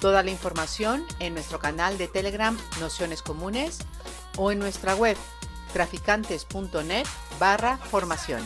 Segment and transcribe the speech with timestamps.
[0.00, 3.86] Toda la información en nuestro canal de Telegram Nociones Comunes
[4.38, 5.14] o en nuestra web
[5.74, 7.04] traficantes.net
[7.38, 8.40] barra formación.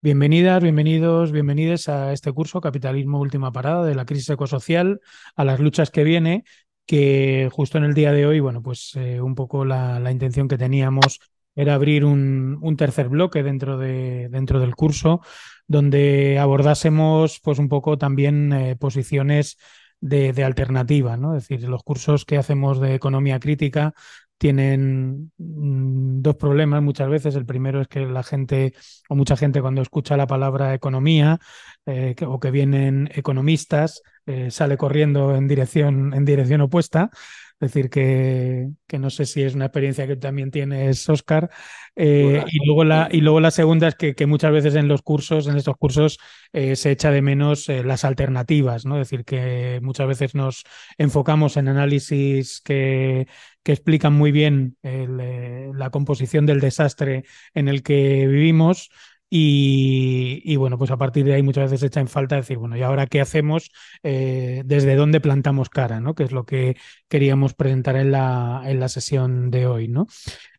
[0.00, 5.00] Bienvenidas, bienvenidos, bienvenidas a este curso Capitalismo Última Parada de la crisis ecosocial
[5.34, 6.44] a las luchas que viene,
[6.86, 10.58] que justo en el día de hoy, bueno, pues eh, un poco la, intención que
[10.58, 11.18] teníamos
[11.56, 15.22] era abrir un, un tercer bloque dentro, de, dentro del curso
[15.66, 19.58] donde abordásemos pues un poco también eh, posiciones
[20.00, 21.36] de, de, alternativa, ¿no?
[21.36, 23.94] Es decir, los cursos que hacemos de economía crítica
[24.38, 27.34] tienen mm, dos problemas muchas veces.
[27.34, 28.74] El primero es que la gente
[29.08, 31.38] o mucha gente cuando escucha la palabra economía
[31.86, 37.10] eh, o que vienen economistas eh, sale corriendo en dirección, en dirección opuesta.
[37.58, 41.50] Es decir, que, que, no sé si es una experiencia que también tienes, Oscar.
[41.94, 45.00] Eh, y, luego la, y luego la segunda es que, que, muchas veces en los
[45.00, 46.18] cursos, en estos cursos,
[46.52, 49.00] eh, se echa de menos eh, las alternativas, ¿no?
[49.00, 50.64] Es decir, que muchas veces nos
[50.98, 53.26] enfocamos en análisis que,
[53.62, 58.90] que explican muy bien el, la composición del desastre en el que vivimos,
[59.28, 62.82] y, bueno, pues a partir de ahí muchas veces echa en falta decir, bueno, ¿y
[62.82, 63.70] ahora qué hacemos?
[64.02, 66.00] Eh, ¿Desde dónde plantamos cara?
[66.00, 66.14] ¿no?
[66.14, 66.76] Que es lo que
[67.08, 70.06] queríamos presentar en la, en la sesión de hoy, ¿no?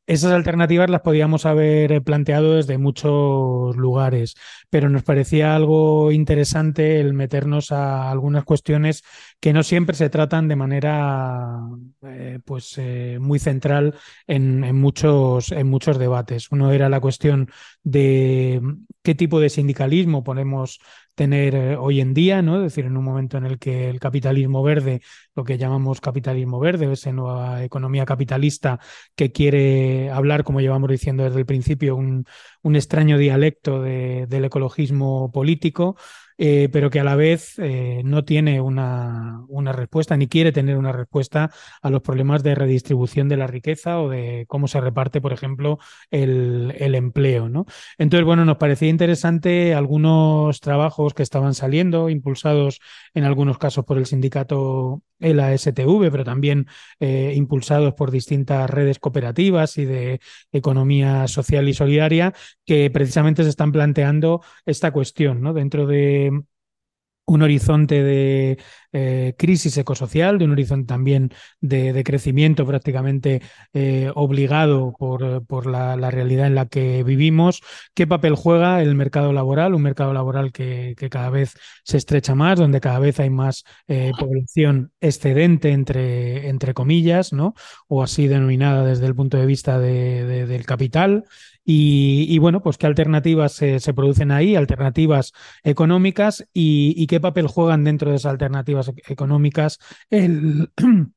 [0.07, 4.35] Esas alternativas las podíamos haber planteado desde muchos lugares,
[4.69, 9.03] pero nos parecía algo interesante el meternos a algunas cuestiones
[9.41, 11.59] que no siempre se tratan de manera
[12.03, 13.95] eh, pues eh, muy central
[14.27, 16.47] en, muchos, en muchos debates.
[16.51, 17.49] Uno era la cuestión
[17.83, 18.61] de
[19.03, 20.79] qué tipo de sindicalismo ponemos
[21.17, 22.57] tener eh, hoy en día, ¿no?
[22.57, 25.01] Es decir, en un momento en el que el capitalismo verde,
[25.35, 28.79] lo que llamamos capitalismo verde, esa nueva economía capitalista
[29.15, 32.25] que quiere hablar, como llevamos diciendo desde el principio, un,
[32.61, 35.97] un extraño dialecto de, del ecologismo político,
[36.37, 40.77] eh, pero que a la vez eh, no tiene una, una, respuesta ni quiere tener
[40.77, 45.21] una respuesta a los problemas de redistribución de la riqueza o de cómo se reparte,
[45.21, 45.79] por ejemplo,
[46.11, 47.49] el, el empleo.
[47.49, 47.65] ¿no?
[47.97, 52.79] Entonces, bueno, nos parecía interesante algunos trabajos que estaban saliendo, impulsados
[53.13, 56.67] en algunos casos por el sindicato el ASTV, pero también
[56.99, 60.19] eh, impulsados por distintas redes cooperativas y de
[60.51, 62.33] economía social y solidaria,
[62.65, 65.53] que precisamente se están planteando esta cuestión, ¿no?
[65.53, 66.26] Dentro de
[67.27, 68.57] un horizonte de
[68.93, 73.41] eh, crisis ecosocial, de un horizonte también de, crecimiento prácticamente
[73.73, 77.61] eh, obligado por, por la, realidad en la que vivimos.
[77.93, 79.73] ¿Qué papel juega el mercado laboral?
[79.73, 84.11] Un mercado laboral que, cada vez se estrecha más, donde cada vez hay más eh,
[84.17, 87.55] población excedente, entre, entre comillas, ¿no?
[87.89, 91.25] o así denominada desde el punto de vista de, de, del capital.
[91.69, 95.33] Y, bueno, pues qué alternativas se, producen ahí, alternativas
[95.63, 99.77] económicas y, qué papel juegan dentro de esas alternativas económicas
[100.09, 100.71] el,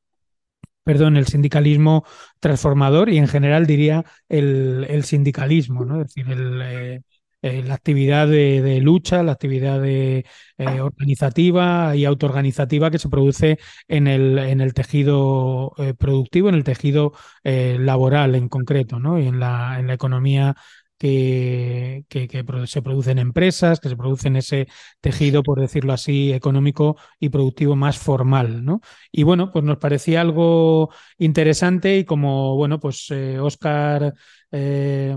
[0.85, 2.05] perdón, el sindicalismo
[2.41, 6.01] transformador y en general diría el, el sindicalismo, ¿no?
[6.03, 7.03] Es decir, el, eh,
[7.43, 10.27] eh, la actividad de, lucha, la actividad de,
[10.59, 13.59] eh, organizativa y autoorganizativa que se produce
[13.89, 17.13] en el, en el tejido eh, productivo, en el tejido
[17.43, 19.19] laboral en concreto, ¿no?
[19.19, 20.55] Y en la, en la economía
[21.01, 24.69] que, que, se producen empresas, que se produce en ese
[25.01, 28.83] tejido, por decirlo así, económico y productivo más formal, ¿no?
[29.11, 34.13] Y bueno, pues nos parecía algo interesante y como, bueno, pues eh, Oscar
[34.53, 35.17] eh,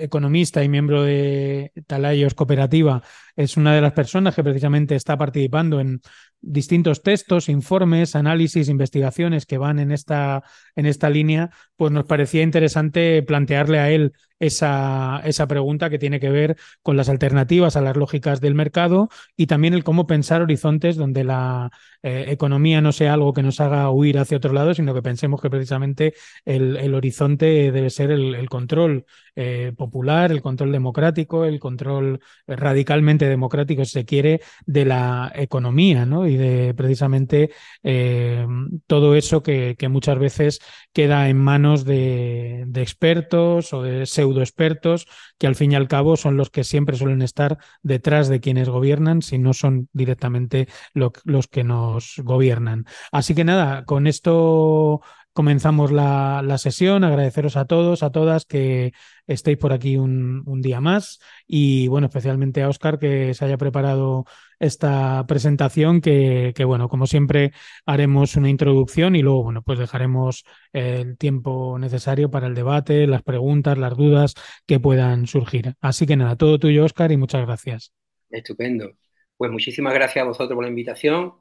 [0.00, 3.02] economista y miembro de Talayos Cooperativa,
[3.36, 6.00] es una de las personas que precisamente está participando en
[6.40, 10.42] distintos textos, informes, análisis, investigaciones que van en esta,
[10.76, 16.20] en esta línea, pues nos parecía interesante plantearle a él esa, esa pregunta que tiene
[16.20, 20.42] que ver con las alternativas a las lógicas del mercado y también el cómo pensar
[20.42, 21.70] horizontes donde la,
[22.02, 25.40] eh, economía no sea algo que nos haga huir hacia otro lado, sino que pensemos
[25.40, 26.14] que precisamente
[26.44, 29.04] el, horizonte debe ser el, control
[29.34, 36.06] eh, popular, el control democrático, el control radicalmente democrático, si se quiere, de la economía,
[36.06, 36.26] ¿no?
[36.26, 37.50] Y de precisamente
[37.82, 38.46] eh,
[38.86, 40.60] todo eso que, muchas veces
[40.92, 45.06] queda en manos de, expertos o de pseudo expertos,
[45.38, 48.68] que al fin y al cabo son los que siempre suelen estar detrás de quienes
[48.68, 51.87] gobiernan, si no son directamente los que nos
[52.18, 52.84] gobiernan.
[53.12, 55.00] Así que nada, con esto
[55.38, 57.04] comenzamos la, sesión.
[57.04, 58.92] Agradeceros a todos, a todas que
[59.28, 64.24] estéis por aquí un, día más y bueno, especialmente a Oscar que se haya preparado
[64.58, 67.52] esta presentación que, bueno, como siempre
[67.86, 73.22] haremos una introducción y luego bueno, pues dejaremos el tiempo necesario para el debate, las
[73.22, 74.34] preguntas, las dudas
[74.66, 75.74] que puedan surgir.
[75.80, 77.92] Así que nada, todo tuyo Oscar y muchas gracias.
[78.28, 78.90] Estupendo.
[79.36, 81.34] Pues muchísimas gracias a vosotros por la invitación.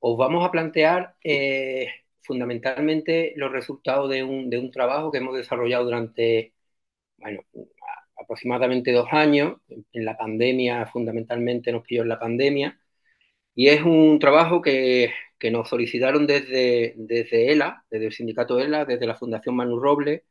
[0.00, 1.88] Os vamos a plantear eh,
[2.22, 6.54] fundamentalmente los resultados de un, trabajo que hemos desarrollado durante,
[7.18, 7.42] bueno,
[8.16, 9.58] aproximadamente dos años.
[9.92, 12.80] En la pandemia, fundamentalmente nos pilló en la pandemia.
[13.54, 15.12] Y es un trabajo que,
[15.52, 20.22] nos solicitaron desde, desde ELA, desde el sindicato ELA, desde la Fundación Manu Robles.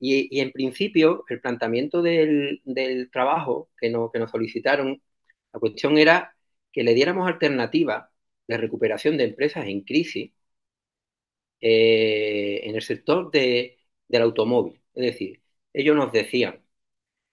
[0.00, 2.60] Y, en principio, el planteamiento del,
[3.12, 5.02] trabajo que, que nos solicitaron
[5.52, 6.36] la cuestión era
[6.72, 8.11] que le diéramos alternativa
[8.46, 10.32] de recuperación de empresas en crisis
[11.60, 14.80] eh, en el sector del automóvil.
[14.94, 15.42] Es decir,
[15.72, 16.62] ellos nos decían,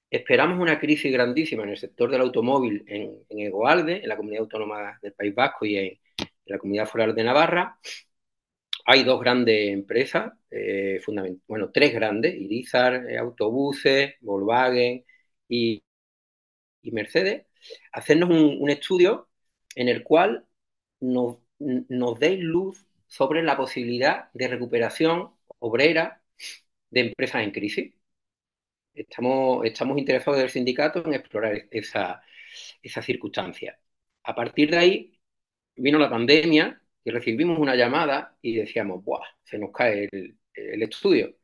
[0.09, 4.44] esperamos una crisis grandísima en el sector del automóvil en, en Egoalde, en la comunidad
[4.44, 6.00] autónoma del País Vasco y en,
[6.45, 7.79] la comunidad foral de Navarra.
[8.85, 11.00] Hay dos grandes empresas, eh,
[11.47, 15.05] bueno, tres grandes, Irizar, eh, Autobuses, Volkswagen
[15.47, 15.83] y,
[16.81, 17.45] y Mercedes,
[17.91, 19.29] hacernos un, estudio
[19.75, 20.45] en el cual
[21.00, 26.22] nos, nos deis luz sobre la posibilidad de recuperación obrera
[26.90, 27.94] de empresas en crisis.
[28.94, 32.22] Estamos, estamos interesados del sindicato en explorar esa,
[32.81, 33.80] esa circunstancia.
[34.24, 35.19] A partir de ahí
[35.75, 39.25] vino la pandemia y recibimos una llamada y decíamos, ¡buah!
[39.44, 41.36] Se nos cae el, estudio.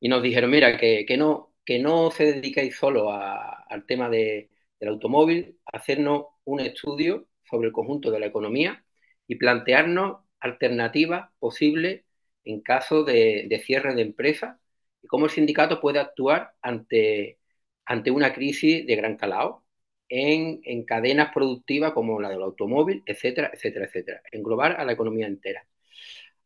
[0.00, 4.48] Y nos dijeron, mira, que, no, que no se dediquéis solo al tema del
[4.88, 8.85] automóvil, hacernos un estudio sobre el conjunto de la economía
[9.26, 12.04] y plantearnos alternativas posibles
[12.44, 14.60] en caso de, cierre de empresa
[15.02, 17.38] y cómo el sindicato puede actuar ante,
[17.84, 19.64] ante una crisis de gran calado
[20.08, 24.22] en, en, cadenas productivas como la del automóvil, etcétera, etcétera, etcétera.
[24.32, 25.66] Englobar a la economía entera.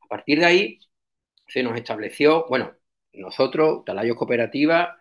[0.00, 0.78] A partir de ahí
[1.48, 2.74] se nos estableció, bueno,
[3.12, 5.00] nosotros, Talayo Cooperativa,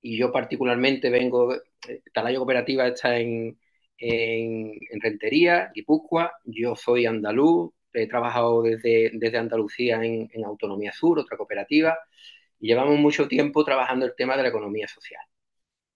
[0.00, 3.58] y yo particularmente vengo, eh, Talayo Cooperativa está en,
[3.98, 11.18] en, en Rentería, Guipúzcoa, yo soy andaluz, he trabajado desde, desde Andalucía en, Autonomía Sur,
[11.18, 11.98] otra cooperativa,
[12.60, 15.22] y llevamos mucho tiempo trabajando el tema de la economía social.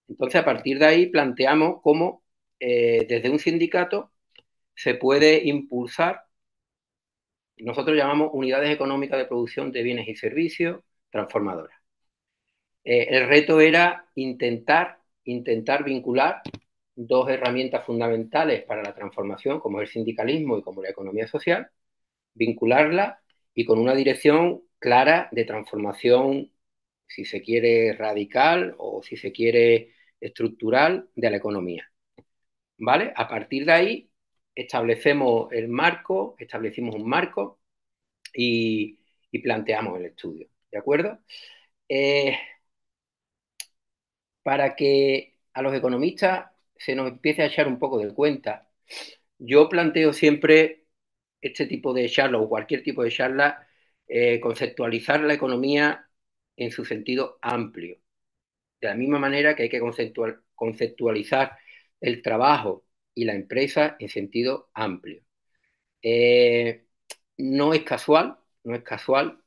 [0.07, 2.23] Entonces, a partir de ahí planteamos cómo
[2.59, 4.11] eh, desde un sindicato
[4.75, 6.23] se puede impulsar,
[7.57, 10.81] nosotros llamamos unidades económicas de producción de bienes y servicios
[11.11, 11.77] transformadoras.
[12.83, 16.41] Eh, el reto era intentar, intentar vincular
[17.07, 21.71] dos herramientas fundamentales para la transformación, como el sindicalismo y como la economía social,
[22.33, 23.21] vincularla
[23.53, 26.51] y con una dirección clara de transformación,
[27.07, 31.91] si se quiere radical o si se quiere estructural de la economía.
[32.77, 33.13] ¿Vale?
[33.15, 34.11] A partir de ahí
[34.55, 37.59] establecemos el marco, establecimos un marco
[38.33, 38.99] y,
[39.43, 40.49] planteamos el estudio.
[40.71, 41.19] ¿De acuerdo?
[41.89, 42.37] Eh,
[44.43, 48.69] para que a los economistas se nos empiece a echar un poco de cuenta,
[49.39, 50.85] yo planteo siempre
[51.41, 53.67] este tipo de charla o cualquier tipo de charla,
[54.07, 56.09] eh, conceptualizar la economía
[56.57, 57.99] en su sentido amplio.
[58.81, 59.81] De la misma manera que hay que
[60.55, 61.57] conceptualizar
[62.01, 65.23] el trabajo y la empresa en sentido amplio.
[66.01, 66.87] Eh,
[67.37, 69.43] no es casual, no es casual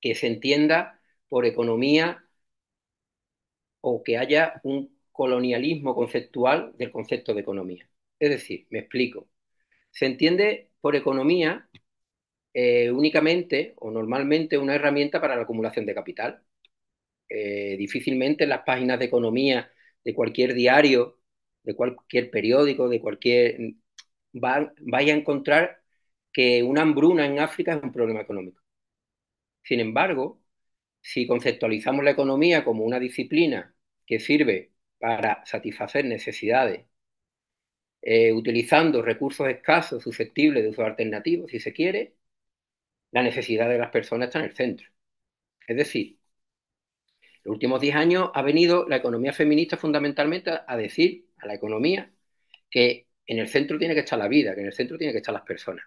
[0.00, 2.24] que se entienda por economía
[3.80, 7.88] o que haya un colonialismo conceptual del concepto de economía.
[8.18, 9.28] Es decir, me explico.
[9.92, 11.68] Se entiende por economía
[12.54, 16.42] eh, únicamente o normalmente una herramienta para la acumulación de capital.
[17.28, 19.72] Eh, difícilmente en las páginas de economía
[20.04, 21.20] de cualquier diario,
[21.64, 23.58] de cualquier periódico, de cualquier...
[24.32, 25.82] vaya a encontrar
[26.32, 28.62] que una hambruna en África es un problema económico.
[29.62, 30.40] Sin embargo,
[31.00, 33.74] si conceptualizamos la economía como una disciplina
[34.06, 34.73] que sirve
[35.04, 36.86] para satisfacer necesidades
[38.02, 42.14] eh, utilizando recursos escasos, susceptibles de uso alternativo, si se quiere,
[43.12, 44.88] la necesidad de las personas está en el centro.
[45.68, 46.18] Es decir,
[47.44, 52.10] los últimos 10 años ha venido la economía feminista fundamentalmente a decir a la economía
[52.70, 55.18] que en el centro tiene que estar la vida, que en el centro tiene que
[55.18, 55.84] estar las personas.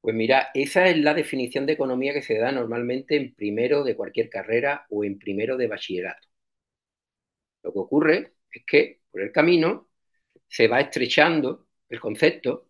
[0.00, 3.96] Pues mira, esa es la definición de economía que se da normalmente en primero de
[3.96, 6.28] cualquier carrera o en primero de bachillerato.
[7.62, 9.88] Lo que ocurre es que por el camino
[10.48, 12.68] se va estrechando el concepto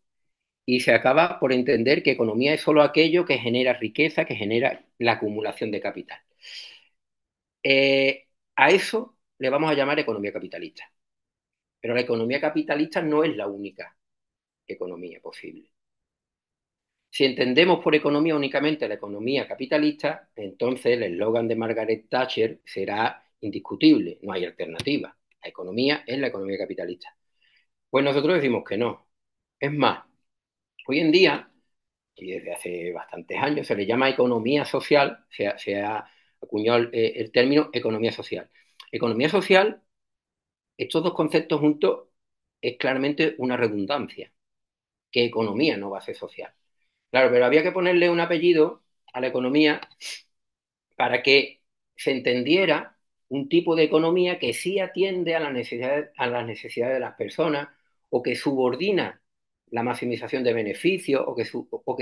[0.67, 4.85] y se acaba por entender que economía es solo aquello que genera riqueza, que genera
[4.99, 6.21] la acumulación de capital.
[7.63, 10.85] Eh, a eso le vamos a llamar economía capitalista.
[11.81, 13.97] Pero la economía capitalista no es la única
[14.67, 15.71] economía posible.
[17.11, 23.25] Si entendemos por economía únicamente la economía capitalista, entonces el eslogan de Margaret Thatcher será
[23.41, 25.17] indiscutible, no hay alternativa.
[25.45, 27.17] La economía es la economía capitalista.
[27.91, 29.09] Pues nosotros decimos que no.
[29.61, 30.05] Es más,
[30.89, 31.51] hoy en día,
[32.17, 35.47] y desde hace bastantes años, se le llama economía social, se
[35.83, 36.11] ha,
[36.43, 38.51] acuñado el, eh, el término economía social.
[38.93, 39.83] Economía social,
[40.77, 42.09] estos dos conceptos juntos,
[42.61, 44.33] es claramente una redundancia,
[45.11, 46.53] que economía no va a ser social.
[47.11, 49.81] Claro, pero había que ponerle un apellido a la economía
[50.97, 51.63] para que
[51.97, 52.94] se entendiera
[53.29, 57.15] un tipo de economía que sí atiende a, las necesidades, a las necesidades de las
[57.17, 57.69] personas
[58.11, 59.21] o que subordina
[59.71, 61.45] la maximización de beneficios o que,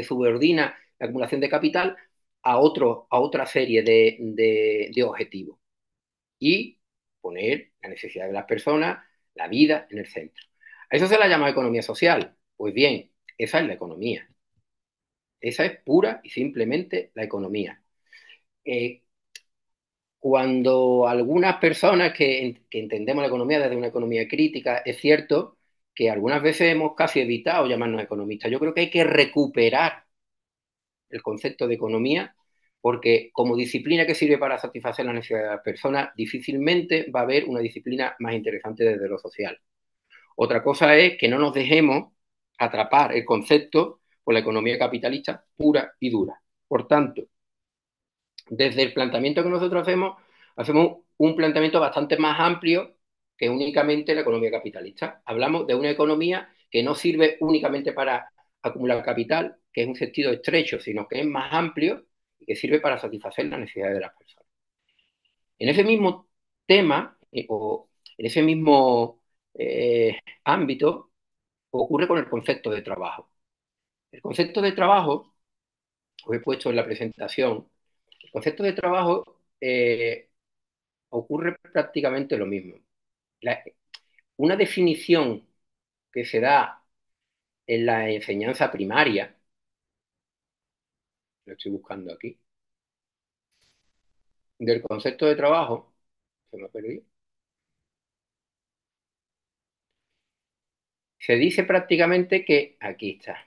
[0.05, 1.97] subordina la acumulación de capital
[2.43, 5.59] a, otro, a otra serie de, de objetivos.
[6.39, 6.79] Y
[7.21, 10.45] poner la necesidad de las personas, la vida en el centro.
[10.91, 12.37] A eso se la llama economía social.
[12.57, 14.29] Pues bien, esa es la economía.
[15.41, 17.83] Esa es pura y simplemente la economía.
[18.65, 19.02] Eh,
[20.23, 25.59] cuando algunas personas que, entendemos la economía desde una economía crítica, es cierto
[25.95, 28.49] que algunas veces hemos casi evitado llamarnos economistas.
[28.51, 30.05] Yo creo que hay que recuperar
[31.11, 32.37] el concepto de economía
[32.81, 37.23] porque como disciplina que sirve para satisfacer las necesidades de las personas, difícilmente va a
[37.25, 39.59] haber una disciplina más interesante desde lo social.
[40.37, 42.13] Otra cosa es que no nos dejemos
[42.59, 46.41] atrapar el concepto por la economía capitalista pura y dura.
[46.69, 47.25] Por tanto,
[48.57, 50.19] desde el planteamiento que nosotros hacemos,
[50.57, 52.97] hacemos un planteamiento bastante más amplio
[53.37, 55.23] que únicamente la economía capitalista.
[55.25, 58.31] Hablamos de una economía que no sirve únicamente para
[58.63, 62.05] acumular capital, que es un sentido estrecho, sino que es más amplio
[62.39, 64.47] y que sirve para satisfacer las necesidades de las personas.
[65.59, 66.29] En ese mismo
[66.67, 69.23] tema, eh, o en ese mismo
[69.55, 71.13] eh, ámbito,
[71.71, 73.31] ocurre con el concepto de trabajo.
[74.13, 75.35] El concepto de trabajo,
[76.25, 77.69] os he puesto en la presentación,
[78.33, 80.31] concepto de trabajo eh,
[81.11, 82.77] ocurre prácticamente lo mismo.
[84.37, 85.47] una definición
[86.13, 86.85] que se da
[87.67, 89.37] en la enseñanza primaria,
[91.47, 92.37] lo estoy buscando aquí,
[94.59, 95.93] del concepto de trabajo,
[96.51, 97.05] se me perdido.
[101.19, 103.39] Se dice prácticamente que, aquí está,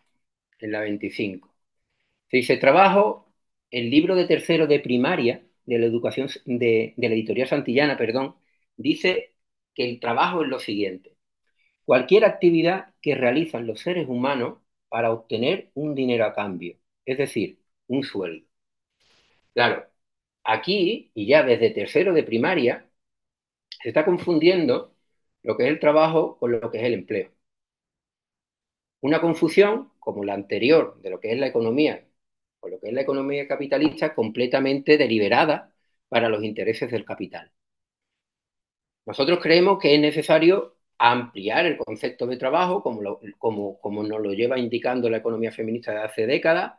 [0.60, 1.54] en la 25.
[2.32, 3.25] Se dice, trabajo,
[3.72, 8.36] el libro de tercero de primaria de la educación, de, de la editorial Santillana, perdón,
[8.78, 9.36] dice
[9.74, 11.18] que el trabajo es lo siguiente.
[11.86, 17.60] Cualquier actividad que realizan los seres humanos para obtener un dinero a cambio, es decir,
[17.88, 18.48] un sueldo.
[19.54, 19.86] Claro,
[20.44, 22.90] aquí, y ya desde tercero de primaria,
[23.84, 24.96] se está confundiendo
[25.44, 27.32] lo que es el trabajo con lo que es el empleo.
[29.00, 32.06] Una confusión como la anterior de lo que es la economía
[32.70, 35.74] lo que es la economía capitalista completamente deliberada
[36.10, 37.52] para los intereses del capital.
[39.06, 44.34] Nosotros creemos que es necesario ampliar el concepto de trabajo, como, como, como nos lo
[44.34, 46.74] lleva indicando la economía feminista de hace décadas,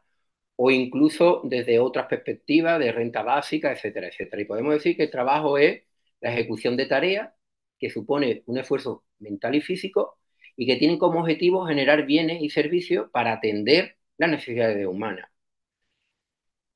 [0.56, 4.42] o incluso desde otras perspectivas de renta básica, etcétera, etcétera.
[4.42, 5.82] Y podemos decir que el trabajo es
[6.20, 7.32] la ejecución de tareas
[7.78, 10.18] que supone un esfuerzo mental y físico
[10.56, 15.28] y que tienen como objetivo generar bienes y servicios para atender las necesidades humanas.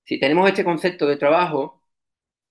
[0.05, 1.83] Si tenemos este concepto de trabajo,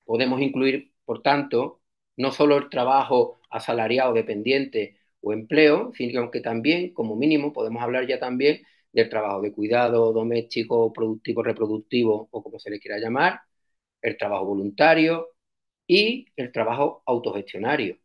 [0.05, 1.81] podemos incluir, por tanto,
[2.17, 8.07] no solo el trabajo asalariado, dependiente o empleo, sino que también, como mínimo, podemos hablar
[8.07, 8.63] ya también
[8.93, 13.41] del trabajo de cuidado doméstico, productivo, reproductivo o como se le quiera llamar,
[14.01, 15.29] el trabajo voluntario
[15.87, 17.97] y el trabajo autogestionario.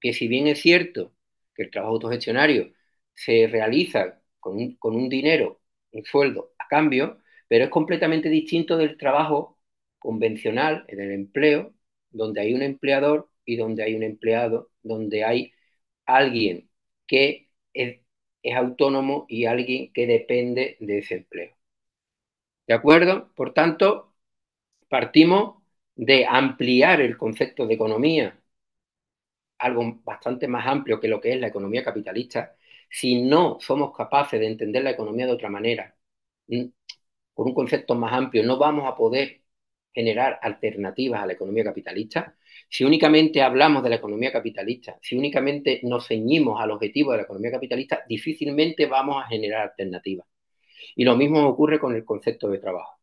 [0.00, 1.14] Que si bien es cierto
[1.54, 2.72] que el trabajo autogestionario
[3.14, 5.60] se realiza con un, con un dinero,
[5.92, 7.18] un sueldo a cambio,
[7.50, 9.58] pero es completamente distinto del trabajo
[9.98, 11.74] convencional, en el empleo,
[12.10, 15.52] donde hay un empleador y donde hay un empleado, donde hay
[16.06, 16.70] alguien
[17.06, 18.00] que es
[18.56, 21.56] autónomo y alguien que depende de ese empleo.
[22.66, 23.32] ¿De acuerdo?
[23.34, 24.14] Por tanto,
[24.88, 25.62] partimos
[25.96, 28.40] de ampliar el concepto de economía,
[29.58, 32.56] algo bastante más amplio que lo que es la economía capitalista,
[32.88, 35.96] si no somos capaces de entender la economía de otra manera,
[37.34, 39.42] con un concepto más amplio, no vamos a poder
[39.92, 42.36] generar alternativas a la economía capitalista.
[42.68, 47.24] Si únicamente hablamos de la economía capitalista, si únicamente nos ceñimos al objetivo de la
[47.24, 50.26] economía capitalista, difícilmente vamos a generar alternativas.
[50.96, 53.00] Y lo mismo ocurre con el concepto de trabajo.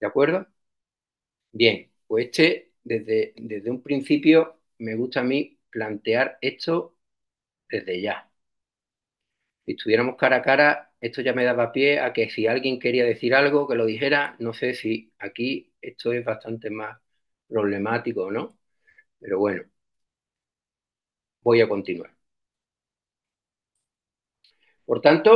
[0.00, 0.46] ¿De acuerdo?
[1.52, 6.96] Bien, pues este, desde, desde un principio, me gusta a mí plantear esto
[7.70, 8.25] desde ya.
[9.66, 13.04] Si estuviéramos cara a cara, esto ya me daba pie a que si alguien quería
[13.04, 14.36] decir algo, que lo dijera.
[14.38, 16.98] No sé si aquí esto es bastante más
[17.48, 18.58] problemático o no,
[19.20, 19.64] pero bueno,
[21.42, 22.10] voy a continuar.
[24.86, 25.32] Por tanto,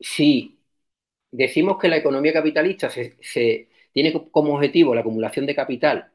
[0.00, 0.60] si
[1.32, 3.18] decimos que la economía capitalista se,
[3.92, 6.12] tiene como objetivo la acumulación de capital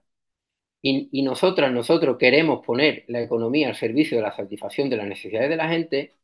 [0.84, 5.08] y, y, nosotras, nosotros queremos poner la economía al servicio de la satisfacción de las
[5.08, 6.17] necesidades de la gente,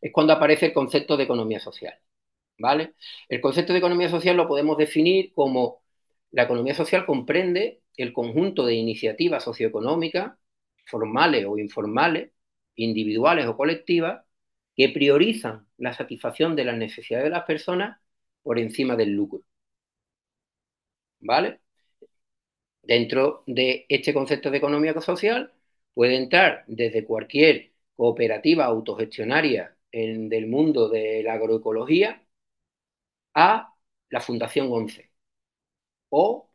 [0.00, 1.94] es cuando aparece el concepto de economía social.
[2.58, 2.94] ¿Vale?
[3.28, 5.82] El concepto de economía social lo podemos definir como
[6.32, 10.38] la economía social comprende el conjunto de iniciativas socioeconómicas,
[10.86, 12.32] formales o informales,
[12.76, 14.24] individuales o colectivas,
[14.76, 18.00] que priorizan la satisfacción de las necesidades de las personas
[18.42, 19.42] por encima del lucro.
[21.20, 21.60] ¿Vale?
[22.82, 25.52] Dentro de este concepto de economía social
[25.94, 32.22] puede entrar desde cualquier cooperativa autogestionaria del mundo de la agroecología
[33.34, 33.74] a
[34.10, 35.12] la Fundación 11
[36.10, 36.50] o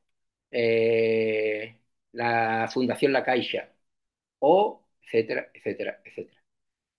[0.52, 1.80] eh,
[2.14, 3.74] la Fundación La Caixa
[4.40, 6.44] o etcétera, etcétera, etcétera.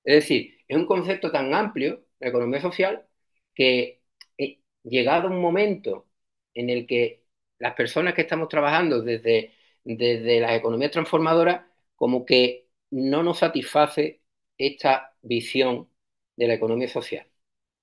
[0.05, 3.07] Es decir, es un concepto tan amplio, la economía social,
[3.55, 4.03] que
[4.39, 6.09] eh, llegado un momento
[6.55, 7.25] en el que
[7.59, 14.23] las personas que estamos trabajando desde, desde las economías transformadoras, como que no nos satisface
[14.59, 15.91] esta visión
[16.37, 17.27] de la economía social.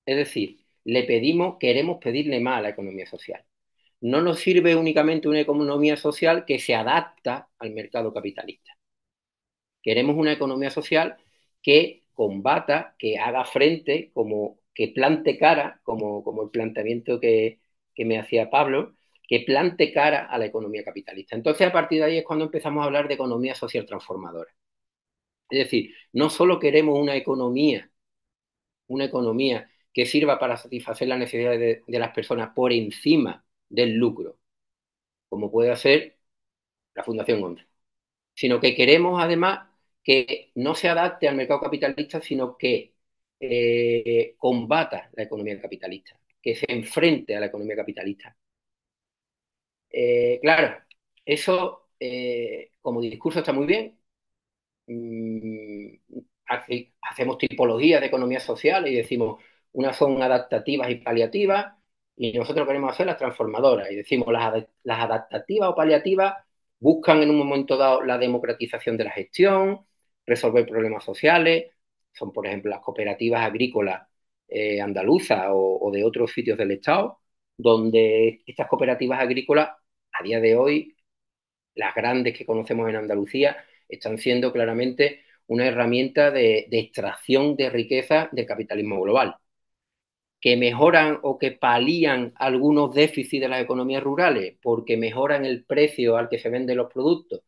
[0.05, 3.45] Es decir, le pedimos, queremos pedirle más a la economía social.
[4.01, 8.73] No nos sirve únicamente una economía social que se adapta al mercado capitalista.
[9.81, 11.17] Queremos una economía social
[11.61, 17.59] que combata, que haga frente, como que plante cara, como, como el planteamiento que,
[17.93, 18.95] que me hacía Pablo,
[19.27, 21.35] que plante cara a la economía capitalista.
[21.35, 24.51] Entonces, a partir de ahí es cuando empezamos a hablar de economía social transformadora.
[25.49, 27.90] Es decir, no solo queremos una economía
[28.91, 34.39] una economía que sirva para satisfacer las necesidades de, las personas por encima del lucro,
[35.29, 36.19] como puede hacer
[36.95, 37.67] la Fundación ONCE,
[38.35, 39.69] sino que queremos además
[40.03, 42.95] que no se adapte al mercado capitalista, sino que
[43.39, 48.35] eh, combata la economía capitalista, que se enfrente a la economía capitalista.
[49.89, 50.77] Eh, claro,
[51.25, 53.99] eso eh, como discurso está muy bien,
[54.87, 55.95] mm,
[57.01, 59.41] hacemos tipologías de economía social y decimos,
[59.73, 61.73] unas son adaptativas y paliativas,
[62.15, 66.35] y nosotros queremos hacer las transformadoras, y decimos, las, adaptativas o paliativas
[66.79, 69.85] buscan en un momento dado la democratización de la gestión,
[70.25, 71.71] resolver problemas sociales,
[72.13, 74.07] son por ejemplo las cooperativas agrícolas
[74.47, 77.21] eh, andaluzas o, de otros sitios del Estado,
[77.57, 79.69] donde estas cooperativas agrícolas
[80.11, 80.95] a día de hoy,
[81.75, 88.29] las grandes que conocemos en Andalucía, están siendo claramente una herramienta de, extracción de riqueza
[88.31, 89.35] del capitalismo global,
[90.39, 96.17] que mejoran o que palían algunos déficits de las economías rurales porque mejoran el precio
[96.17, 97.41] al que se venden los productos,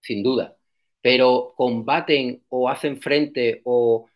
[0.00, 0.56] sin duda,
[1.00, 4.08] pero combaten o hacen frente o,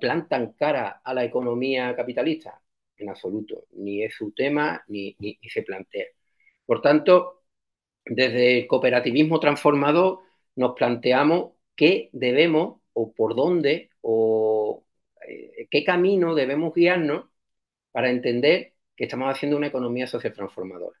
[0.00, 2.60] plantan cara a la economía capitalista,
[2.96, 6.06] en absoluto, ni es su tema ni, ni se plantea.
[6.66, 7.44] Por tanto,
[8.04, 10.20] desde el cooperativismo transformador
[10.56, 14.84] nos planteamos qué debemos o por dónde o
[15.28, 17.26] eh, qué camino debemos guiarnos
[17.92, 20.98] para entender que estamos haciendo una economía social transformadora,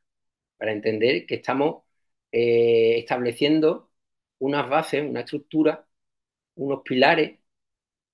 [0.58, 1.84] para entender que estamos
[2.32, 3.90] eh, estableciendo
[4.38, 5.86] unas bases, una estructura,
[6.56, 7.38] unos pilares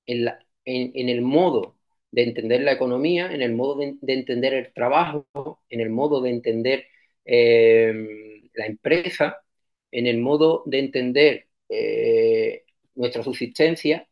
[0.07, 0.29] en,
[0.64, 1.77] el modo
[2.11, 5.27] de entender la economía, en el modo de, entender el trabajo,
[5.68, 6.87] en el modo de entender
[7.25, 7.92] eh,
[8.55, 9.42] la empresa,
[9.90, 11.48] en el modo de entender
[13.02, 14.08] nuestra subsistencia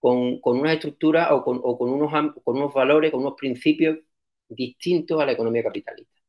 [0.00, 1.60] con, una estructura o, con,
[1.90, 2.12] unos,
[2.44, 3.98] con unos valores, con unos principios
[4.48, 6.20] distintos a la economía capitalista.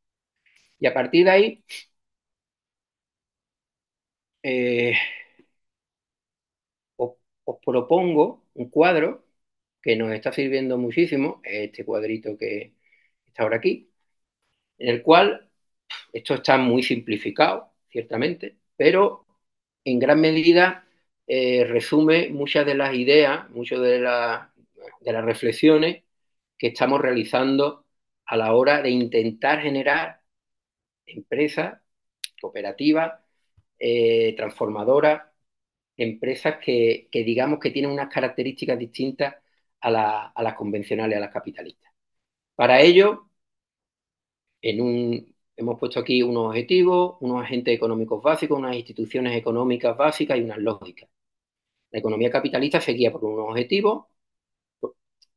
[0.80, 1.64] Y a partir de ahí,
[4.44, 4.94] eh,
[6.98, 7.16] os,
[7.66, 9.26] propongo un cuadro
[9.82, 12.74] que nos está sirviendo muchísimo, este cuadrito que
[13.26, 13.90] está ahora aquí,
[14.80, 15.50] en el cual
[16.14, 19.28] esto está muy simplificado, ciertamente, pero
[19.86, 20.87] en gran medida
[21.28, 26.04] eh, resume muchas de las ideas, muchas de, las reflexiones
[26.58, 27.86] que estamos realizando
[28.26, 30.22] a la hora de intentar generar
[31.06, 31.82] empresas,
[32.42, 33.14] cooperativas,
[33.80, 35.24] eh, transformadoras,
[35.98, 39.36] empresas que, digamos que tienen unas características distintas
[39.82, 39.92] a,
[40.44, 41.92] las convencionales, a las capitalistas.
[42.56, 43.30] Para ello,
[44.62, 50.38] en un, hemos puesto aquí unos objetivos, unos agentes económicos básicos, unas instituciones económicas básicas
[50.38, 51.10] y unas lógicas.
[51.92, 54.06] La economía capitalista se guía por unos objetivos,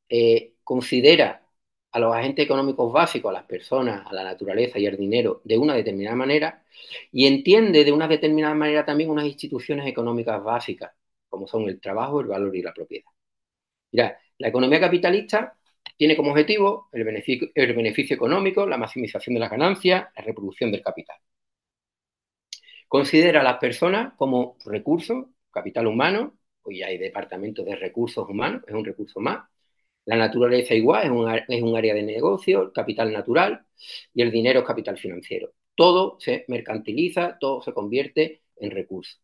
[0.09, 1.47] eh, considera
[1.93, 5.59] a los agentes económicos básicos, a las personas, a la naturaleza y al dinero de
[5.59, 6.65] una determinada manera
[7.13, 10.93] y entiende de una determinada manera también unas instituciones económicas básicas,
[11.29, 13.11] como son el trabajo, el valor y la propiedad.
[13.93, 15.57] Mira, la economía capitalista
[15.97, 20.73] tiene como objetivo el beneficio, el beneficio económico, la maximización de las ganancias, la reproducción
[20.73, 21.19] del capital.
[22.89, 28.63] Considera a las personas como recursos, capital humano, hoy ya hay departamentos de recursos humanos,
[28.67, 29.49] es un recurso más,
[30.05, 31.05] la naturaleza igual
[31.49, 33.65] es un, área de negocio, capital natural,
[34.15, 35.53] y el dinero es capital financiero.
[35.75, 39.21] Todo se mercantiliza, todo se convierte en recursos.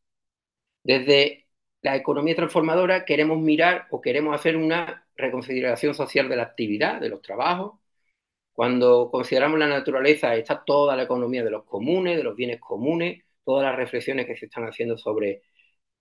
[0.82, 1.46] Desde
[1.82, 7.08] la economía transformadora queremos mirar o queremos hacer una reconsideración social de la actividad, de
[7.08, 7.80] los trabajos.
[8.52, 13.24] Cuando consideramos la naturaleza está toda la economía de los comunes, de los bienes comunes,
[13.44, 15.42] todas las reflexiones que se están haciendo sobre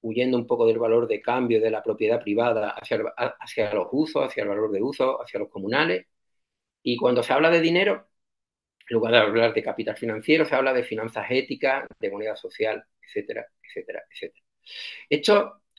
[0.06, 3.02] huyendo un poco del valor de cambio de la propiedad privada hacia,
[3.40, 6.06] hacia los usos, hacia el valor de uso, hacia los comunales.
[6.84, 8.08] Y cuando se habla de dinero,
[8.90, 12.84] en lugar de hablar de capital financiero, se habla de finanzas éticas, de moneda social,
[13.02, 14.46] etcétera, etcétera, etcétera.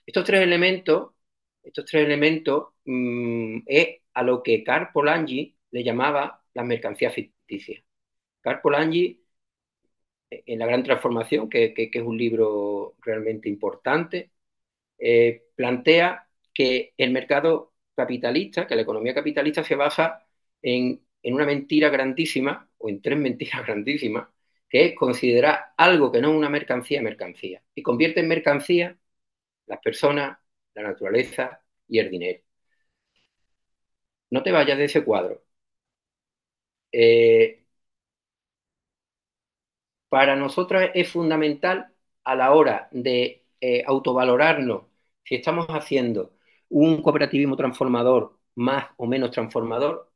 [0.07, 1.13] estos tres elementos,
[1.63, 7.85] estos tres elementos mm, es a lo que Carl Polanyi le llamaba las mercancías ficticias.
[8.41, 9.21] Carl Polanyi
[10.31, 14.33] en La Gran Transformación, que, es un libro realmente importante,
[14.99, 20.27] eh, plantea que el mercado capitalista, que la economía capitalista se basa
[20.63, 24.29] en, una mentira grandísima, o en tres mentiras grandísimas,
[24.69, 28.99] que es considerar algo que no es una mercancía, mercancía, y convierte en mercancía
[29.67, 30.39] las personas,
[30.75, 32.43] la naturaleza y el dinero.
[34.31, 35.43] No te vayas de ese cuadro.
[36.93, 37.66] Eh,
[40.17, 41.89] para nosotros es fundamental
[42.25, 44.85] a la hora de eh, autovalorarnos
[45.23, 46.33] si estamos haciendo
[46.71, 50.11] un cooperativismo transformador más o menos transformador,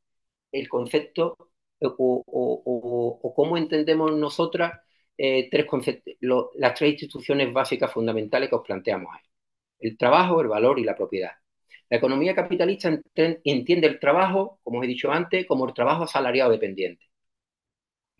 [0.51, 1.37] el concepto
[1.81, 4.79] o, cómo entendemos nosotras
[5.17, 6.15] eh, tres conceptos,
[6.55, 9.21] las tres instituciones básicas fundamentales que os planteamos ahí.
[9.79, 11.33] El trabajo, el valor y la propiedad.
[11.91, 12.89] La economía capitalista
[13.43, 17.10] entiende el trabajo, como os he dicho antes, como el trabajo asalariado dependiente.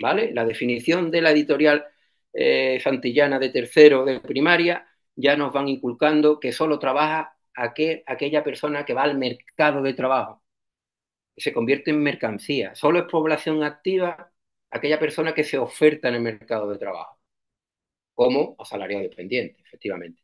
[0.02, 1.86] La definición de la editorial
[2.34, 8.86] eh, santillana de tercero de primaria ya nos van inculcando que solo trabaja aquella persona
[8.86, 10.42] que va al mercado de trabajo,
[11.38, 12.76] se convierte en mercancía.
[12.76, 14.32] Solo es población activa
[14.70, 17.20] aquella persona que se oferta en el mercado de trabajo,
[18.14, 20.22] como asalariado dependiente, efectivamente.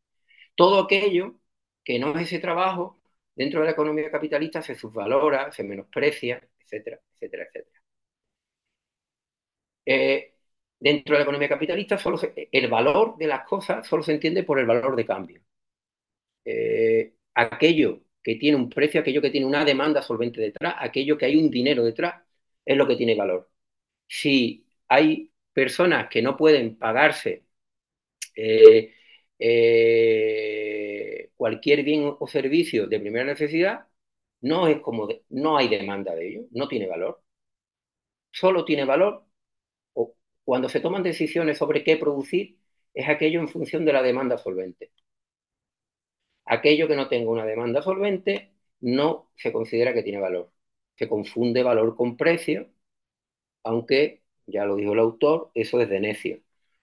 [0.56, 1.40] Todo aquello
[1.84, 3.02] que no es ese trabajo,
[3.36, 7.77] dentro de la economía capitalista se subvalora, se menosprecia, etcétera, etcétera, etcétera.
[9.88, 10.34] Eh,
[10.80, 14.60] dentro de la economía capitalista, solo el valor de las cosas solo se entiende por
[14.60, 15.42] el valor de cambio.
[16.46, 21.26] Eh, aquello que tiene un precio, aquello que tiene una demanda solvente detrás, aquello que
[21.26, 22.24] hay un dinero detrás,
[22.66, 23.50] es lo que tiene valor.
[24.08, 27.46] Si hay personas que no pueden pagarse
[28.36, 28.94] eh,
[31.36, 33.88] cualquier bien o servicio de primera necesidad,
[34.42, 37.22] no es como no hay demanda de ello, no tiene valor.
[38.32, 39.27] Solo tiene valor
[40.48, 42.58] cuando se toman decisiones sobre qué producir,
[42.94, 44.92] es aquello en función de la demanda solvente.
[46.46, 50.50] Aquello que no tenga una demanda solvente no se considera que tiene valor.
[50.96, 52.70] Se confunde valor con precio,
[53.64, 56.40] aunque, ya lo dijo el autor, eso es de necio.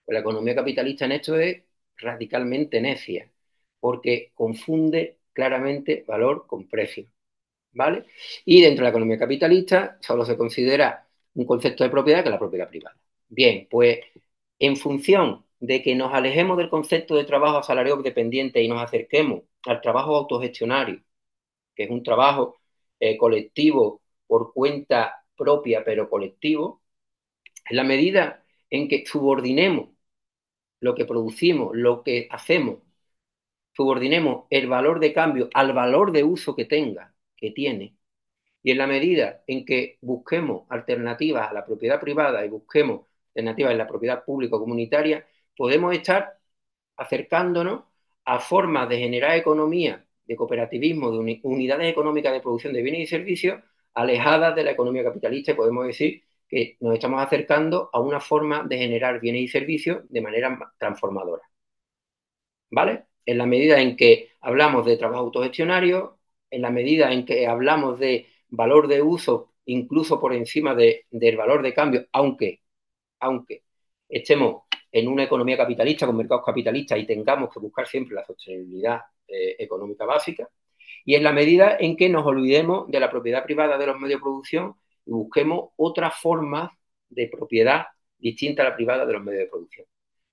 [0.07, 1.63] la economía capitalista en esto es
[1.97, 3.31] radicalmente necia,
[3.79, 7.07] porque confunde claramente valor con precio.
[7.73, 8.05] ¿Vale?
[8.45, 12.33] Y dentro de la economía capitalista solo se considera un concepto de propiedad que es
[12.33, 12.97] la propiedad privada.
[13.27, 13.99] Bien, pues
[14.59, 19.43] en función de que nos alejemos del concepto de trabajo asalariado dependiente y nos acerquemos
[19.65, 21.01] al trabajo autogestionario,
[21.75, 22.57] que es un trabajo
[22.99, 26.83] eh, colectivo por cuenta propia pero colectivo,
[27.69, 29.89] en la medida en que subordinemos
[30.79, 32.79] lo que producimos, lo que hacemos,
[33.73, 37.97] subordinemos el valor de cambio al valor de uso que tenga que tiene.
[38.63, 43.71] Y en la medida en que busquemos alternativas a la propiedad privada y busquemos alternativas
[43.73, 45.25] en la propiedad público-comunitaria,
[45.57, 46.39] podemos estar
[46.97, 47.83] acercándonos
[48.25, 53.07] a formas de generar economía, de cooperativismo, de unidades económicas de producción de bienes y
[53.07, 53.61] servicios
[53.93, 58.63] alejadas de la economía capitalista y podemos decir que nos estamos acercando a una forma
[58.63, 61.43] de generar bienes y servicios de manera transformadora.
[62.69, 63.05] ¿Vale?
[63.25, 66.19] En la medida en que hablamos de trabajo autogestionario,
[66.49, 71.63] en la medida en que hablamos de valor de uso incluso por encima del valor
[71.63, 72.61] de cambio, aunque,
[73.19, 73.63] aunque
[74.07, 79.01] estemos en una economía capitalista, con mercados capitalistas y tengamos que buscar siempre la sostenibilidad
[79.27, 80.49] eh, económica básica,
[81.03, 84.19] y en la medida en que nos olvidemos de la propiedad privada de los medios
[84.19, 84.75] de producción
[85.05, 86.71] y busquemos otras formas
[87.09, 89.85] de propiedad distinta a la privada de los medios de producción.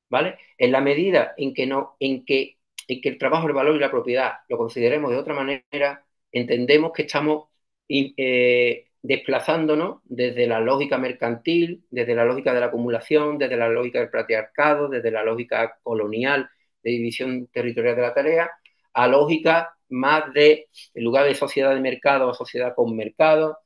[0.08, 0.38] ¿Vale?
[0.58, 3.80] En la medida en que, no, en que, en que el trabajo, el valor y
[3.80, 7.48] la propiedad lo consideremos de otra manera, entendemos que estamos
[7.88, 14.00] eh, desplazándonos desde la lógica mercantil, desde la lógica de la acumulación, desde la lógica
[14.00, 16.48] del patriarcado, desde la lógica colonial
[16.82, 18.50] de división territorial de la tarea,
[18.92, 23.58] a lógica más de, en lugar de sociedad de mercado a sociedad con mercado,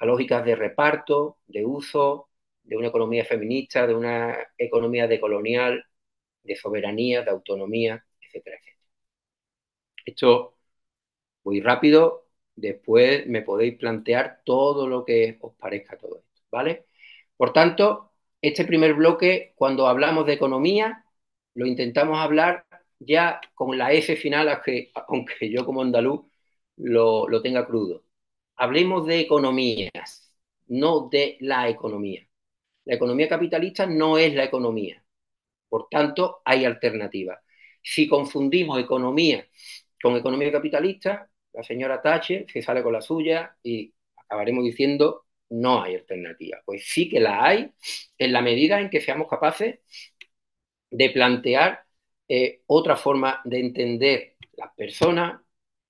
[0.00, 2.28] a lógicas de reparto, de uso,
[2.62, 5.84] de una economía feminista, de una economía decolonial,
[6.42, 8.76] de soberanía, de autonomía, etcétera, etcétera.
[10.04, 10.56] Esto
[11.44, 12.25] muy rápido,
[12.56, 16.86] después me podéis plantear todo lo que os parezca todo esto, ¿vale?
[17.36, 21.04] Por tanto, este primer bloque, cuando hablamos de economía,
[21.54, 22.66] lo intentamos hablar
[22.98, 24.48] ya con la S final,
[25.08, 26.26] aunque yo como andaluz
[26.76, 28.04] lo, lo tenga crudo.
[28.56, 30.34] Hablemos de economías,
[30.66, 32.26] no de la economía.
[32.84, 35.04] La economía capitalista no es la economía.
[35.68, 37.40] Por tanto, hay alternativas.
[37.82, 39.46] Si confundimos economía
[40.02, 45.82] con economía capitalista, la señora Thatcher se sale con la suya y acabaremos diciendo no
[45.82, 46.58] hay alternativa.
[46.64, 47.72] Pues sí que la hay
[48.18, 49.80] en la medida en que seamos capaces
[50.90, 51.84] de plantear
[52.28, 55.40] eh, otra forma de entender las personas,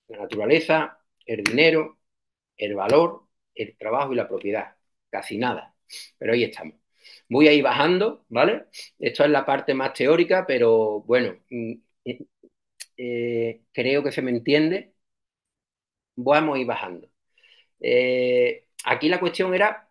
[0.09, 1.99] la naturaleza, el dinero,
[2.57, 3.25] el valor,
[3.55, 4.77] el trabajo y la propiedad.
[5.11, 5.75] Casi nada.
[6.19, 6.77] Pero ahí estamos.
[7.29, 8.67] Voy a ir bajando, ¿vale?
[8.99, 11.73] Esto es la parte más teórica, pero bueno, mm,
[12.07, 12.27] eh,
[12.99, 14.95] eh, creo que se me entiende.
[16.17, 17.09] Vamos a ir bajando.
[18.85, 19.89] aquí la cuestión era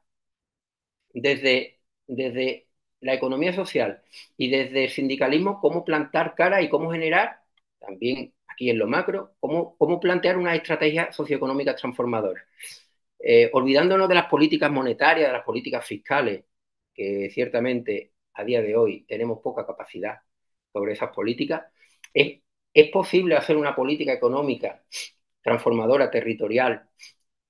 [1.13, 2.67] desde, desde
[3.01, 4.01] la economía social
[4.38, 7.41] y desde el sindicalismo cómo plantar cara y cómo generar,
[7.79, 12.45] también aquí en lo macro, cómo, cómo plantear una estrategia socioeconómica transformadora.
[13.19, 16.45] Eh, olvidándonos de las políticas monetarias, de las políticas fiscales,
[16.93, 20.19] que ciertamente a día de hoy tenemos poca capacidad
[20.73, 21.63] sobre esas políticas,
[22.13, 22.41] es,
[22.73, 24.83] es posible hacer una política económica
[25.45, 26.89] transformadora, territorial,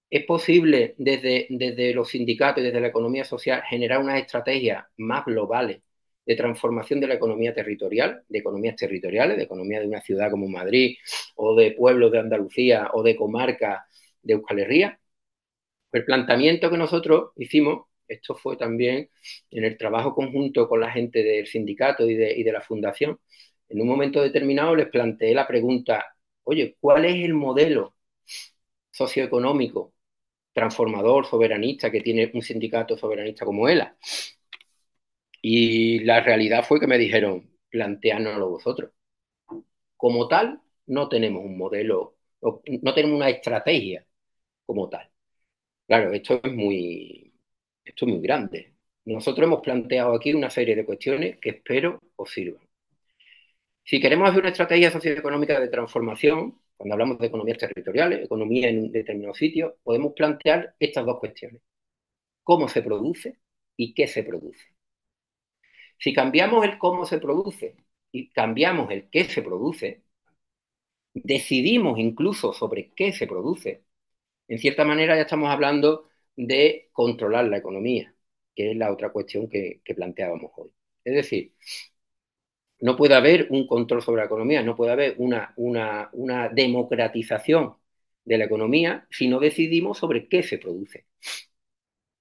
[0.09, 5.25] ¿Es posible desde, desde los sindicatos y desde la economía social generar unas estrategias más
[5.25, 5.81] globales
[6.25, 10.47] de transformación de la economía territorial, de economías territoriales, de economía de una ciudad como
[10.47, 10.97] Madrid
[11.35, 13.81] o de pueblos de Andalucía o de comarcas
[14.21, 14.99] de Euskal Herria?
[15.91, 19.09] El planteamiento que nosotros hicimos, esto fue también
[19.51, 23.19] en el trabajo conjunto con la gente del sindicato y de, y de la fundación,
[23.69, 26.05] en un momento determinado les planteé la pregunta,
[26.45, 27.95] oye, ¿cuál es el modelo
[28.91, 29.93] socioeconómico
[30.53, 33.97] transformador, soberanista, que tiene un sindicato soberanista como ELA.
[35.41, 38.91] Y la realidad fue que me dijeron, planteárnoslo vosotros.
[39.97, 44.05] Como tal, no tenemos un modelo, no tenemos una estrategia
[44.65, 45.09] como tal.
[45.87, 47.33] Claro, esto es muy,
[47.85, 48.75] esto es muy grande.
[49.05, 52.64] Nosotros hemos planteado aquí una serie de cuestiones que espero os sirvan.
[53.85, 58.79] Si queremos hacer una estrategia socioeconómica de transformación, cuando hablamos de economías territoriales, economía en
[58.79, 61.61] un determinado sitio, podemos plantear estas dos cuestiones.
[62.43, 63.39] ¿Cómo se produce
[63.77, 64.65] y qué se produce?
[65.99, 67.75] Si cambiamos el cómo se produce
[68.11, 70.03] y cambiamos el qué se produce,
[71.13, 73.83] decidimos incluso sobre qué se produce,
[74.47, 78.15] en cierta manera ya estamos hablando de controlar la economía,
[78.55, 80.71] que es la otra cuestión que, que planteábamos hoy.
[81.05, 81.55] Es decir,
[82.79, 85.53] no puede haber un control sobre la economía, no puede haber una,
[86.53, 87.75] democratización
[88.23, 91.05] de la economía si no decidimos sobre qué se produce.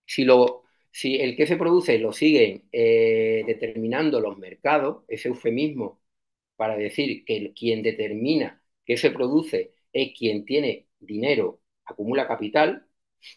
[0.06, 0.64] Si, lo,
[1.02, 6.00] el qué se produce lo siguen eh, determinando los mercados, ese eufemismo
[6.56, 12.86] para decir que quien determina qué se produce es quien tiene dinero, acumula capital,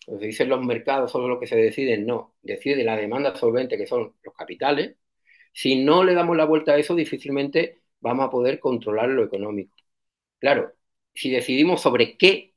[0.06, 3.88] pues dicen los mercados son los que se deciden, no, decide la demanda solvente que
[3.88, 4.97] son los capitales,
[5.58, 9.74] si no le damos la vuelta a eso, difícilmente vamos a poder controlar lo económico.
[10.39, 10.74] Claro,
[11.13, 12.56] si decidimos sobre qué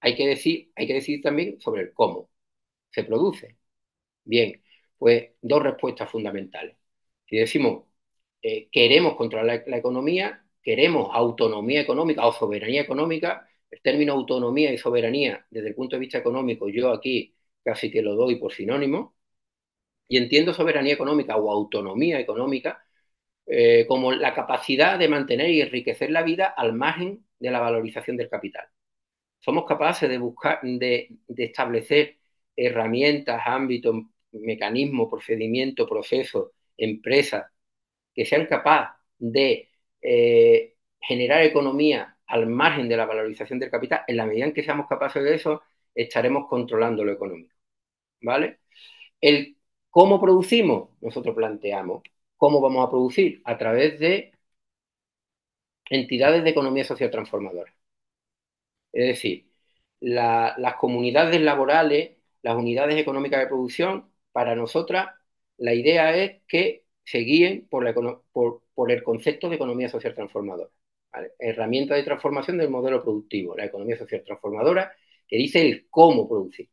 [0.00, 2.30] hay que decir, hay que decir también sobre el cómo
[2.90, 3.58] se produce.
[4.24, 4.62] Bien,
[4.98, 6.76] pues dos respuestas fundamentales.
[7.26, 7.84] Si decimos
[8.42, 14.78] eh, queremos controlar la, economía, queremos autonomía económica o soberanía económica, el término autonomía y
[14.78, 19.14] soberanía desde el punto de vista económico yo aquí casi que lo doy por sinónimo,
[20.10, 22.84] y entiendo soberanía económica o autonomía económica
[23.46, 28.16] eh, como la capacidad de mantener y enriquecer la vida al margen de la valorización
[28.16, 28.66] del capital.
[29.40, 32.18] Somos capaces de buscar, de, establecer
[32.56, 33.96] herramientas, ámbitos,
[34.32, 37.46] mecanismos, procedimientos, procesos, empresas
[38.14, 39.70] que sean capaces de
[40.02, 44.64] eh, generar economía al margen de la valorización del capital, en la medida en que
[44.64, 45.62] seamos capaces de eso,
[45.94, 47.54] estaremos controlando lo económico.
[48.22, 48.60] ¿Vale?
[49.20, 49.59] El
[49.90, 52.02] cómo producimos, nosotros planteamos
[52.36, 54.32] cómo vamos a producir a través de
[55.90, 57.74] entidades de economía social transformadora.
[58.92, 59.50] Es decir,
[60.00, 65.08] las comunidades laborales, las unidades económicas de producción, para nosotras
[65.58, 70.70] la idea es que se guíen por, el concepto de economía social transformadora.
[71.38, 74.92] Herramienta de transformación del modelo productivo, la economía social transformadora,
[75.28, 76.70] que dice el cómo producir.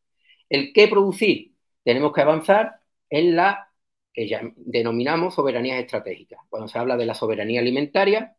[0.50, 1.54] El qué producir,
[1.84, 3.72] tenemos que avanzar en la
[4.14, 6.40] que ya denominamos soberanías estratégicas.
[6.50, 8.36] Cuando se habla de la soberanía alimentaria,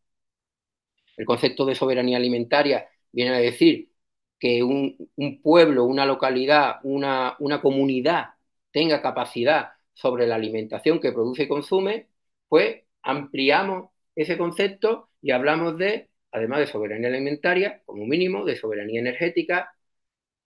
[1.16, 3.90] el concepto de soberanía alimentaria viene a decir
[4.38, 5.10] que un,
[5.42, 8.34] pueblo, una localidad, una, una comunidad
[8.70, 12.08] tenga capacidad sobre la alimentación que produce y consume,
[12.48, 19.00] pues ampliamos ese concepto y hablamos de, además de soberanía alimentaria, como mínimo, de soberanía
[19.00, 19.74] energética,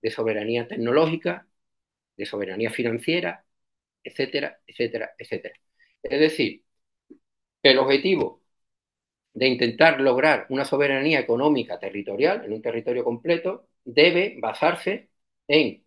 [0.02, 1.46] de soberanía tecnológica,
[2.16, 3.44] de soberanía financiera,
[4.04, 5.54] etcétera, etcétera, etcétera.
[6.02, 6.64] Es decir,
[7.62, 8.42] el objetivo
[9.34, 15.10] de intentar lograr una soberanía económica territorial en un territorio completo debe basarse
[15.48, 15.84] en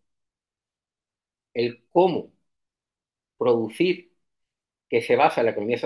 [1.56, 2.32] el cómo
[3.38, 4.12] producir
[4.90, 5.78] que se basa en la economía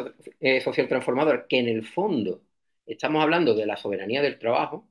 [0.42, 2.44] eh, social transformadora, que en el fondo
[2.86, 4.90] estamos hablando de la soberanía del trabajo,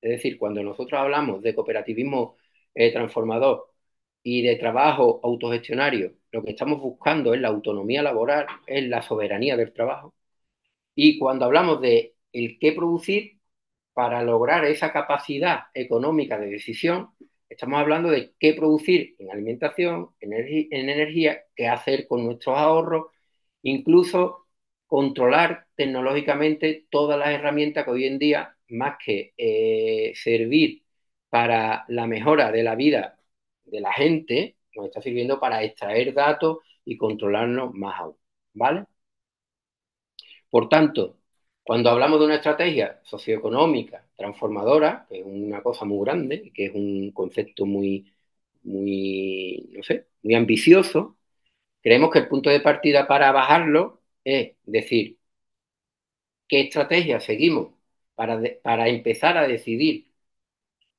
[0.00, 2.36] es decir, cuando nosotros hablamos de cooperativismo
[2.74, 3.71] eh, transformador
[4.22, 9.56] y de trabajo autogestionario, lo que estamos buscando es la autonomía laboral, es la soberanía
[9.56, 10.14] del trabajo.
[10.94, 13.40] Y cuando hablamos de el qué producir
[13.92, 17.10] para lograr esa capacidad económica de decisión,
[17.48, 20.32] estamos hablando de qué producir en alimentación, en
[20.72, 23.06] energía, qué hacer con nuestros ahorros,
[23.62, 24.48] incluso
[24.86, 30.84] controlar tecnológicamente todas las herramientas que hoy en día, más que eh, servir
[31.30, 33.18] para la mejora de la vida
[33.72, 38.16] de la gente, nos está sirviendo para extraer datos y controlarnos más aún.
[38.54, 38.86] ¿Vale?
[40.50, 41.18] Por tanto,
[41.62, 46.74] cuando hablamos de una estrategia socioeconómica transformadora, que es una cosa muy grande, que es
[46.74, 48.12] un concepto muy,
[48.62, 51.16] muy, no sé, muy ambicioso,
[51.82, 55.18] creemos que el punto de partida para bajarlo es decir,
[56.48, 57.72] qué estrategia seguimos
[58.14, 60.12] para, para empezar a decidir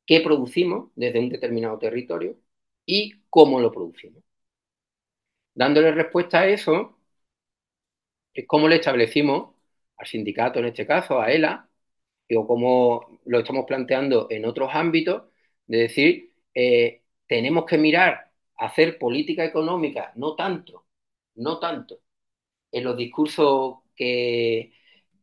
[0.05, 2.37] qué producimos desde un determinado territorio
[2.85, 4.23] y cómo lo producimos.
[5.55, 6.97] Dándole respuesta a eso,
[8.33, 9.55] es cómo le establecimos
[9.97, 11.69] al sindicato, en este caso, a ELA,
[12.35, 15.23] o como lo estamos planteando en otros ámbitos,
[15.67, 20.87] de decir, eh, tenemos que mirar, hacer política económica, no tanto,
[21.35, 22.01] no tanto,
[22.71, 24.73] en los discursos que,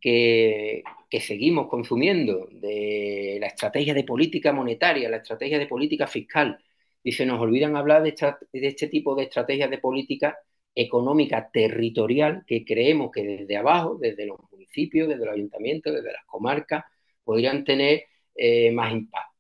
[0.00, 6.58] que, que, seguimos consumiendo de la estrategia de política monetaria, la estrategia de política fiscal,
[7.02, 8.14] y se nos olvidan hablar de,
[8.52, 10.38] este tipo de estrategias de política
[10.74, 16.24] económica territorial que creemos que desde abajo, desde los municipios, desde los ayuntamientos, desde las
[16.26, 16.84] comarcas,
[17.24, 19.36] podrían tener eh, más impacto.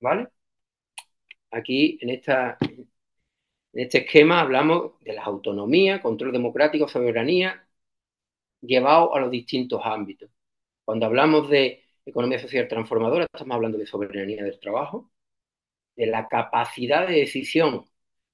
[0.00, 0.28] ¿Vale?
[1.50, 2.88] Aquí en, esta, en
[3.74, 7.66] este esquema hablamos de las autonomías, control democrático, soberanía,
[8.60, 10.30] llevado a los distintos ámbitos.
[10.84, 15.10] Cuando hablamos de economía social transformadora, estamos hablando de soberanía del trabajo,
[15.96, 17.86] de la capacidad de decisión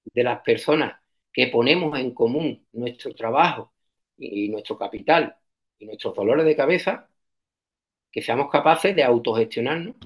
[0.05, 1.01] de las personas
[1.33, 3.73] que ponemos en común nuestro trabajo
[4.17, 5.37] y nuestro capital
[5.79, 7.09] y nuestros dolores de cabeza,
[8.11, 9.97] que seamos capaces de autogestionarnos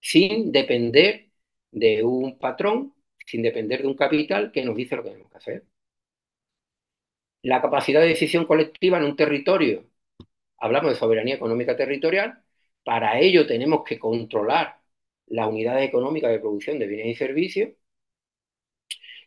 [0.00, 1.30] sin depender
[1.70, 2.94] de un patrón,
[3.26, 5.64] sin depender de un capital que nos dice lo que tenemos que hacer.
[7.42, 9.86] La capacidad de decisión colectiva en un territorio,
[10.58, 12.42] hablamos de soberanía económica territorial,
[12.84, 14.80] para ello tenemos que controlar
[15.26, 17.70] las unidades económicas de producción de bienes y servicios,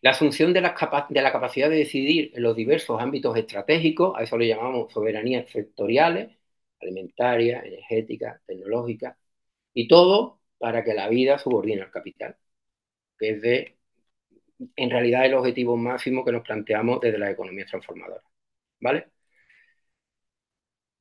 [0.01, 4.47] la asunción de la, capacidad de decidir en los diversos ámbitos estratégicos, a eso le
[4.47, 6.29] llamamos soberanías sectoriales,
[6.81, 9.17] alimentaria, energética, tecnológica,
[9.73, 12.37] y todo para que la vida subordine al capital,
[13.19, 13.77] que es de,
[14.75, 18.23] en realidad el objetivo máximo que nos planteamos desde las economías transformadoras.
[18.79, 19.07] ¿Vale?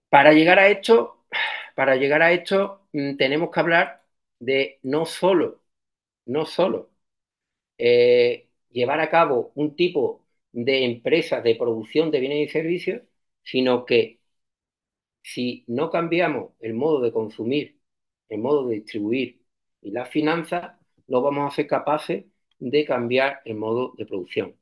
[0.08, 1.26] Para llegar a esto,
[1.74, 4.05] para llegar a esto mm, tenemos que hablar
[4.38, 5.62] de no solo,
[6.26, 6.90] no solo
[7.78, 13.02] eh, llevar a cabo un tipo de empresas de producción de bienes y servicios,
[13.42, 14.20] sino que
[15.22, 17.78] si no cambiamos el modo de consumir,
[18.28, 19.42] el modo de distribuir
[19.82, 20.76] y las finanzas,
[21.08, 22.24] no vamos a ser capaces
[22.58, 24.56] de cambiar el modo de producción.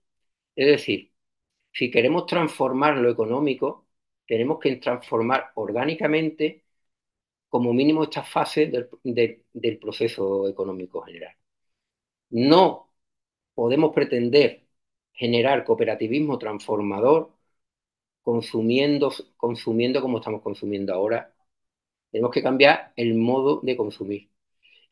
[0.56, 1.12] Es decir,
[1.72, 3.88] si queremos transformar lo económico,
[4.26, 6.63] tenemos que transformar orgánicamente
[7.54, 11.36] como mínimo esta fase del, proceso económico general.
[12.30, 12.90] No
[13.54, 14.66] podemos pretender
[15.12, 17.32] generar cooperativismo transformador
[18.22, 21.34] consumiendo, consumiendo como estamos consumiendo ahora.
[22.10, 24.30] Tenemos que cambiar el modo de consumir.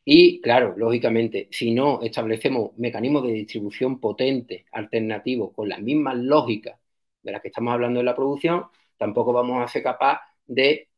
[0.05, 6.79] Y claro, lógicamente, si no establecemos mecanismos de distribución potentes, alternativos, con las mismas lógicas
[7.23, 8.67] de las que estamos hablando en la producción,
[8.99, 10.91] tampoco vamos a ser capaces de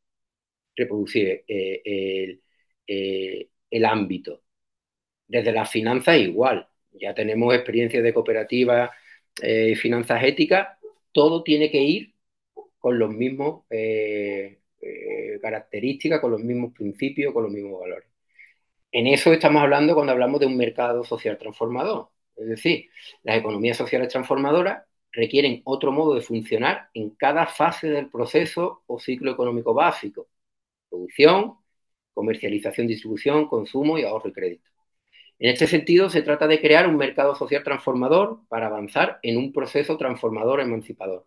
[0.76, 2.40] reproducir eh,
[2.86, 4.42] eh, el, ámbito.
[5.26, 6.68] Desde las finanzas igual.
[6.92, 8.90] Ya tenemos experiencias de cooperativas
[9.42, 10.78] y eh, finanzas éticas.
[11.12, 12.14] Todo tiene que ir
[12.78, 13.64] con los mismos
[15.40, 18.08] características, con los mismos principios, con los mismos valores.
[18.92, 22.10] En eso estamos hablando cuando hablamos de un mercado social transformador.
[22.36, 22.90] Es decir,
[23.22, 28.98] las economías sociales transformadoras requieren otro modo de funcionar en cada fase del proceso o
[29.00, 30.28] ciclo económico básico.
[30.94, 31.56] Producción,
[32.14, 34.70] comercialización, distribución, consumo y ahorro y crédito.
[35.38, 39.52] En este sentido, se trata de crear un mercado social transformador para avanzar en un
[39.52, 41.26] proceso transformador emancipador.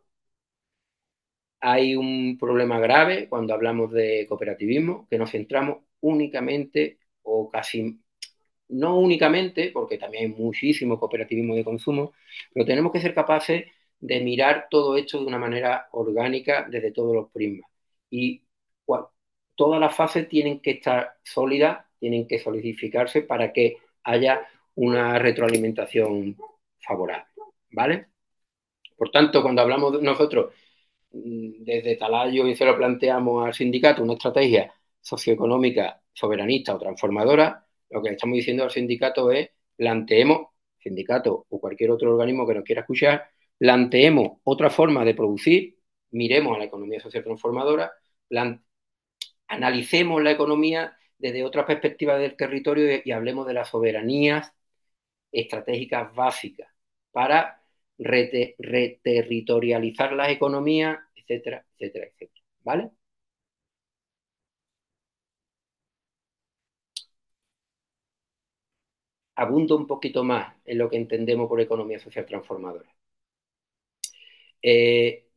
[1.60, 8.00] Hay un problema grave cuando hablamos de cooperativismo, que nos centramos únicamente o casi
[8.70, 12.14] no únicamente, porque también hay muchísimo cooperativismo de consumo,
[12.54, 13.66] pero tenemos que ser capaces
[14.00, 17.70] de mirar todo esto de una manera orgánica desde todos los prismas.
[18.10, 18.44] Y
[19.58, 26.38] todas las fases tienen que estar sólidas, tienen que solidificarse para que haya una retroalimentación
[26.80, 27.26] favorable.
[27.72, 28.08] ¿Vale?
[28.96, 30.54] Por tanto, cuando hablamos nosotros,
[31.12, 37.66] mm, desde Talayo y se lo planteamos al sindicato una estrategia socioeconómica soberanista o transformadora,
[37.90, 40.50] lo que estamos diciendo al sindicato es planteemos,
[40.80, 45.78] sindicato o cualquier otro organismo que nos quiera escuchar, planteemos otra forma de producir,
[46.12, 47.92] miremos a la economía social transformadora,
[49.48, 54.54] analicemos la economía desde otra perspectiva del territorio y, hablemos de las soberanías
[55.32, 56.70] estratégicas básicas
[57.12, 57.62] para
[57.98, 62.42] reterritorializar las economías, etcétera, etcétera, etcétera.
[62.64, 62.92] ¿Vale?
[69.36, 72.90] abundo un poquito más en lo que entendemos por economía social transformadora.
[74.62, 75.28] Eh,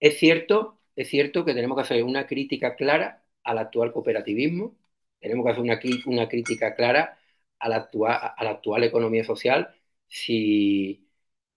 [0.00, 4.76] es cierto, es cierto que tenemos que hacer una crítica clara al actual cooperativismo,
[5.20, 7.18] tenemos que hacer una, una crítica clara
[7.58, 9.74] a la, actual, economía social
[10.08, 11.08] si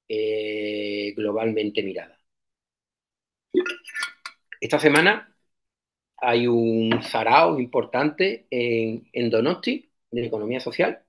[0.08, 2.20] eh, globalmente mirada.
[4.60, 5.36] Esta semana
[6.18, 11.04] hay un sarao importante en, Donosti de economía social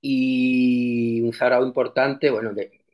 [0.00, 2.84] y un sarao importante, bueno, que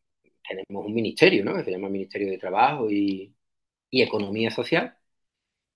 [0.48, 1.54] tenemos un ministerio, ¿no?
[1.56, 3.34] Que se llama Ministerio de Trabajo y,
[3.90, 4.96] Economía Social.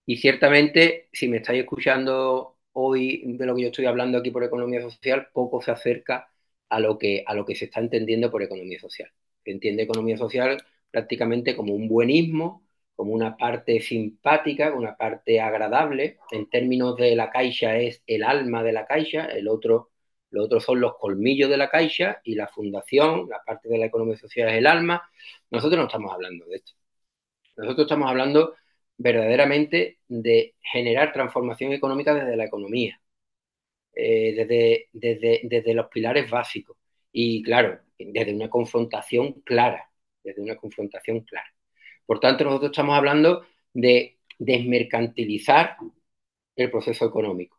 [0.08, 4.42] Y ciertamente, si me estáis escuchando hoy de lo que yo estoy hablando aquí por
[4.42, 6.30] economía social, poco se acerca
[6.70, 9.10] a lo que, a lo que se está entendiendo por economía social.
[9.44, 16.16] Se entiende economía social prácticamente como un buenismo, como una parte simpática, una parte agradable.
[16.30, 19.90] En términos de la caixa es el alma de la caixa, el otro
[20.30, 23.86] los otros son los colmillos de la caixa y la fundación, la parte de la
[23.86, 25.02] economía social es el alma.
[25.50, 26.72] Nosotros no estamos hablando de esto.
[27.56, 28.54] Nosotros estamos hablando
[28.98, 33.00] verdaderamente de generar transformación económica desde la economía,
[33.94, 36.76] eh, desde, desde, desde los pilares básicos
[37.12, 39.90] y, claro, desde una confrontación clara,
[40.22, 41.52] desde una confrontación clara.
[42.06, 45.76] Por tanto, nosotros estamos hablando de desmercantilizar
[46.56, 47.58] el proceso económico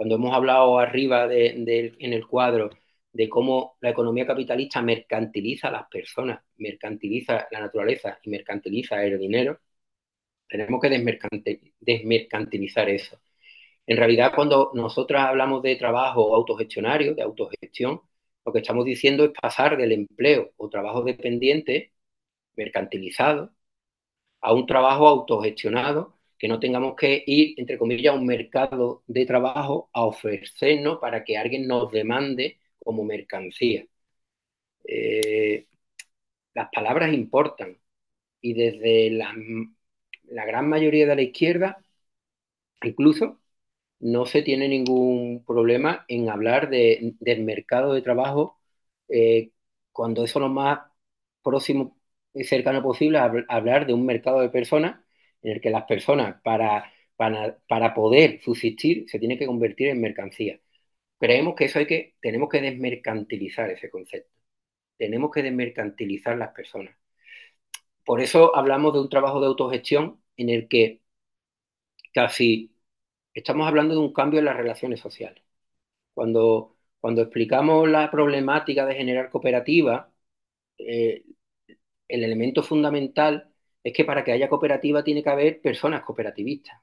[0.00, 2.70] cuando hemos hablado arriba de, en el cuadro
[3.12, 9.18] de cómo la economía capitalista mercantiliza a las personas, mercantiliza la naturaleza y mercantiliza el
[9.18, 9.60] dinero,
[10.50, 10.90] tenemos que
[11.80, 13.20] desmercantilizar eso.
[13.86, 18.00] En realidad, cuando nosotros hablamos de trabajo autogestionario, de autogestión,
[18.44, 21.92] lo que estamos diciendo es pasar del empleo o trabajo dependiente,
[22.56, 23.52] mercantilizado,
[24.40, 29.26] a un trabajo autogestionado que no tengamos que ir, entre comillas, a un mercado de
[29.26, 33.86] trabajo a ofrecernos para que alguien nos demande como mercancía.
[34.84, 35.66] Eh,
[36.54, 37.78] las palabras importan
[38.40, 39.34] y desde la,
[40.30, 41.78] la gran mayoría de la izquierda,
[42.82, 43.40] incluso,
[44.00, 48.58] no se tiene ningún problema en hablar de, del mercado de trabajo
[49.08, 49.52] eh,
[49.92, 50.80] cuando eso es lo más
[51.42, 51.98] próximo
[52.34, 55.00] y cercano posible a hablar de un mercado de personas
[55.42, 60.60] en el que las personas para, para, poder subsistir se tienen que convertir en mercancía.
[61.18, 64.32] Creemos que eso hay que, tenemos que desmercantilizar ese concepto.
[64.98, 66.94] Tenemos que desmercantilizar las personas.
[68.04, 71.02] Por eso hablamos de un trabajo de autogestión en el que
[72.12, 72.74] casi
[73.34, 75.44] estamos hablando de un cambio en las relaciones sociales.
[76.14, 80.08] Cuando, cuando explicamos la problemática de generar cooperativas,
[80.78, 81.24] eh,
[82.08, 83.52] el elemento fundamental
[83.84, 86.80] es que para que haya cooperativa tiene que haber personas cooperativistas.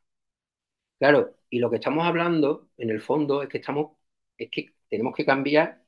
[0.99, 3.97] Claro, y lo que estamos hablando, en el fondo, es que estamos,
[4.37, 5.83] es que tenemos que cambiar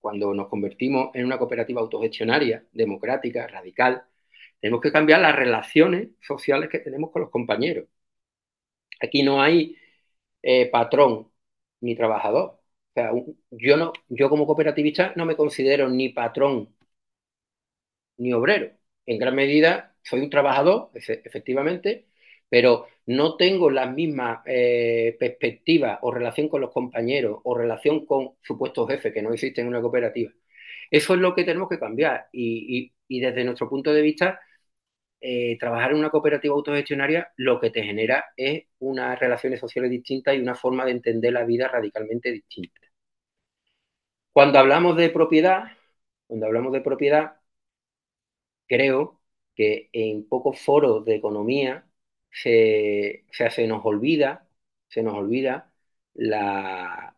[0.00, 4.04] cuando nos convertimos en una cooperativa autogestionaria, democrática, radical,
[4.60, 7.86] tenemos que cambiar las relaciones sociales que tenemos con los compañeros.
[9.00, 9.76] Aquí no hay
[10.42, 11.30] eh, patrón
[11.80, 12.60] ni trabajador.
[12.90, 13.12] O sea,
[13.50, 16.74] yo, no, yo como cooperativista no me considero ni patrón
[18.16, 18.70] ni obrero.
[19.06, 22.06] En gran medida soy un trabajador, efectivamente,
[22.48, 28.32] pero no tengo las mismas eh, perspectivas o relación con los compañeros o relación con
[28.42, 30.30] supuestos jefes que no existen en una cooperativa.
[30.90, 34.40] Eso es lo que tenemos que cambiar y, desde nuestro punto de vista,
[35.20, 40.34] eh, trabajar en una cooperativa autogestionaria lo que te genera es unas relaciones sociales distintas
[40.36, 42.80] y una forma de entender la vida radicalmente distinta.
[44.32, 45.64] Cuando hablamos de propiedad,
[46.26, 47.36] cuando hablamos de propiedad,
[48.66, 49.20] creo
[49.54, 51.86] que en pocos foros de economía
[52.30, 54.48] se, se nos olvida,
[54.88, 55.72] se nos olvida
[56.14, 57.16] la,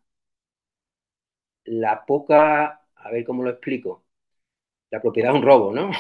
[1.65, 4.05] la poca, a ver cómo lo explico,
[4.91, 5.93] la propiedad es un robo, ¿no?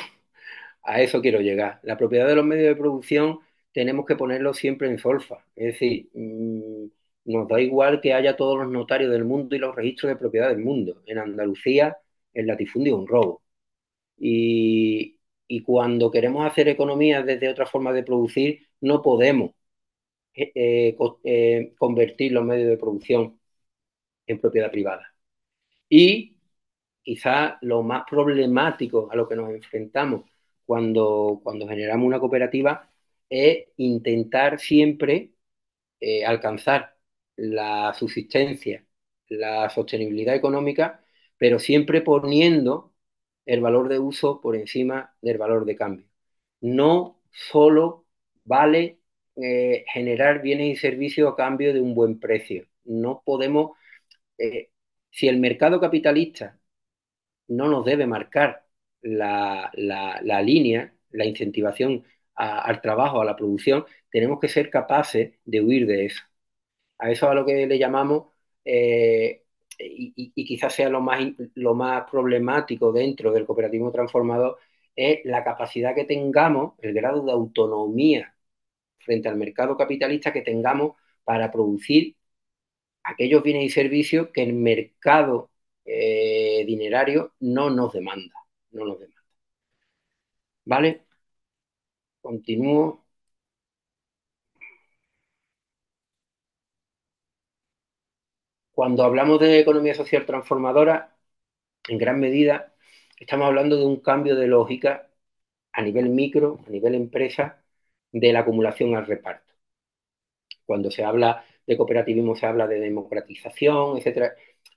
[0.82, 1.80] A eso quiero llegar.
[1.82, 3.40] La propiedad de los medios de producción
[3.72, 5.44] tenemos que ponerlo siempre en solfa.
[5.56, 6.86] Es decir, mm,
[7.26, 10.48] nos da igual que haya todos los notarios del mundo y los registros de propiedad
[10.48, 11.02] del mundo.
[11.06, 11.96] En Andalucía
[12.32, 13.42] el latifundio es un robo.
[14.18, 15.16] Y,
[15.64, 19.52] cuando queremos hacer economía desde otra forma de producir, no podemos
[20.34, 23.40] eh, eh, eh, convertir los medios de producción
[24.26, 25.14] en propiedad privada.
[25.88, 26.36] Y
[27.02, 30.24] quizás lo más problemático a lo que nos enfrentamos
[30.70, 32.90] cuando, cuando generamos una cooperativa
[33.28, 35.32] es intentar siempre
[36.26, 36.96] alcanzar
[37.36, 38.84] la subsistencia,
[39.28, 41.04] la sostenibilidad económica,
[41.38, 42.94] pero siempre poniendo
[43.46, 46.06] el valor de uso por encima del valor de cambio.
[46.60, 48.06] No solo
[48.44, 49.00] vale
[49.36, 52.66] eh, generar bienes y servicios a cambio de un buen precio.
[52.84, 53.72] No podemos,
[54.38, 54.70] eh,
[55.10, 56.60] si el mercado capitalista
[57.48, 58.66] no nos debe marcar
[59.02, 59.70] la,
[60.42, 66.06] línea, la incentivación al trabajo, a la producción, tenemos que ser capaces de huir de
[66.06, 66.22] eso.
[66.98, 68.28] A eso a lo que le llamamos
[68.64, 69.44] eh,
[69.78, 71.20] y, quizás sea lo más,
[71.54, 74.58] lo más problemático dentro del cooperativismo transformador,
[74.96, 78.34] es la capacidad que tengamos, el grado de autonomía
[78.98, 82.16] frente al mercado capitalista que tengamos para producir
[83.02, 85.50] aquellos bienes y servicios que el mercado
[85.84, 88.34] eh, dinerario no nos demanda,
[88.72, 89.20] no nos demanda.
[90.64, 91.04] ¿Vale?
[92.24, 92.86] Continúo.
[98.72, 101.16] Cuando hablamos de economía social transformadora,
[101.88, 102.74] en gran medida
[103.18, 105.10] estamos hablando de un cambio de lógica
[105.72, 107.64] a nivel micro, a nivel empresa,
[108.12, 109.54] de la acumulación al reparto.
[110.64, 114.32] Cuando se habla de cooperativismo se habla de democratización, etc.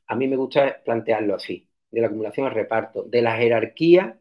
[0.07, 4.19] A mí me gusta plantearlo así, de la acumulación al reparto, de la jerarquía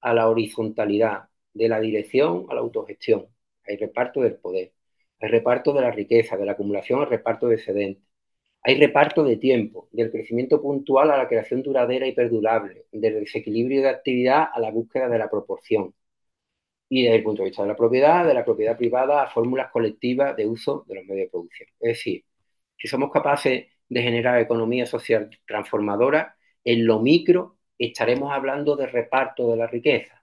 [0.00, 3.28] a la horizontalidad, de la dirección a la autogestión,
[3.64, 4.72] el reparto del poder,
[5.20, 8.10] el reparto de la riqueza, de la acumulación al reparto de excedentes
[8.62, 13.82] hay reparto de tiempo, del crecimiento puntual a la creación duradera y perdurable, del desequilibrio
[13.82, 15.94] de actividad a la búsqueda de la proporción.
[16.88, 19.70] Y desde el punto de vista de la propiedad, de la propiedad privada a fórmulas
[19.70, 21.68] colectivas de uso de los medios de producción.
[21.80, 22.24] Es decir,
[22.76, 29.50] si somos capaces de generar economía social transformadora, en lo micro estaremos hablando de reparto
[29.50, 30.22] de la riqueza.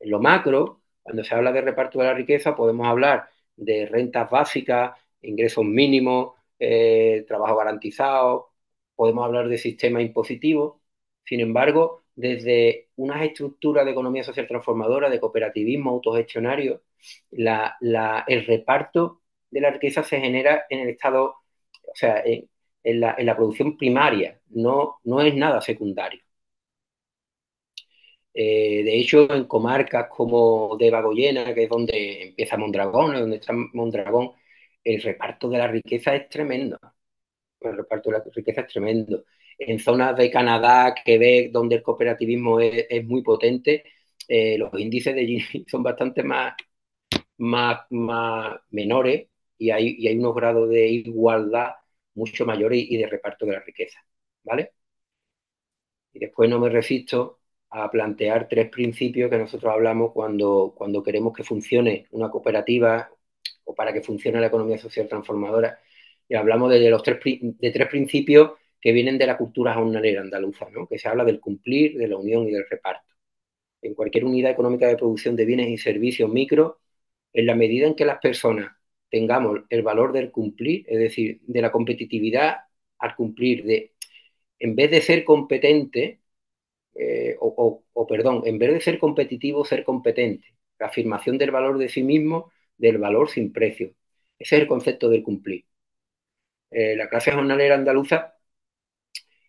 [0.00, 4.30] En lo macro, cuando se habla de reparto de la riqueza, podemos hablar de rentas
[4.30, 8.52] básicas, ingresos mínimos, eh, trabajo garantizado,
[8.94, 10.82] podemos hablar de sistema impositivo.
[11.24, 16.82] Sin embargo, desde unas estructuras de economía social transformadora, de cooperativismo autogestionario,
[17.30, 21.24] el reparto de la riqueza se genera en el estado,
[21.82, 22.48] o sea, en,
[22.84, 26.22] la, producción primaria, no, no es nada secundario.
[28.34, 33.52] Eh, de hecho, en comarcas como de Bagoyena, que es donde empieza Mondragón, donde está
[33.52, 34.32] Mondragón,
[34.84, 36.78] el reparto de la riqueza es tremendo.
[37.60, 39.24] El reparto de la riqueza es tremendo.
[39.58, 43.84] En zonas de Canadá, Quebec, donde el cooperativismo es, muy potente,
[44.28, 46.54] eh, los índices de Gini son bastante más,
[47.38, 49.28] más, más menores
[49.58, 51.72] y hay, y hay unos grados de igualdad
[52.14, 54.00] mucho mayores y de reparto de la riqueza.
[54.44, 54.72] ¿Vale?
[56.12, 57.40] Y después no me resisto
[57.70, 63.10] a plantear tres principios que nosotros hablamos cuando, cuando queremos que funcione una cooperativa
[63.64, 65.78] o para que funcione la economía social transformadora.
[66.28, 70.68] Y hablamos de, los tres, de tres principios que vienen de la cultura jornalera andaluza,
[70.70, 70.86] ¿no?
[70.86, 73.14] que se habla del cumplir, de la unión y del reparto.
[73.82, 76.80] En cualquier unidad económica de producción de bienes y servicios micro,
[77.32, 78.72] en la medida en que las personas
[79.12, 82.56] tengamos el valor del cumplir, es decir, de la competitividad
[82.98, 83.92] al cumplir, de
[84.58, 86.20] en vez de ser competente,
[86.94, 90.46] eh, o, perdón, en vez de ser competitivo, ser competente.
[90.78, 93.94] La afirmación del valor de sí mismo, del valor sin precio.
[94.38, 95.66] Ese es el concepto del cumplir.
[96.70, 98.34] Eh, la clase jornalera andaluza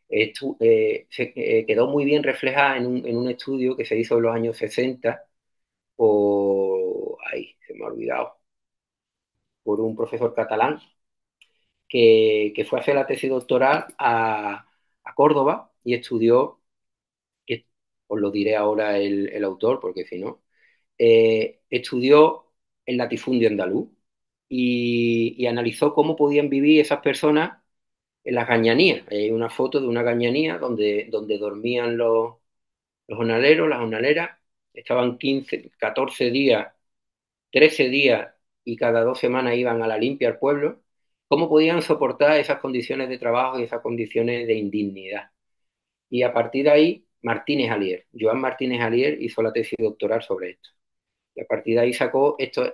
[0.09, 0.33] eh,
[1.67, 5.25] quedó muy bien reflejada en un, estudio que se hizo en los años 60
[5.95, 8.39] por, ahí, se me ha olvidado,
[9.63, 10.79] por un profesor catalán
[11.87, 14.67] que, fue a hacer la tesis doctoral a,
[15.03, 16.63] a Córdoba y estudió
[18.07, 20.43] os lo diré ahora el, autor, porque si no,
[20.97, 22.51] eh, estudió
[22.85, 23.89] el latifundio andaluz
[24.49, 27.61] y, analizó cómo podían vivir esas personas
[28.23, 29.07] en las gañanías.
[29.11, 32.35] Hay una foto de una gañanía donde, donde dormían los,
[33.07, 34.39] los jornaleros, las jornaleras,
[34.73, 36.73] estaban 15, 14 días,
[37.51, 38.33] 13 días
[38.63, 40.81] y cada dos semanas iban a la limpia al pueblo,
[41.27, 45.31] cómo podían soportar esas condiciones de trabajo y esas condiciones de indignidad.
[46.09, 48.07] Y a partir de ahí Martínez Alier.
[48.17, 50.69] Joan Martínez Alier hizo la tesis doctoral sobre esto.
[51.35, 52.73] Y a partir de ahí sacó estos,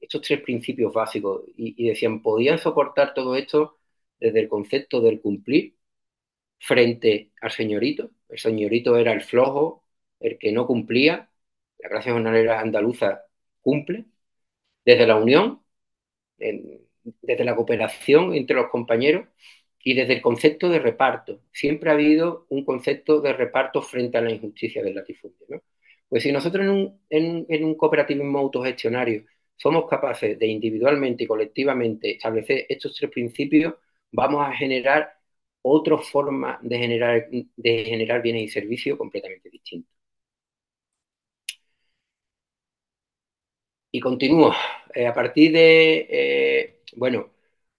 [0.00, 3.78] estos tres principios básicos y, decían, podían soportar todo esto
[4.18, 5.76] desde el concepto del cumplir
[6.58, 8.10] frente al señorito.
[8.28, 9.84] El señorito era el flojo,
[10.20, 11.30] el que no cumplía.
[11.78, 13.22] La clase jornalera andaluza
[13.60, 14.06] cumple.
[14.84, 15.60] Desde la unión,
[16.38, 19.28] desde la cooperación entre los compañeros
[19.82, 21.42] y desde el concepto de reparto.
[21.52, 25.62] Siempre ha habido un concepto de reparto frente a la injusticia del latifundio.
[26.08, 29.24] Pues si nosotros en un, en, un cooperativismo autogestionario
[29.56, 33.74] somos capaces de individualmente y colectivamente establecer estos tres principios,
[34.10, 35.12] vamos a generar
[35.62, 39.99] otra forma de generar, de generar bienes y servicios completamente distintos.
[43.90, 44.52] Y continúo.
[44.94, 47.30] Eh, a partir de, eh, bueno,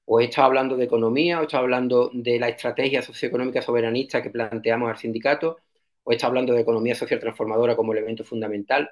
[0.06, 4.22] o he estado hablando de economía, o he estado hablando de la estrategia socioeconómica soberanista
[4.22, 5.58] que planteamos al sindicato,
[6.04, 8.90] o he estado hablando de economía social transformadora como elemento fundamental,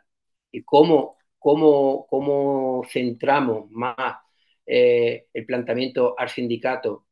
[0.51, 4.17] y cómo, cómo, cómo centramos más
[4.65, 7.05] eh, el planteamiento al sindicato,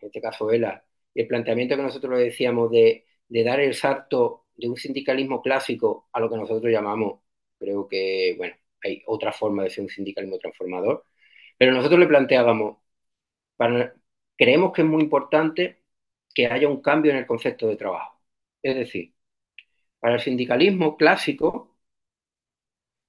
[0.00, 0.84] en este caso ELA,
[1.14, 5.42] y el planteamiento que nosotros le decíamos de, de dar el salto de un sindicalismo
[5.42, 7.20] clásico a lo que nosotros llamamos,
[7.58, 11.04] creo que, bueno, hay otra forma de ser un sindicalismo transformador,
[11.58, 12.78] pero nosotros le planteábamos
[14.36, 15.82] creemos que es muy importante
[16.34, 18.20] que haya un cambio en el concepto de trabajo.
[18.62, 19.14] Es decir,
[20.00, 21.76] para el sindicalismo clásico,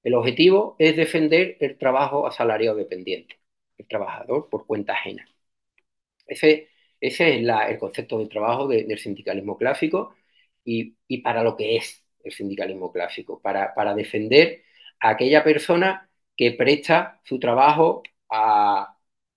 [0.03, 3.39] el objetivo es defender el trabajo asalariado dependiente,
[3.77, 5.27] el trabajador por cuenta ajena.
[6.27, 6.69] Ese,
[7.01, 10.15] es el concepto de trabajo del sindicalismo clásico
[10.63, 14.63] y, para lo que es el sindicalismo clásico, para defender
[14.99, 18.03] aquella persona que presta su trabajo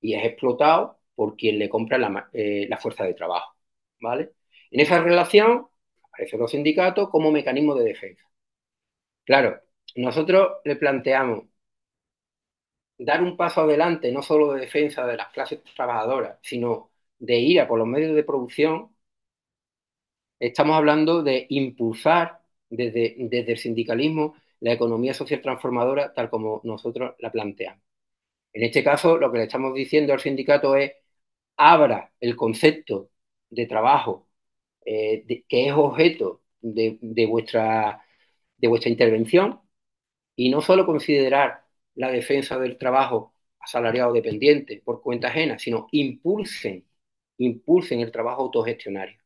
[0.01, 1.99] y es explotado por quien le compra
[2.33, 3.55] eh, la, fuerza de trabajo.
[4.01, 4.33] ¿vale?
[4.71, 5.69] En esa relación
[6.05, 8.25] aparecen los sindicatos como mecanismo de defensa.
[9.25, 9.61] Claro,
[9.97, 11.45] nosotros le planteamos
[12.99, 17.61] dar un paso adelante, no solo de defensa de las clases trabajadoras, sino de ir
[17.61, 18.95] a por los medios de producción,
[20.39, 27.15] estamos hablando de impulsar desde, desde el sindicalismo la economía social transformadora tal como nosotros
[27.21, 27.83] la planteamos.
[28.53, 30.93] En este caso, lo que le estamos diciendo al sindicato es
[31.57, 33.11] abra el concepto
[33.51, 34.29] de trabajo
[34.87, 38.03] eh, que es objeto de, vuestra,
[38.59, 39.61] de vuestra intervención
[40.37, 46.87] y no solo considerar la defensa del trabajo asalariado dependiente por cuenta ajena, sino impulsen,
[47.39, 49.19] impulsen el trabajo autogestionario.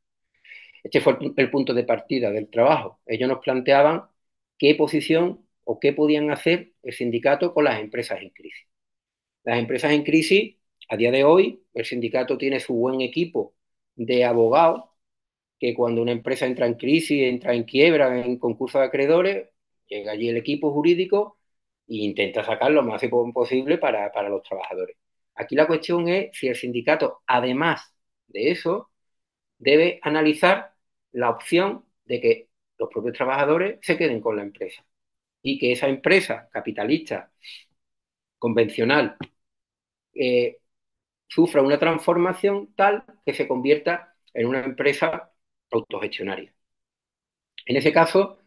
[0.82, 3.00] Este fue el punto de partida del trabajo.
[3.06, 4.04] Ellos nos planteaban
[4.58, 8.66] qué posición o qué podían hacer el sindicato con las empresas en crisis.
[9.44, 10.56] Las empresas en crisis,
[10.88, 13.54] a día de hoy, el sindicato tiene su buen equipo
[13.96, 14.84] de abogados
[15.58, 19.50] que cuando una empresa entra en crisis, entra en quiebra, en concurso de acreedores,
[19.86, 21.38] llega allí el equipo jurídico
[21.88, 23.02] e intenta sacar lo más
[23.34, 24.96] posible para, para los trabajadores.
[25.34, 27.94] Aquí la cuestión es si el sindicato, además
[28.28, 28.90] de eso,
[29.58, 30.74] debe analizar
[31.12, 32.48] la opción de que
[32.78, 34.84] los propios trabajadores se queden con la empresa
[35.42, 37.30] y que esa empresa capitalista
[38.38, 39.16] convencional
[40.14, 40.58] eh,
[41.28, 45.32] sufra una transformación tal que se convierta en una empresa
[45.70, 46.52] autogestionaria.
[47.66, 48.38] En ese caso,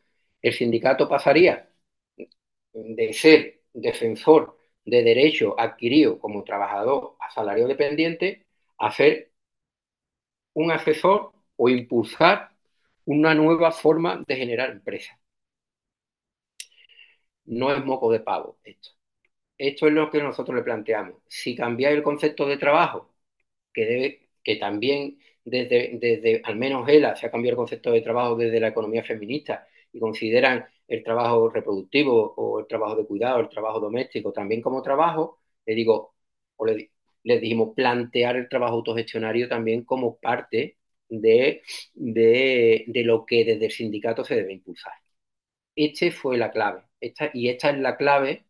[0.42, 1.70] el sindicato pasaría
[2.74, 9.32] de ser defensor de derecho adquirido como trabajador a salario dependiente a ser
[10.54, 12.49] un asesor o impulsar
[13.10, 15.18] una nueva forma de generar empresas.
[17.46, 18.92] No es moco de pavo esto.
[19.58, 21.22] Esto es lo que nosotros le planteamos.
[21.28, 23.14] Si cambiáis el concepto de trabajo,
[23.74, 28.02] que, debe, que también desde, desde, al menos ELA, se ha cambiado el concepto de
[28.02, 33.42] trabajo desde la economía feminista y consideran el trabajo reproductivo o el trabajo de cuidado,
[33.42, 36.16] el trabajo doméstico también como trabajo, le digo,
[36.58, 36.92] o le,
[37.24, 40.79] dijimos plantear el trabajo autogestionario también como parte
[41.10, 44.94] de, de, de, lo que desde el sindicato se debe impulsar.
[45.76, 48.46] Este fue la clave, esta, y esta es la clave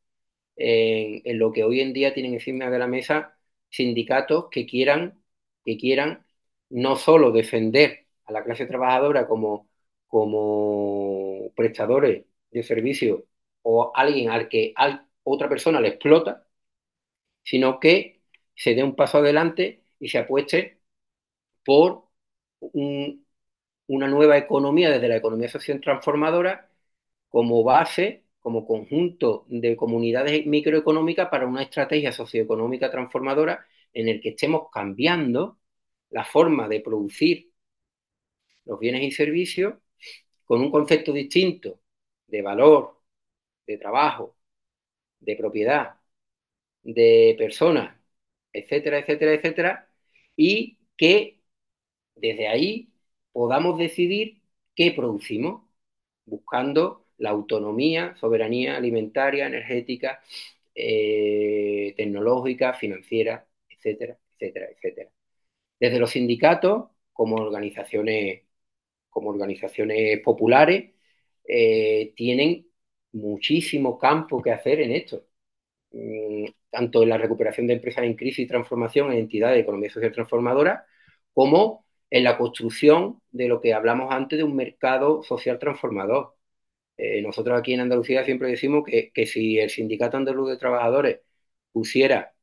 [0.58, 3.38] en, en, lo que hoy en día tienen encima de la mesa
[3.70, 5.24] sindicatos que quieran,
[5.66, 6.26] que quieran
[6.70, 9.70] no solo defender a la clase trabajadora como,
[10.08, 13.28] como prestadores de servicio
[13.64, 16.48] o alguien al que al, otra persona le explota,
[17.44, 18.22] sino que
[18.56, 20.82] se dé un paso adelante y se apueste
[21.66, 22.09] por
[22.60, 23.26] un,
[23.88, 26.70] una nueva economía desde la economía social transformadora
[27.30, 34.30] como base, como conjunto de comunidades microeconómicas para una estrategia socioeconómica transformadora en el que
[34.30, 35.60] estemos cambiando
[36.12, 37.52] la forma de producir
[38.66, 39.76] los bienes y servicios
[40.46, 41.82] con un concepto distinto
[42.28, 43.02] de valor,
[43.68, 44.38] de trabajo,
[45.20, 45.96] de propiedad,
[46.84, 47.98] de personas,
[48.54, 49.90] etcétera, etcétera, etcétera,
[50.36, 51.39] y que
[52.22, 52.90] desde ahí
[53.32, 54.42] podamos decidir
[54.76, 55.64] qué producimos,
[56.26, 60.22] buscando la autonomía, soberanía alimentaria, energética,
[60.76, 65.10] eh, tecnológica, financiera, etcétera, etcétera, etcétera.
[65.80, 68.44] Desde los sindicatos, como organizaciones,
[69.10, 70.94] como organizaciones populares,
[71.48, 72.68] eh, tienen
[73.14, 75.26] muchísimo campo que hacer en esto,
[75.92, 79.90] mm, tanto en la recuperación de empresas en crisis y transformación en entidades de economía
[79.92, 80.86] social transformadora,
[81.34, 86.36] como en la construcción de lo que hablamos antes de un mercado social transformador.
[86.98, 91.22] Eh, nosotros aquí en Andalucía siempre decimos que, que si el Sindicato Andaluz de Trabajadores
[91.72, 92.36] pusiera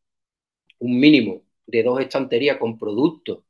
[0.79, 3.45] un mínimo de dos estanterías con productos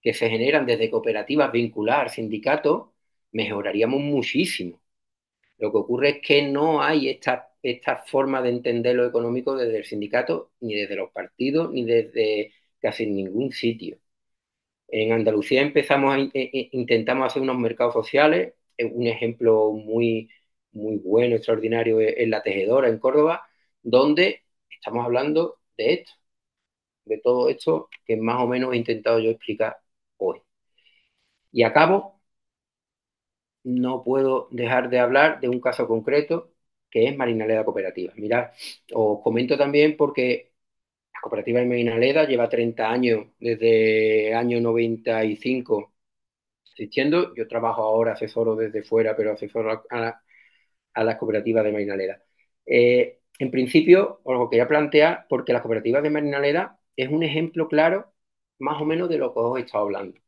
[0.00, 2.94] que se generan desde cooperativas vinculadas al sindicato,
[3.32, 4.80] mejoraríamos muchísimo.
[5.58, 9.78] Lo que ocurre es que no hay esta, esta forma de entender lo económico desde
[9.78, 13.98] el sindicato, ni desde los partidos, ni desde casi ningún sitio.
[14.92, 18.54] En Andalucía empezamos a, eh, intentamos hacer unos mercados sociales.
[18.78, 20.30] Un ejemplo muy,
[20.72, 23.46] muy bueno, extraordinario, es la tejedora en Córdoba,
[23.82, 26.12] donde estamos hablando de esto,
[27.06, 29.78] de todo esto que más o menos he intentado yo explicar
[30.18, 30.42] hoy.
[31.52, 32.20] Y acabo,
[33.64, 36.52] no puedo dejar de hablar de un caso concreto
[36.90, 38.12] que es Marinaleda Cooperativa.
[38.16, 38.50] Mirad,
[38.94, 40.51] os comento también porque
[41.22, 45.94] cooperativa de Marinaleda lleva 30 años, desde año 95
[46.64, 47.34] existiendo.
[47.36, 50.22] Yo trabajo ahora, asesoro desde fuera, pero asesoro a,
[51.04, 52.22] las cooperativas de Marinaleda.
[52.66, 57.68] Eh, en principio, os lo quería plantear porque las cooperativas de Marinaleda es un ejemplo
[57.68, 58.12] claro
[58.58, 60.18] más o menos de lo que os he estado hablando.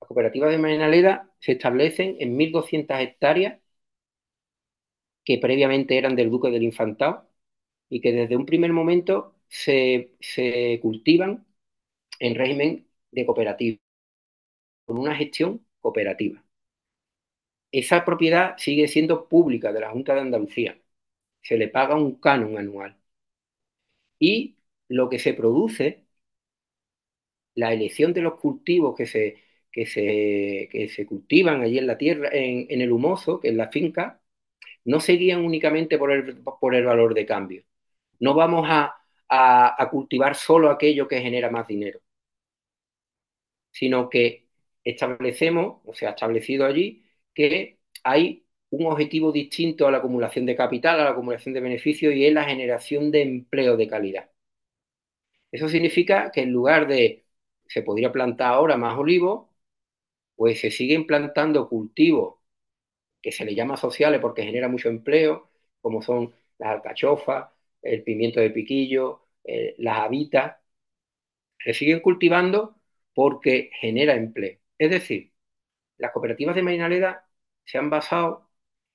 [0.00, 3.60] Las cooperativas de Marinaleda se establecen en 1.200 hectáreas
[5.24, 7.28] que previamente eran del Duque del Infantado
[7.88, 11.46] y que desde un primer momento se, se cultivan
[12.20, 13.78] en régimen de cooperativa,
[14.86, 16.44] con una gestión cooperativa.
[17.72, 20.80] Esa propiedad sigue siendo pública de la Junta de Andalucía.
[21.42, 22.96] Se le paga un canon anual.
[24.18, 24.56] Y
[24.88, 26.06] lo que se produce,
[27.54, 29.36] la elección de los cultivos que se,
[29.70, 33.54] que se, que se cultivan allí en la tierra, en, en, el humoso, que es
[33.54, 34.20] la finca,
[34.84, 37.64] no se guían únicamente por el, por el valor de cambio.
[38.20, 38.96] No vamos a,
[39.34, 42.00] a, cultivar solo aquello que genera más dinero,
[43.70, 44.48] sino que
[44.84, 47.04] establecemos, o se ha establecido allí,
[47.34, 52.14] que hay un objetivo distinto a la acumulación de capital, a la acumulación de beneficios
[52.14, 54.30] y es la generación de empleo de calidad.
[55.50, 57.26] Eso significa que en lugar de,
[57.66, 59.48] se podría plantar ahora más olivos,
[60.36, 62.36] pues se siguen plantando cultivos
[63.22, 67.50] que se le llama sociales porque genera mucho empleo, como son las alcachofas,
[67.82, 70.56] el pimiento de piquillo, eh, las habitas,
[71.58, 72.76] se siguen cultivando
[73.14, 74.58] porque genera empleo.
[74.78, 75.32] Es decir,
[75.98, 77.28] las cooperativas de Marinaleda
[77.64, 78.50] se han basado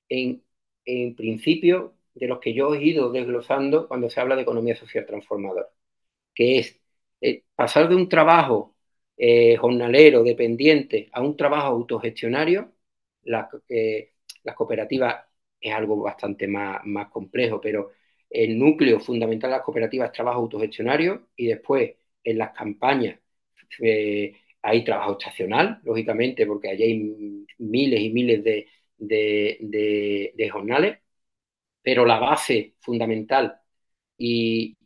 [0.09, 0.43] en,
[0.85, 5.05] en principios de los que yo he ido desglosando cuando se habla de economía social
[5.05, 5.67] transformadora,
[6.35, 6.81] que es
[7.21, 8.75] eh, pasar de un trabajo
[9.17, 12.73] eh, jornalero, dependiente, a un trabajo autogestionario.
[13.23, 15.25] las cooperativas
[15.59, 17.91] es algo bastante más, más complejo, pero
[18.29, 23.19] el núcleo fundamental de las cooperativas es trabajo autogestionario y después en las campañas
[23.81, 28.67] eh, hay trabajo estacional, lógicamente, porque allí hay miles y miles de,
[28.97, 30.99] de, jornales,
[31.81, 33.59] pero la base fundamental
[34.17, 34.77] y,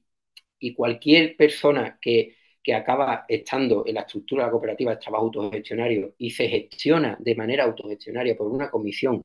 [0.76, 2.36] cualquier persona que,
[2.76, 7.36] acaba estando en la estructura de la cooperativa es trabajo autogestionario y se gestiona de
[7.36, 9.24] manera autogestionaria por una comisión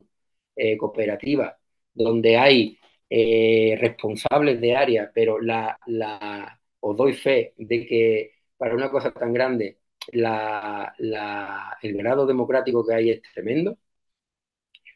[0.57, 1.57] eh, cooperativa
[1.95, 2.79] donde hay
[3.11, 9.13] eh, responsables de área, pero la, la, os doy fe de que para una cosa
[9.13, 9.79] tan grande
[10.13, 10.95] la,
[11.83, 13.79] el grado democrático que hay es tremendo.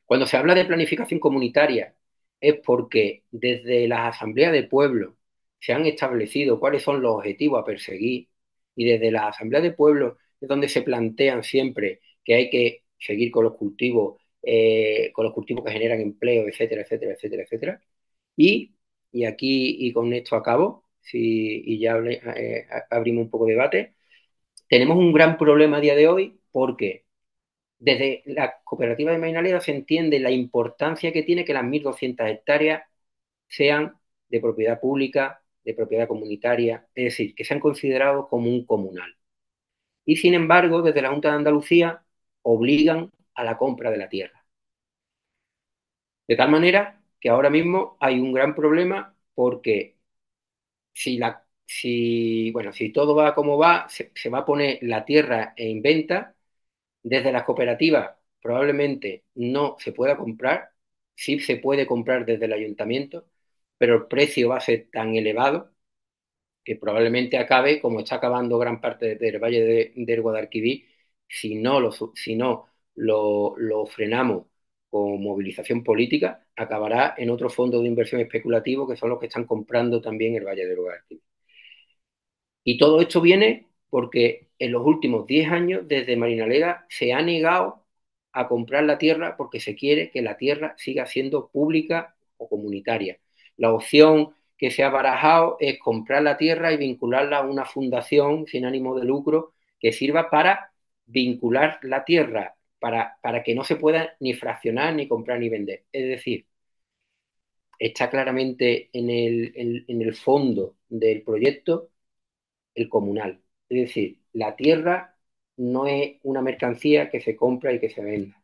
[0.07, 1.95] Cuando se habla de planificación comunitaria
[2.41, 5.17] es porque desde las asambleas de pueblo
[5.61, 8.29] se han establecido cuáles son los objetivos a perseguir
[8.75, 13.31] y desde las asambleas de pueblo es donde se plantean siempre que hay que seguir
[13.31, 17.81] con los cultivos, eh, con los cultivos que generan empleo, etcétera, etcétera, etcétera, etcétera.
[18.43, 23.95] Y, aquí, y con esto acabo, y ya eh, abrimos un poco de debate,
[24.69, 27.07] tenemos un gran problema a día de hoy porque
[27.79, 32.85] desde la cooperativa de Mainaleda se entiende la importancia que tiene que las 1.200 hectáreas
[33.49, 33.97] sean
[34.29, 39.17] de propiedad pública, de propiedad comunitaria, es decir, que sean considerados como un comunal.
[40.05, 42.05] Y sin embargo, desde la Junta de Andalucía
[42.43, 44.45] obligan a la compra de la tierra.
[46.27, 49.99] De tal manera que ahora mismo hay un gran problema porque
[50.93, 55.55] si, la, si, bueno, si todo va como va, se, va a poner la tierra
[55.57, 56.37] en venta
[57.03, 58.13] desde las cooperativas
[58.43, 60.73] probablemente no se pueda comprar,
[61.17, 63.27] sí se puede comprar desde el ayuntamiento,
[63.79, 65.73] pero el precio va a ser tan elevado
[66.65, 70.87] que probablemente acabe, como está acabando gran parte del Valle de, del Guadalquivir,
[71.29, 74.47] si no, lo, si no lo, frenamos
[74.91, 79.45] con movilización política, acabará en otro fondo de inversión especulativo que son los que están
[79.47, 81.23] comprando también el Valle del Guadalquivir.
[82.65, 87.85] Y todo esto viene porque en los últimos 10 años, desde Marinalega, se ha negado
[88.33, 93.19] a comprar la tierra porque se quiere que la tierra siga siendo pública o comunitaria.
[93.57, 98.47] La opción que se ha barajado es comprar la tierra y vincularla a una fundación
[98.47, 100.73] sin ánimo de lucro que sirva para
[101.07, 105.85] vincular la tierra, para, para que no se pueda ni fraccionar, ni comprar, ni vender.
[105.93, 106.47] Es decir,
[107.79, 111.91] está claramente en el, en el fondo del proyecto
[112.75, 113.43] el comunal.
[113.69, 115.17] Es decir, la tierra
[115.57, 118.43] no es una mercancía que se compra y que se venda.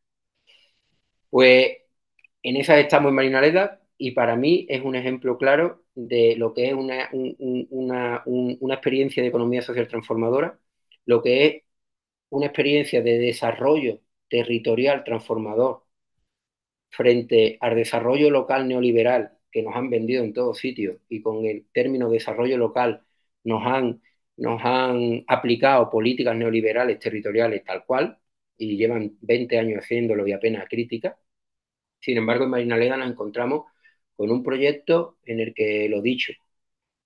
[1.31, 1.79] Pues
[2.43, 6.69] en esa estamos en Marinaleda y para mí es un ejemplo claro de lo que
[6.69, 10.59] es una, una, experiencia de economía social transformadora,
[11.07, 11.65] lo que es
[12.31, 15.85] una experiencia de desarrollo territorial transformador
[16.91, 21.67] frente al desarrollo local neoliberal que nos han vendido en todos sitios y con el
[21.73, 23.03] término desarrollo local
[23.45, 24.03] nos han
[24.37, 28.19] nos han aplicado políticas neoliberales territoriales tal cual
[28.59, 31.19] y llevan 20 años haciéndolo y apenas crítica.
[32.01, 33.67] Sin embargo, en Marinaleda nos encontramos
[34.17, 36.33] con un proyecto en el que, lo dicho,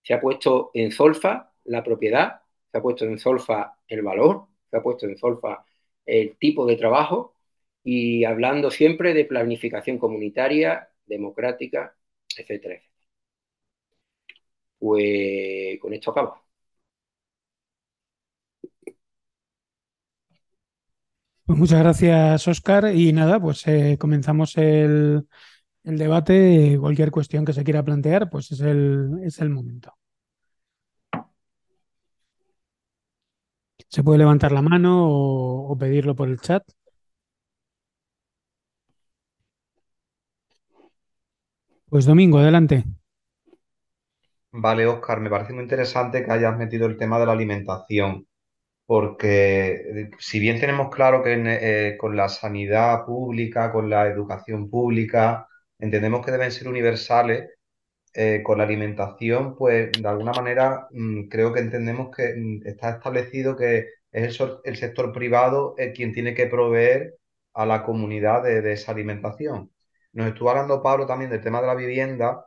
[0.03, 4.77] se ha puesto en solfa la propiedad, se ha puesto en solfa el valor, se
[4.77, 5.65] ha puesto en solfa
[6.07, 7.37] el tipo de trabajo
[7.85, 11.97] y hablando siempre de planificación comunitaria, democrática,
[12.37, 12.91] etcétera, etcétera.
[14.79, 16.41] Pues con esto acabo.
[21.45, 22.95] Pues muchas gracias, Oscar.
[22.95, 25.27] Y nada, pues eh, comenzamos el,
[25.85, 26.79] debate.
[26.81, 29.95] Cualquier cuestión que se quiera plantear, pues es el, es el momento.
[33.91, 36.63] Se puede levantar la mano o, pedirlo por el chat.
[41.89, 42.85] Pues Domingo, adelante.
[44.53, 48.27] Vale, Oscar, me parece muy interesante que hayas metido el tema de la alimentación
[48.91, 54.69] porque eh, si bien tenemos claro que eh, con la sanidad pública, con la educación
[54.69, 55.47] pública,
[55.79, 57.51] entendemos que deben ser universales,
[58.13, 62.91] eh, con la alimentación, pues de alguna manera mm, creo que entendemos que mm, está
[62.91, 67.15] establecido que es el, sector privado quien tiene que proveer
[67.55, 69.71] a la comunidad de, esa alimentación.
[70.13, 72.47] Nos estuvo hablando Pablo también del tema de la vivienda,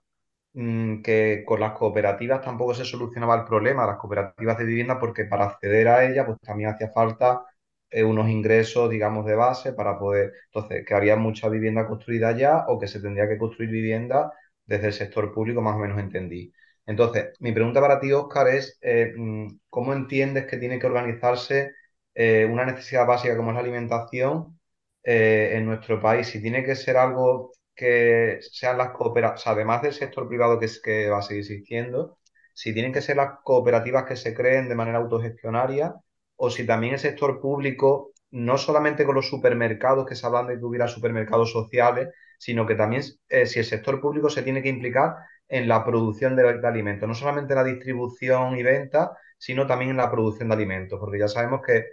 [0.53, 5.25] mm, que con las cooperativas tampoco se solucionaba el problema, las cooperativas de vivienda, porque
[5.25, 7.45] para acceder a ella, pues también hacía falta
[7.89, 12.65] eh, unos ingresos, digamos, de base para poder, entonces, que había mucha vivienda construida ya
[12.67, 14.31] o que se tendría que construir vivienda
[14.65, 16.53] desde el sector público, más o menos entendí.
[16.85, 21.71] Entonces, mi pregunta para ti, Óscar, es eh, mm, ¿cómo entiendes que tiene que organizarse
[22.13, 24.59] eh, una necesidad básica como es la alimentación
[25.03, 26.27] en nuestro país?
[26.27, 31.09] Si tiene que ser algo que sean las cooperativas, además del sector privado que, que
[31.09, 32.17] va a seguir existiendo,
[32.53, 35.95] si tienen que ser las cooperativas que se creen de manera autogestionaria
[36.35, 40.57] o si también el sector público, no solamente con los supermercados, que se hablan de
[40.57, 42.09] que hubiera supermercados sociales,
[42.43, 45.15] sino que también eh, si el sector público se tiene que implicar
[45.47, 49.97] en la producción de, alimentos, no solamente en la distribución y venta, sino también en
[49.97, 51.85] la producción de alimentos, porque ya sabemos que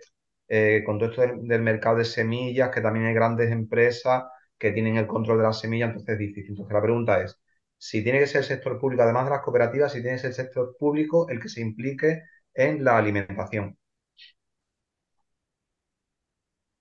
[0.48, 4.24] eh, con todo esto del, mercado de semillas, que también hay grandes empresas
[4.58, 6.50] que tienen el control de las semillas, entonces es difícil.
[6.50, 7.38] Entonces la pregunta es,
[7.78, 10.30] si tiene que ser el sector público, además de las cooperativas, si tiene que ser
[10.30, 12.22] el sector público el que se implique
[12.54, 13.78] en la alimentación.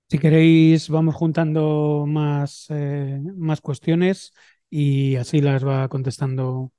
[0.09, 4.33] Si queréis, vamos juntando más, eh, más cuestiones
[4.69, 6.71] y así las va contestando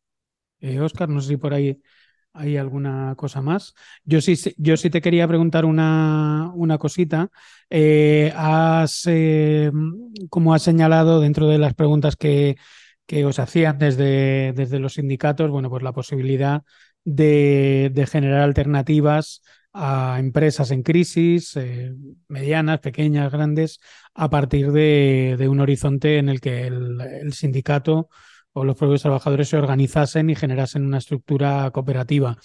[0.82, 1.08] Oscar.
[1.10, 1.80] Eh, no sé si por ahí
[2.34, 3.74] hay alguna cosa más.
[4.04, 7.30] Yo sí, yo sí te quería preguntar una, una cosita.
[7.70, 9.06] Eh, has,
[10.30, 12.56] como has señalado dentro de las preguntas que,
[13.06, 16.62] que os hacían desde, desde los sindicatos, bueno, pues la posibilidad
[17.04, 21.94] de, de generar alternativas a empresas en crisis, eh,
[22.28, 23.80] medianas, pequeñas, grandes,
[24.14, 28.08] a partir de, un horizonte en el que el, sindicato
[28.52, 32.36] o los propios trabajadores se organizasen y generasen una estructura cooperativa.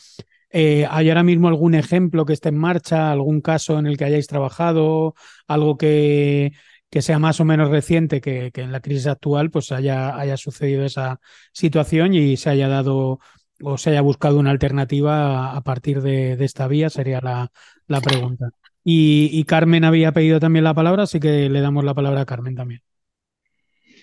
[0.52, 4.06] Eh, ¿Hay ahora mismo algún ejemplo que esté en marcha, algún caso en el que
[4.06, 5.16] hayáis trabajado,
[5.48, 6.54] algo que,
[6.96, 10.86] que sea más o menos reciente que, en la crisis actual, pues haya, haya sucedido
[10.86, 11.20] esa
[11.52, 13.20] situación y se haya dado
[13.62, 18.50] o se haya buscado una alternativa a, partir de, esta vía, sería la, pregunta.
[18.84, 22.56] Y, Carmen había pedido también la palabra, así que le damos la palabra a Carmen
[22.56, 22.82] también.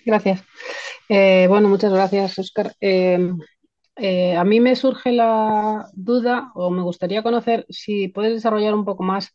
[0.05, 0.43] Gracias.
[1.07, 2.73] Eh, bueno, muchas gracias, Oscar.
[2.81, 3.31] Eh,
[3.95, 8.85] eh, a mí me surge la duda o me gustaría conocer si puedes desarrollar un
[8.85, 9.33] poco más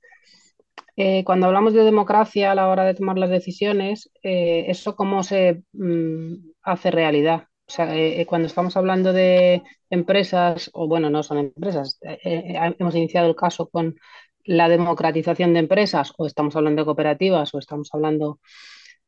[1.25, 6.35] cuando hablamos de democracia a la hora de tomar las decisiones, eso cómo se mm,
[6.63, 7.45] hace realidad.
[7.69, 12.55] O sea, eh, eh, cuando estamos hablando de empresas, o bueno, no son empresas, eh,
[12.79, 13.97] hemos iniciado el caso con
[14.45, 18.41] la democratización de empresas, o estamos hablando de cooperativas, o estamos hablando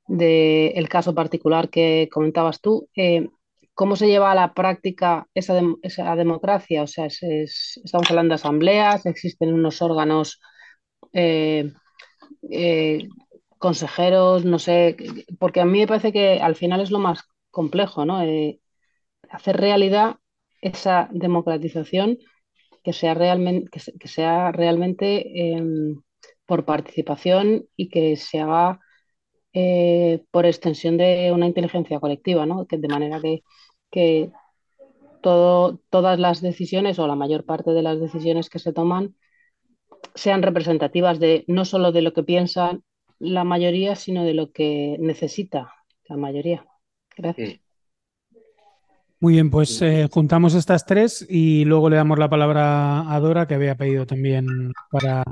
[0.06, 2.88] del caso particular que comentabas tú,
[3.74, 6.82] ¿cómo se lleva a la práctica esa, esa democracia?
[6.82, 10.40] O sea, estamos hablando de asambleas, existen unos órganos
[13.58, 14.96] consejeros, no sé,
[15.38, 18.22] porque a mí me parece que al final es lo más complejo, ¿no?
[18.22, 18.60] Eh,
[19.30, 20.16] hacer realidad
[20.62, 22.18] esa democratización
[22.84, 26.02] que sea realmente, que, sea realmente em,
[26.46, 28.80] por participación y que se haga
[29.52, 32.66] eh, por extensión de una inteligencia colectiva, ¿no?
[32.66, 33.42] Que de manera que,
[33.90, 34.32] que
[35.22, 39.16] todo, todas las decisiones o la mayor parte de las decisiones que se toman
[40.14, 42.84] sean representativas de no solo de lo que piensan
[43.18, 45.72] la mayoría, sino de lo que necesita
[46.08, 46.69] la mayoría.
[47.20, 47.60] Gracias.
[49.18, 53.46] Muy bien, pues eh, juntamos estas tres y luego le damos la palabra a Dora,
[53.46, 55.22] que había pedido también para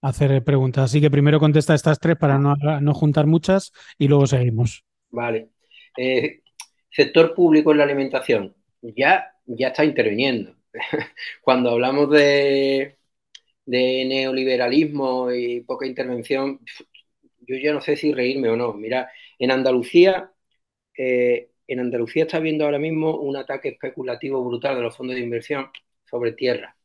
[0.00, 0.84] hacer preguntas.
[0.84, 4.84] Así que primero contesta estas tres para no, juntar muchas y luego seguimos.
[5.10, 5.50] Vale.
[5.98, 6.40] Eh,
[6.88, 8.56] sector público en la alimentación.
[8.80, 10.54] Ya, ya está interviniendo.
[11.42, 12.96] Cuando hablamos de,
[13.66, 16.60] de neoliberalismo y poca intervención,
[17.46, 18.72] yo ya no sé si reírme o no.
[18.72, 20.32] Mira, en Andalucía
[20.96, 25.22] eh, en Andalucía está habiendo ahora mismo un ataque especulativo brutal de los fondos de
[25.22, 25.70] inversión
[26.04, 26.76] sobre tierra.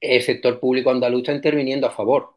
[0.00, 2.36] El sector público andaluz está interviniendo a favor,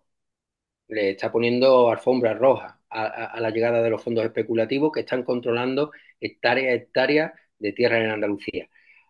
[0.88, 5.92] le está poniendo alfombras rojas a, la llegada de los fondos especulativos que están controlando
[6.20, 8.70] hectáreas hectáreas de tierra en Andalucía.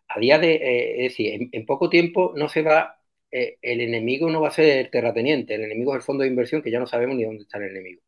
[0.09, 2.99] A día de, eh, es decir, en, poco tiempo no se va,
[3.31, 6.29] eh, el enemigo no va a ser el terrateniente, el enemigo es el fondo de
[6.29, 8.01] inversión que ya no sabemos ni dónde está el enemigo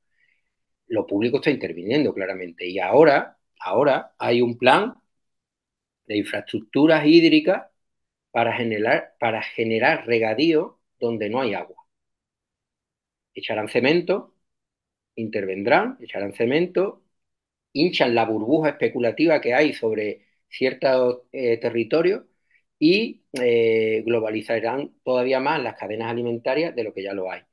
[0.92, 2.68] lo público está interviniendo claramente.
[2.68, 4.96] Y ahora, ahora hay un plan
[6.06, 7.64] de infraestructuras hídricas
[8.32, 11.78] para generar, para generar regadío donde no hay agua.
[13.34, 14.36] echarán cemento,
[15.16, 17.04] intervendrán, echarán cemento,
[17.74, 22.26] hinchan la burbuja especulativa que hay sobre ciertos eh, territorios
[22.80, 27.44] y eh, globalizarán todavía más las cadenas alimentarias de lo que ya lo hay.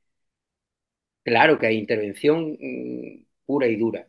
[1.23, 4.07] Claro que hay intervención mm, pura y dura.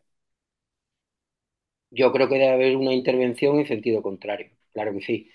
[1.90, 5.30] Yo creo que debe haber una intervención en sentido contrario, claro que sí.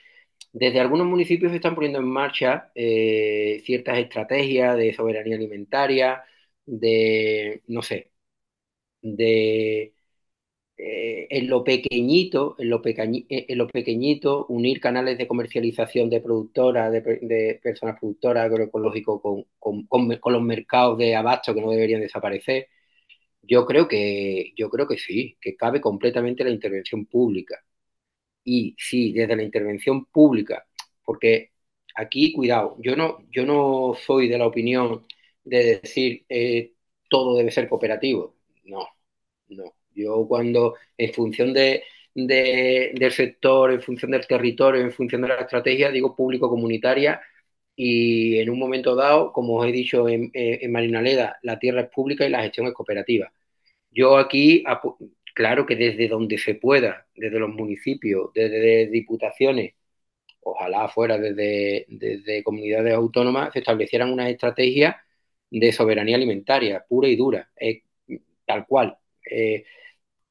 [0.54, 6.24] Desde algunos municipios se están poniendo en marcha eh, ciertas estrategias de soberanía alimentaria,
[6.66, 8.12] de, no sé,
[9.02, 9.96] de
[10.78, 16.22] eh, en lo pequeñito, en lo, eh, en lo pequeñito, unir canales de comercialización de
[16.22, 22.70] productoras, de, personas productoras agroecológicos con, con, los mercados de abasto que no deberían desaparecer.
[23.48, 27.64] Yo creo que, yo creo que sí, que cabe completamente la intervención pública.
[28.44, 30.66] Y sí, desde la intervención pública,
[31.04, 31.52] porque
[31.96, 35.06] aquí, cuidado, yo no, yo no soy de la opinión
[35.44, 36.74] de decir eh,
[37.10, 38.36] todo debe ser cooperativo.
[38.66, 38.88] No,
[39.50, 39.74] no.
[39.96, 41.84] Yo cuando, en función de,
[42.14, 47.22] del sector, en función del territorio, en función de la estrategia, digo público-comunitaria
[47.76, 51.90] y en un momento dado, como os he dicho en, en Marinaleda, la tierra es
[51.90, 53.32] pública y la gestión es cooperativa.
[53.92, 54.64] Yo aquí,
[55.34, 59.76] claro que desde donde se pueda, desde los municipios, desde diputaciones,
[60.42, 65.02] ojalá fuera desde, desde comunidades autónomas, se establecieran una estrategia
[65.50, 67.50] de soberanía alimentaria pura y dura,
[68.46, 68.98] tal cual.
[69.30, 69.66] Eh,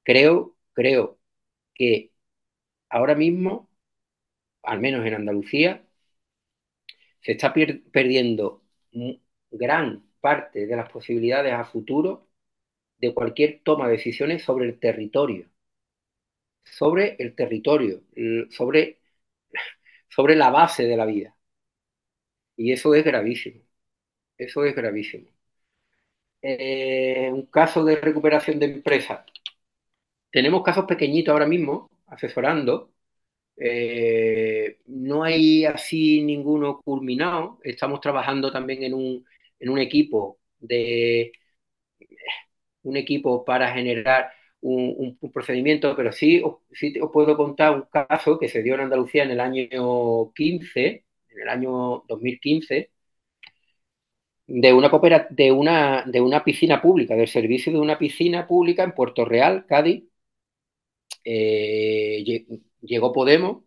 [0.02, 1.18] creo, creo
[1.74, 2.12] que
[2.90, 3.70] ahora mismo,
[4.62, 5.84] al menos en Andalucía,
[7.24, 8.62] se está perdiendo
[9.50, 12.28] gran parte de las posibilidades a futuro
[12.98, 15.48] de cualquier toma de decisiones sobre el territorio,
[16.64, 18.02] sobre el territorio,
[18.50, 19.00] sobre,
[20.08, 21.36] sobre la base de la vida.
[22.56, 23.62] Y eso es gravísimo,
[24.38, 25.28] eso es gravísimo.
[26.42, 29.24] Eh, un caso de recuperación de empresas.
[30.30, 32.92] Tenemos casos pequeñitos ahora mismo, asesorando.
[33.56, 37.58] Eh, no hay así ninguno culminado.
[37.64, 39.26] Estamos trabajando también en un,
[39.58, 41.32] en un equipo de
[42.82, 44.30] un equipo para generar
[44.60, 46.42] un, procedimiento, pero sí,
[46.72, 51.04] sí os puedo contar un caso que se dio en Andalucía en el año 15,
[51.30, 52.90] en el año 2015,
[54.46, 54.90] de una,
[55.30, 59.66] de una, de una piscina pública, del servicio de una piscina pública en Puerto Real,
[59.66, 60.04] Cádiz.
[61.24, 62.22] Eh,
[62.84, 63.64] llegó Podemos,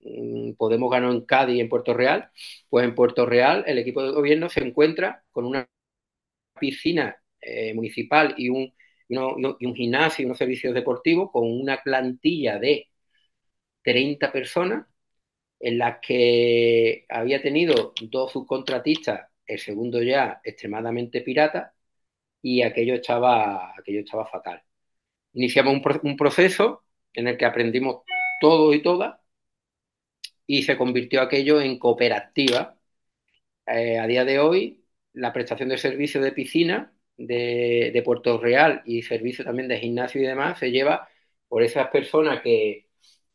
[0.00, 2.30] mm, Podemos ganó en Cádiz y en Puerto Real,
[2.68, 5.68] pues en Puerto Real el equipo de gobierno se encuentra con una
[6.60, 8.72] piscina eh, municipal y un,
[9.74, 12.88] gimnasio y unos servicios deportivos con una plantilla de
[13.82, 14.86] 30 personas
[15.60, 21.74] en las que había tenido dos subcontratistas, el segundo ya extremadamente pirata,
[22.42, 24.62] y aquello estaba, aquello estaba fatal.
[25.34, 26.84] Iniciamos un, proceso
[27.14, 28.02] en el que aprendimos
[28.42, 29.20] todo y todas,
[30.46, 32.76] y se convirtió aquello en cooperativa.
[33.66, 34.84] Eh, a día de hoy,
[35.14, 40.26] la prestación de servicios de piscina de, Puerto Real y servicio también de gimnasio y
[40.26, 41.08] demás se lleva
[41.48, 42.88] por esas personas que,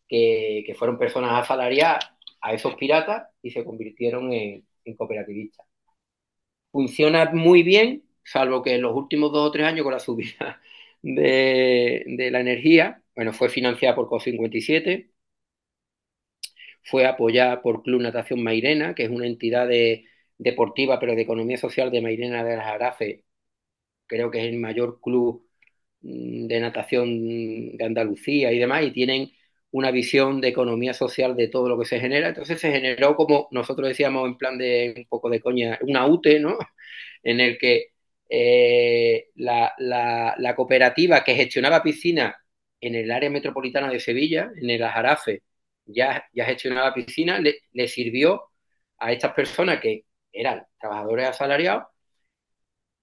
[0.08, 4.66] que, fueron personas asalariadas a esos piratas y se convirtieron en,
[4.98, 5.66] cooperativistas.
[6.72, 10.62] Funciona muy bien, salvo que en los últimos dos o tres años con la subida
[11.02, 15.12] de la energía, bueno, fue financiada por COP57,
[16.84, 19.68] fue apoyada por Club Natación Mairena, que es una entidad
[20.38, 23.24] deportiva pero de economía social de Mairena de las Arafes,
[24.08, 25.48] creo que es el mayor club
[26.02, 29.32] mm, de natación de Andalucía y demás, y tienen
[29.72, 32.30] una visión de economía social de todo lo que se genera.
[32.30, 36.40] Entonces se generó, como nosotros decíamos en plan de un poco de coña, una UTE,
[36.40, 36.58] ¿no?
[37.24, 37.94] En el que
[38.30, 39.74] eh, la,
[40.56, 42.36] cooperativa que gestionaba piscinas
[42.82, 45.44] en el área metropolitana de Sevilla, en el Ajarafe,
[45.86, 48.44] ya, ya gestionaba piscinas, le, le sirvió
[49.00, 51.86] a estas personas que eran trabajadores asalariados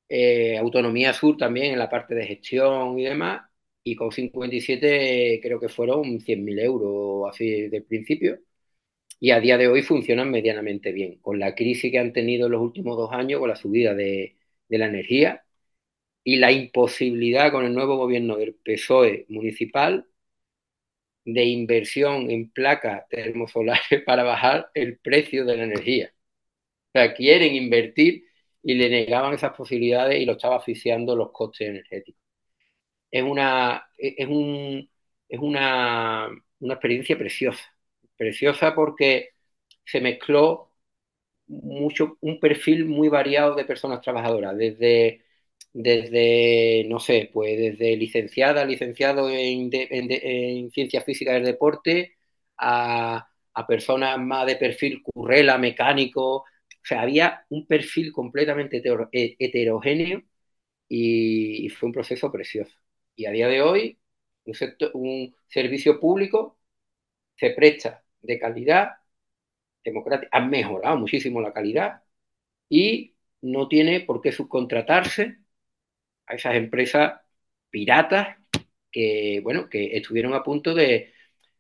[0.09, 3.43] eh, Autonomía Sur también en la parte de gestión y demás,
[3.83, 8.39] y con 57 creo que fueron 100.000 euros así del principio,
[9.21, 11.21] y a día de hoy funcionan medianamente bien.
[11.21, 14.37] Con la crisis que han tenido en los últimos dos años, con la subida de,
[14.69, 15.44] de la energía
[16.25, 20.07] y la imposibilidad con el nuevo gobierno del PSOE municipal
[21.25, 26.13] de inversión en placas termosolares para bajar el precio de la energía.
[26.89, 28.27] O sea, quieren invertir
[28.63, 32.21] y le negaban esas posibilidades y lo estaba asfixiando los costes energéticos.
[33.11, 34.91] Es una, es un,
[35.29, 36.29] es una,
[36.61, 37.63] una experiencia preciosa,
[38.17, 39.31] preciosa porque
[39.85, 40.73] se mezcló
[41.47, 45.24] mucho un perfil muy variado de personas trabajadoras, desde
[45.75, 52.17] desde, no sé, pues desde licenciada, licenciado en, en, en ciencias físicas del deporte,
[52.59, 53.29] a,
[53.69, 56.39] personas más de perfil currela, mecánico.
[56.39, 56.47] O
[56.87, 58.83] sea, había un perfil completamente
[59.13, 60.23] heterogéneo
[60.89, 62.77] y, y fue un proceso precioso.
[63.17, 63.99] Y a día de hoy,
[64.45, 66.59] un, sector, un servicio público
[67.37, 68.91] se presta de calidad
[69.85, 72.03] democrática, ha mejorado muchísimo la calidad
[72.69, 75.39] y no tiene por qué subcontratarse
[76.27, 77.21] a esas empresas
[77.71, 78.39] piratas
[78.91, 81.13] que, bueno, que estuvieron a punto de,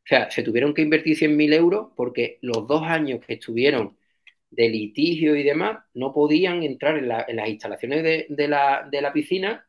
[0.04, 3.96] o sea, se tuvieron que invertir 100.000 euros porque los dos años que estuvieron
[4.50, 8.88] de litigio y demás no podían entrar en, la, en las instalaciones de, de, la,
[8.90, 9.66] de la piscina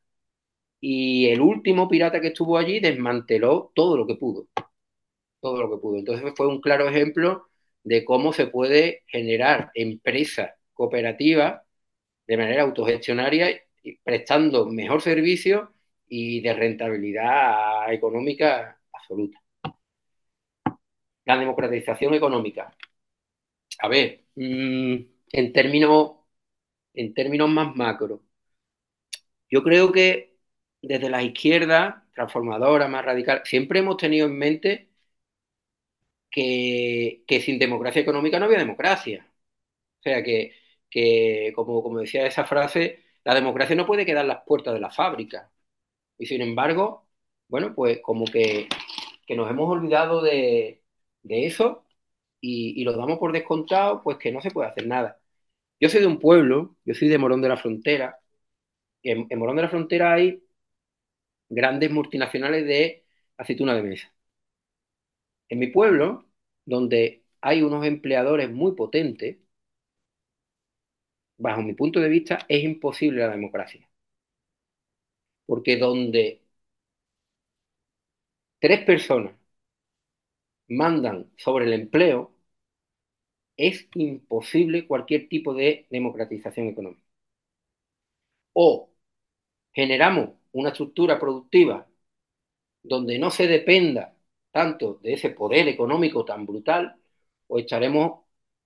[0.81, 4.47] y el último pirata que estuvo allí desmanteló todo lo que pudo.
[5.39, 5.97] Todo lo que pudo.
[5.97, 7.47] Entonces fue un claro ejemplo
[7.83, 11.61] de cómo se puede generar empresas cooperativas
[12.27, 13.49] de manera autogestionaria,
[14.03, 15.73] prestando mejor servicio
[16.07, 19.39] y de rentabilidad económica absoluta.
[21.25, 22.75] La democratización económica.
[23.79, 24.95] A ver, mmm,
[25.31, 26.11] en términos,
[26.93, 28.23] en términos más macro,
[29.49, 30.37] yo creo que
[30.81, 34.89] desde la izquierda transformadora, más radical, siempre hemos tenido en mente
[36.29, 39.27] que, que, sin democracia económica no había democracia.
[39.99, 40.53] O sea, que,
[40.89, 44.79] que como, como, decía esa frase, la democracia no puede quedar en las puertas de
[44.81, 45.51] la fábrica.
[46.17, 47.07] Y sin embargo,
[47.49, 48.69] bueno, pues como que,
[49.27, 50.83] que nos hemos olvidado de,
[51.23, 51.85] de eso
[52.41, 55.19] y, y, lo damos por descontado, pues que no se puede hacer nada.
[55.79, 58.19] Yo soy de un pueblo, yo soy de Morón de la Frontera.
[59.03, 60.43] En, en Morón de la Frontera hay
[61.49, 63.03] grandes multinacionales de
[63.37, 64.13] aceituna de mesa.
[65.49, 66.25] En mi pueblo,
[66.65, 69.37] donde hay unos empleadores muy potentes,
[71.37, 73.87] bajo mi punto de vista, es imposible la democracia.
[75.47, 76.43] Porque donde
[78.59, 79.33] tres personas
[80.67, 82.31] mandan sobre el empleo,
[83.57, 87.03] es imposible cualquier tipo de democratización económica.
[88.53, 88.89] O
[89.73, 91.87] generamos una estructura productiva
[92.83, 94.15] donde no se dependa
[94.51, 96.97] tanto de ese poder económico tan brutal,
[97.47, 98.21] o estaremos,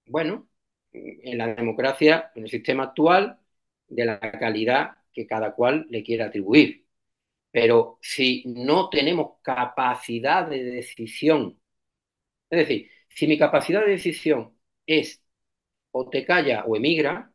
[0.08, 0.49] bueno,
[0.94, 3.40] en la democracia, en el sistema actual,
[3.88, 6.86] de la calidad que cada cual le quiera atribuir.
[7.52, 11.60] Pero si no tenemos capacidad de decisión,
[12.49, 15.24] es decir, si mi capacidad de decisión es
[15.91, 17.34] o te calla o emigra,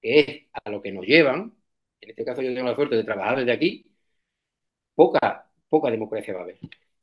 [0.00, 1.54] que es a lo que nos llevan,
[2.00, 3.86] en este caso yo tengo la suerte de trabajar desde aquí,
[4.94, 6.58] poca, poca democracia va a haber.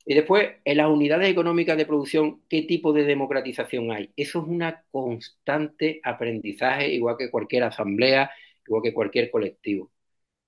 [0.06, 4.12] Y después, en las unidades económicas de producción, ¿qué tipo de democratización hay?
[4.18, 8.30] Eso es una constante aprendizaje, igual que cualquier asamblea,
[8.68, 9.92] igual que cualquier colectivo.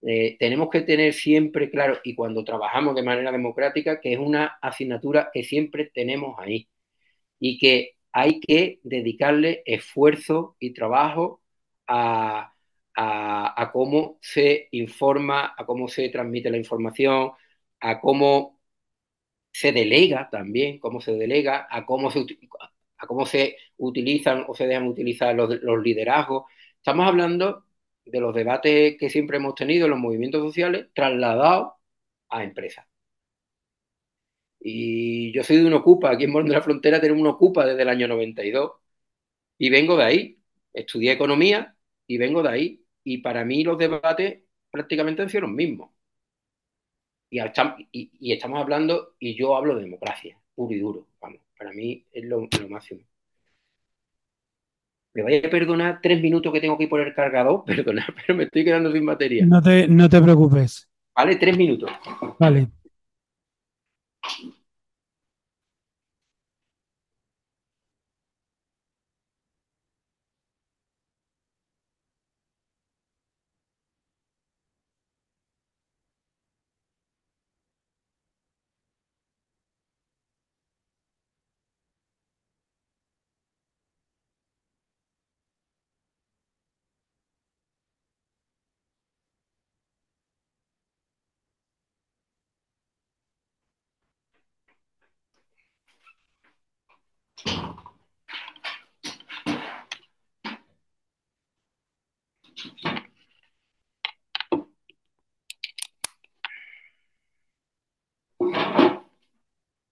[0.03, 4.57] Eh, tenemos que tener siempre claro, y cuando trabajamos de manera democrática, que es una
[4.61, 6.69] asignatura que siempre tenemos ahí
[7.39, 11.41] y que hay que dedicarle esfuerzo y trabajo
[11.87, 12.53] a,
[12.95, 17.31] a, a cómo se informa, a cómo se transmite la información,
[17.81, 18.54] a cómo
[19.55, 22.25] se delega también, cómo se delega, a cómo se,
[22.97, 25.49] a cómo se utilizan o se dejan utilizar los,
[25.83, 26.45] liderazgos.
[26.77, 27.65] Estamos hablando
[28.05, 31.73] de los debates que siempre hemos tenido en los movimientos sociales trasladados
[32.29, 32.85] a empresas.
[34.59, 37.65] Y yo soy de un Ocupa, aquí en Morón de la Frontera tenemos un Ocupa
[37.65, 38.71] desde el año 92
[39.57, 40.39] y vengo de ahí.
[40.73, 41.77] Estudié economía
[42.07, 42.85] y vengo de ahí.
[43.03, 45.94] Y para mí los debates prácticamente han sido los mismos.
[47.29, 47.39] Y,
[47.91, 51.07] y, y, estamos hablando, y yo hablo de democracia, puro y duro.
[51.19, 53.01] Vamos, para mí es lo, lo máximo.
[55.13, 58.37] Me vaya a perdonar tres minutos que tengo que ir por el cargador, perdona, pero
[58.37, 59.45] me estoy quedando sin batería.
[59.45, 60.89] No te, no te preocupes.
[61.15, 61.89] Vale, tres minutos.
[62.39, 62.69] Vale.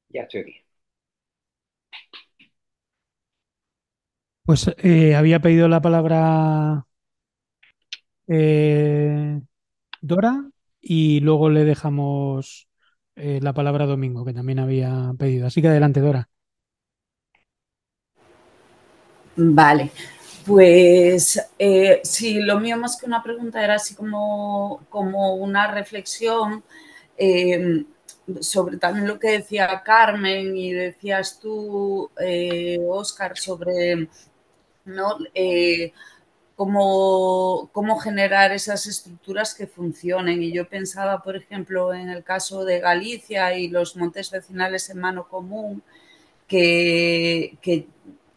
[0.10, 0.64] Ya estoy aquí.
[4.46, 6.86] Pues eh, había pedido la palabra
[8.28, 9.42] eh,
[10.02, 10.50] Dora
[10.82, 12.70] y luego le dejamos
[13.16, 15.48] eh, la palabra a Domingo, que también había pedido.
[15.48, 16.30] Así que adelante, Dora.
[19.36, 19.92] Vale,
[20.46, 26.64] pues eh, sí, lo mío más que una pregunta era así como, como una reflexión
[27.18, 27.84] eh,
[28.42, 32.10] sobre también lo que decía Carmen y decías tú,
[32.88, 34.08] Oscar, sobre
[34.86, 35.18] ¿no?
[36.56, 40.44] Cómo, cómo, generar esas estructuras que funcionen.
[40.44, 45.00] Y yo pensaba, por ejemplo, en el caso de Galicia y los montes vecinales en
[45.00, 45.82] mano común,
[46.48, 47.88] que, que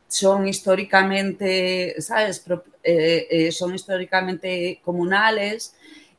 [0.09, 2.45] son históricamente, ¿sabes?
[2.83, 5.75] Eh, eh, son históricamente comunales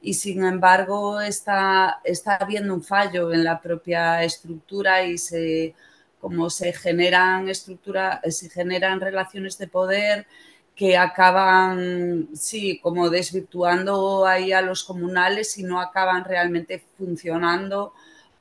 [0.07, 5.75] y sin embargo está, está habiendo un fallo en la propia estructura y se,
[6.21, 10.25] como se generan estructura, se generan relaciones de poder
[10.73, 17.91] que acaban, sí, como desvirtuando ahí a los comunales y no acaban realmente funcionando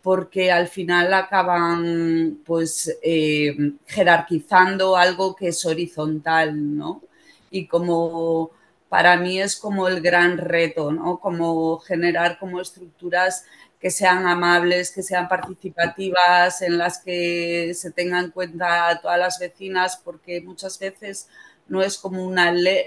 [0.02, 3.56] porque al final acaban pues eh,
[3.86, 7.02] jerarquizando algo que es horizontal, ¿no?
[7.51, 8.52] Y como
[8.88, 11.18] para mí es como el gran reto, ¿no?
[11.18, 13.44] Como generar como estructuras
[13.80, 19.18] que sean amables, que sean participativas, en las que se tengan en cuenta a todas
[19.18, 21.28] las vecinas, porque muchas veces
[21.68, 22.84] no es como una ley,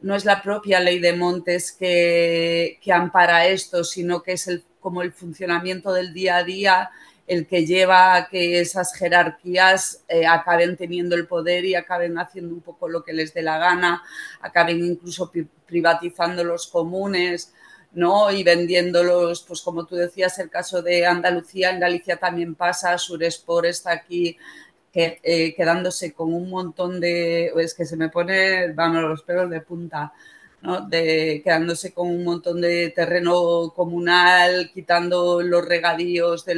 [0.00, 4.64] no es la propia ley de montes que, que ampara esto, sino que es el,
[4.80, 6.90] como el funcionamiento del día a día
[7.26, 12.54] el que lleva a que esas jerarquías eh, acaben teniendo el poder y acaben haciendo
[12.54, 14.02] un poco lo que les dé la gana,
[14.40, 15.30] acaben incluso
[15.66, 17.54] privatizando los comunes,
[17.92, 18.30] ¿no?
[18.30, 23.66] Y vendiéndolos, pues como tú decías, el caso de Andalucía, en Galicia también pasa, Surespor
[23.66, 24.36] está aquí
[24.92, 29.48] que, eh, quedándose con un montón de, es que se me pone, vamos, los pelos
[29.50, 30.12] de punta,
[30.62, 30.80] ¿no?
[30.88, 36.54] De, quedándose con un montón de terreno comunal, quitando los regadíos de,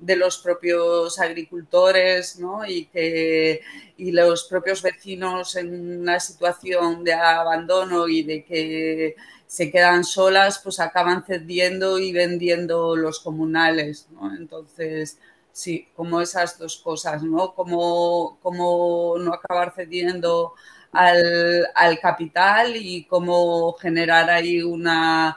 [0.00, 2.66] de los propios agricultores, ¿no?
[2.66, 3.60] Y que
[3.96, 9.16] y los propios vecinos en una situación de abandono y de que
[9.46, 14.34] se quedan solas, pues acaban cediendo y vendiendo los comunales, ¿no?
[14.34, 15.18] Entonces,
[15.52, 17.54] sí, como esas dos cosas, ¿no?
[17.54, 20.54] Como, como no acabar cediendo
[20.96, 25.36] al, al, capital y cómo generar ahí una,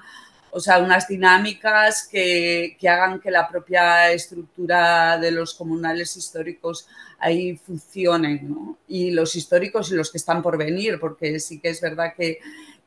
[0.51, 6.87] o sea, unas dinámicas que, que, hagan que la propia estructura de los comunales históricos
[7.19, 8.77] ahí funcionen, ¿no?
[8.87, 12.39] Y los históricos y los que están por venir, porque sí que es verdad que,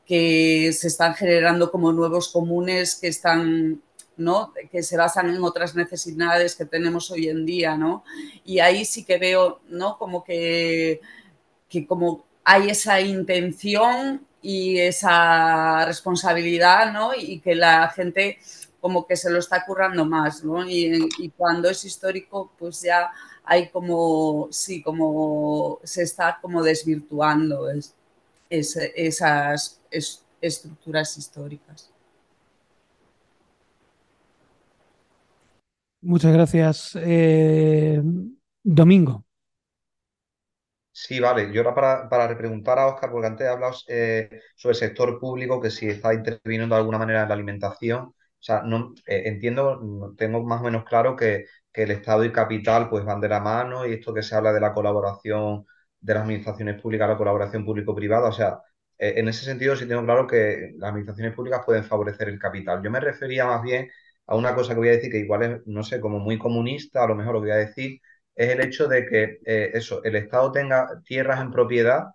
[0.05, 3.81] que se están generando como nuevos comunes que están
[4.17, 4.53] ¿no?
[4.71, 8.03] que se basan en otras necesidades que tenemos hoy en día, ¿no?
[8.45, 9.97] Y ahí sí que veo, ¿no?
[9.97, 11.01] Como que,
[11.67, 17.11] que como hay esa intención y esa responsabilidad, ¿no?
[17.15, 18.39] Y que la gente
[18.81, 20.69] como que se lo está currando más, ¿no?
[20.69, 23.11] Y, cuando es histórico, pues ya
[23.45, 27.95] hay como, sí, como se está como desvirtuando es,
[28.49, 31.89] es, esas es, estructuras históricas.
[36.01, 36.91] Muchas gracias.
[36.97, 38.01] Eh,
[38.61, 39.23] Domingo.
[40.95, 41.51] Sí, vale.
[41.51, 43.47] Yo ahora para, para repreguntar a Oscar, porque antes
[43.87, 47.33] he eh, sobre el sector público, que si está interviniendo de alguna manera en la
[47.33, 47.99] alimentación.
[48.05, 48.15] O
[48.45, 52.89] sea, no, eh, entiendo, tengo más o menos claro que, que, el Estado y capital
[52.89, 55.65] pues van de la mano y esto que se habla de la colaboración
[55.99, 58.29] de las administraciones públicas, la colaboración público-privada.
[58.29, 58.59] O sea,
[58.99, 62.81] eh, en ese sentido sí tengo claro que las administraciones públicas pueden favorecer el capital.
[62.83, 63.89] Yo me refería más bien
[64.27, 67.03] a una cosa que voy a decir que igual es, no sé, como muy comunista,
[67.03, 67.99] a lo mejor lo voy a decir,
[68.35, 72.05] es el hecho de que eh, eso, el Estado tenga tierras en propiedad,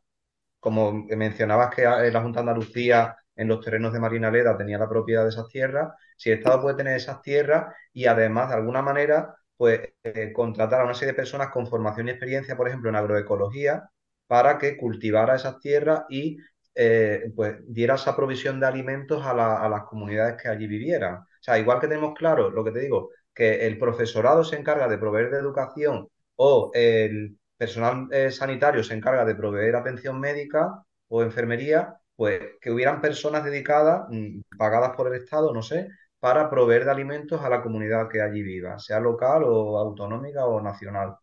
[0.61, 5.23] como mencionabas que la Junta de Andalucía en los terrenos de Marinaleda tenía la propiedad
[5.24, 9.35] de esas tierras, si el Estado puede tener esas tierras y además de alguna manera
[9.57, 12.97] pues eh, contratar a una serie de personas con formación y experiencia, por ejemplo, en
[12.97, 13.90] agroecología,
[14.27, 16.39] para que cultivara esas tierras y
[16.74, 21.16] eh, pues diera esa provisión de alimentos a, la, a las comunidades que allí vivieran.
[21.16, 24.89] O sea, igual que tenemos claro lo que te digo, que el profesorado se encarga
[24.89, 30.82] de proveer de educación o el personal eh, sanitario se encarga de proveer atención médica
[31.09, 35.89] o enfermería, pues que hubieran personas dedicadas, mm, pagadas por el Estado, no sé,
[36.19, 40.60] para proveer de alimentos a la comunidad que allí viva, sea local o autonómica o
[40.60, 41.16] nacional.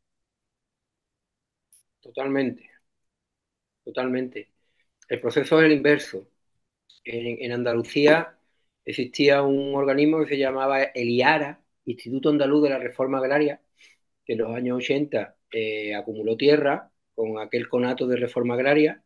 [1.99, 2.69] Totalmente,
[3.83, 4.51] totalmente.
[5.09, 6.27] El proceso es el inverso.
[7.05, 8.37] En, en Andalucía
[8.85, 13.61] existía un organismo que se llamaba el IARA, Instituto Andaluz de la Reforma Agraria,
[14.25, 19.03] que en los años 80 eh, acumuló tierra con aquel conato de reforma agraria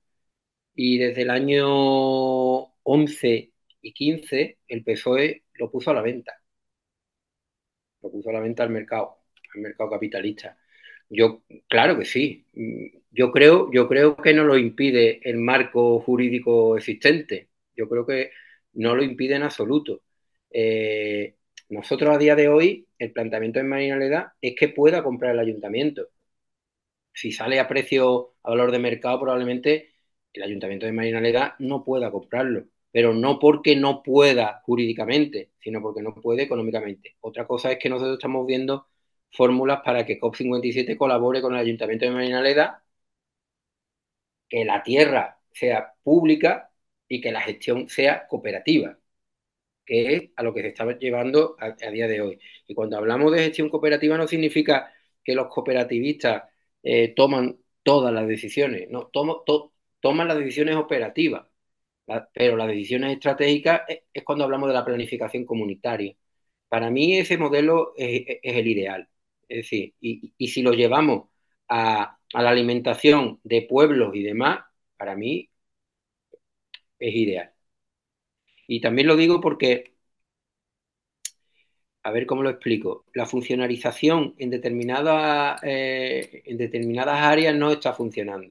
[0.75, 1.67] y desde el año
[2.83, 6.33] 11 y 15 el PSOE lo puso a la venta.
[8.01, 9.17] Lo puso a la venta al mercado,
[9.55, 10.57] al mercado capitalista.
[11.09, 12.45] Yo, claro que sí.
[13.11, 17.49] Yo creo, yo creo que no lo impide el marco jurídico existente.
[17.75, 18.31] Yo creo que
[18.73, 20.03] no lo impide en absoluto.
[20.51, 21.35] Eh,
[21.69, 26.09] nosotros a día de hoy, el planteamiento de Marina es que pueda comprar el ayuntamiento.
[27.13, 29.89] Si sale a precio, a valor de mercado, probablemente
[30.33, 36.01] el ayuntamiento de Marina no pueda comprarlo, pero no porque no pueda jurídicamente, sino porque
[36.01, 37.17] no puede económicamente.
[37.21, 38.87] Otra cosa es que nosotros estamos viendo
[39.31, 42.41] fórmulas para que COP57 colabore con el ayuntamiento de Marina
[44.49, 46.71] que la tierra sea pública
[47.07, 48.98] y que la gestión sea cooperativa,
[49.89, 52.39] que es a lo que se está llevando a, día de hoy.
[52.67, 54.93] Y cuando hablamos de gestión cooperativa no significa
[55.23, 56.43] que los cooperativistas
[56.83, 59.09] eh, toman todas las decisiones, no,
[60.01, 61.47] toman las decisiones operativas,
[62.33, 66.15] pero las decisiones estratégicas es, cuando hablamos de la planificación comunitaria.
[66.67, 69.09] Para mí ese modelo es, el ideal.
[69.47, 71.29] Es decir, y, si lo llevamos
[71.69, 74.61] a, la alimentación de pueblos y demás,
[74.97, 75.49] para mí
[76.99, 77.53] es ideal.
[78.69, 79.95] Y también lo digo porque,
[82.03, 87.93] a ver cómo lo explico, la funcionalización en determinadas, eh, en determinadas áreas no está
[87.93, 88.49] funcionando.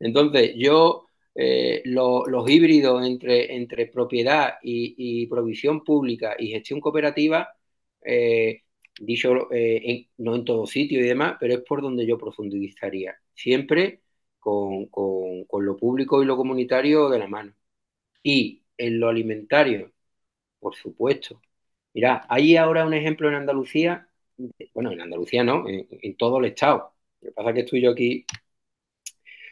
[0.00, 7.48] Entonces, yo, eh, los híbridos entre, entre propiedad y, provisión pública y gestión cooperativa,
[8.04, 8.62] eh,
[9.00, 9.48] dicho
[10.18, 14.02] no en todo sitio y demás, pero es por donde yo profundizaría, siempre
[14.38, 17.54] con, con lo público y lo comunitario de la mano.
[18.22, 19.92] Y en lo alimentario,
[20.60, 21.42] por supuesto.
[21.94, 24.08] Mira, hay ahora un ejemplo en Andalucía,
[24.74, 26.94] bueno, en Andalucía no, en, todo el estado.
[27.20, 28.26] Lo que pasa es que estoy yo aquí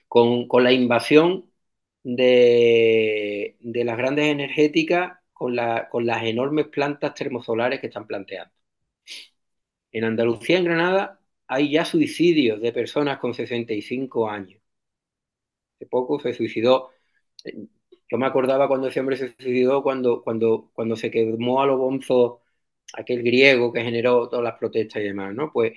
[0.08, 1.50] con, la invasión
[2.02, 5.56] de, las grandes energéticas con,
[5.90, 8.52] con las enormes plantas termosolares que están planteando.
[9.90, 14.60] En Andalucía, en Granada, hay ya suicidios de personas con 65 años.
[15.76, 16.90] Hace poco se suicidó.
[18.10, 21.76] Yo me acordaba cuando ese hombre se suicidó, cuando, cuando, cuando se quemó a lo
[21.78, 22.42] bonzo
[22.94, 25.52] aquel griego que generó todas las protestas y demás, ¿no?
[25.52, 25.72] Pues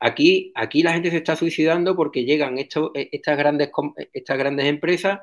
[0.00, 2.68] Aquí, aquí la gente se está suicidando porque llegan e,
[3.12, 3.70] estas, grandes,
[4.12, 5.20] estas grandes empresas,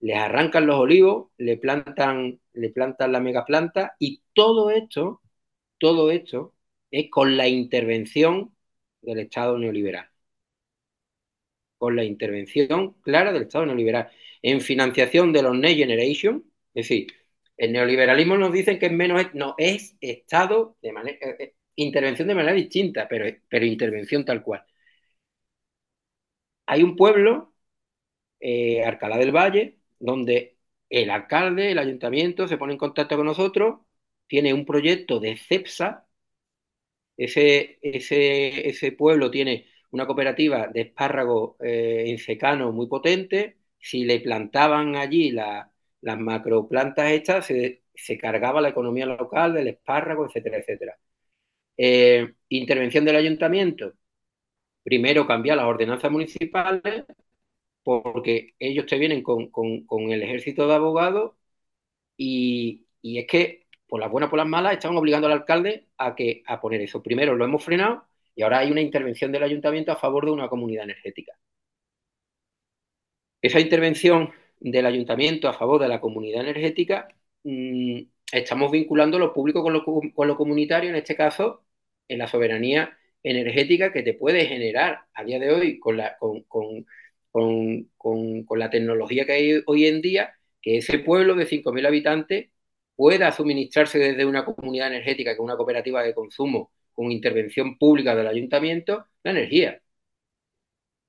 [0.00, 5.22] les arrancan los olivos, le plantan, le plantan la megaplanta y todo esto,
[5.78, 6.54] todo esto
[6.90, 8.56] es con la intervención
[9.02, 10.10] del Estado neoliberal.
[11.78, 14.10] Con la intervención clara del Estado neoliberal.
[14.42, 16.44] En financiación de los Next Generation,
[16.74, 17.06] es decir,
[17.56, 22.28] el neoliberalismo nos dicen que es menos, no, es Estado de manera, eh, eh, intervención
[22.28, 24.64] de manera distinta, pero, pero intervención tal cual.
[26.66, 27.54] Hay un pueblo,
[28.40, 30.58] eh, Alcalá del Valle, donde
[30.90, 33.80] el alcalde, el ayuntamiento se pone en contacto con nosotros,
[34.28, 36.08] tiene un proyecto de CEPSA,
[37.16, 44.04] ese, ese, ese pueblo tiene una cooperativa de espárragos eh, en secano muy potente, si
[44.04, 47.82] le plantaban allí las macroplantas estas, se,
[48.20, 50.98] cargaba la economía local del espárrago, etcétera, etcétera.
[51.76, 53.94] Eh, intervención del ayuntamiento.
[54.84, 57.04] Primero cambiar las ordenanzas municipales
[57.82, 59.50] porque ellos te vienen con,
[60.12, 61.32] el ejército de abogados
[62.16, 66.42] y, es que por las buenas por las malas están obligando al alcalde a, que,
[66.46, 67.02] a poner eso.
[67.02, 70.48] Primero lo hemos frenado y ahora hay una intervención del ayuntamiento a favor de una
[70.48, 71.32] comunidad energética.
[73.42, 77.08] Esa intervención del ayuntamiento a favor de la comunidad energética
[77.44, 78.00] mm,
[78.32, 81.64] estamos vinculando lo público con lo, con comunitario, en este caso,
[82.08, 86.86] en la soberanía energética que te puede generar a día de hoy con la, con,
[88.58, 92.50] la tecnología que hay hoy en día, que ese pueblo de 5.000 habitantes
[92.96, 98.14] pueda suministrarse desde una comunidad energética, que es una cooperativa de consumo, con intervención pública
[98.14, 99.82] del ayuntamiento, la energía.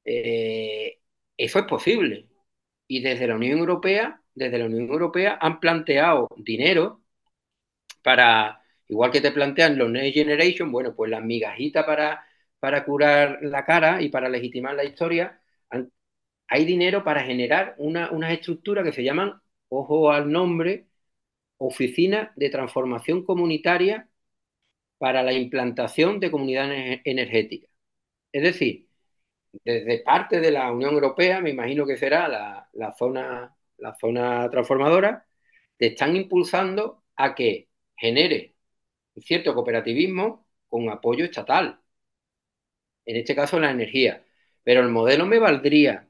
[0.05, 0.99] Eh,
[1.37, 2.27] eso es posible.
[2.87, 7.03] Y desde la Unión Europea, desde la Unión Europea han planteado dinero
[8.03, 12.25] para, igual que te plantean los Next Generation, bueno, pues las migajitas para,
[12.59, 15.41] para curar la cara y para legitimar la historia,
[16.47, 20.87] hay dinero para generar una, unas estructuras que se llaman, ojo al nombre,
[21.57, 24.09] Oficina de Transformación Comunitaria
[24.97, 27.71] para la implantación de comunidades energéticas.
[28.33, 28.89] Es decir,
[29.63, 32.27] desde parte de la Unión Europea, me imagino que será
[32.73, 33.55] la, zona
[34.51, 35.25] transformadora,
[35.77, 38.55] te están impulsando a que genere
[39.15, 41.79] un cierto cooperativismo con apoyo estatal.
[43.05, 44.23] En este caso, la energía.
[44.63, 46.07] Pero el modelo me valdría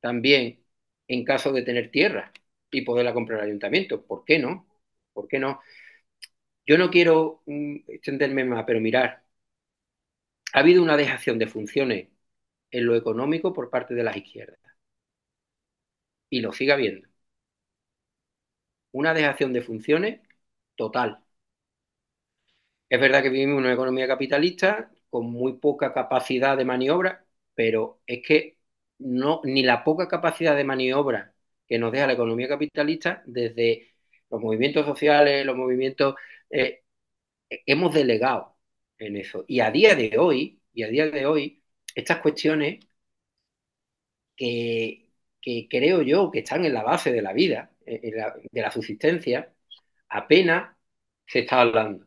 [0.00, 0.64] también
[1.08, 2.32] en caso de tener tierra
[2.70, 4.04] y poderla comprar al ayuntamiento.
[4.06, 4.66] ¿Por qué no?
[5.12, 5.60] ¿Por qué no?
[6.66, 9.24] yo no quiero mm, extenderme más, pero mirar,
[10.52, 12.08] ha habido una dejación de funciones
[12.70, 14.58] en lo económico por parte de las izquierdas.
[16.30, 17.06] Y lo sigue habiendo.
[18.92, 20.20] Una dejación de funciones
[20.76, 21.24] total.
[22.88, 28.00] Es verdad que vivimos en una economía capitalista con muy poca capacidad de maniobra, pero
[28.06, 28.58] es que
[28.98, 31.34] no, ni la poca capacidad de maniobra
[31.66, 33.94] que nos deja la economía capitalista desde
[34.30, 36.14] los movimientos sociales, los movimientos,
[36.50, 36.82] eh,
[37.66, 38.56] hemos delegado
[38.98, 39.44] en eso.
[39.48, 41.57] Y a día de hoy, y a día de hoy,
[41.98, 42.80] estas cuestiones
[44.36, 45.08] que,
[45.70, 49.52] creo yo que están en la base de la vida, de la subsistencia,
[50.08, 50.76] apenas
[51.26, 52.06] se está hablando.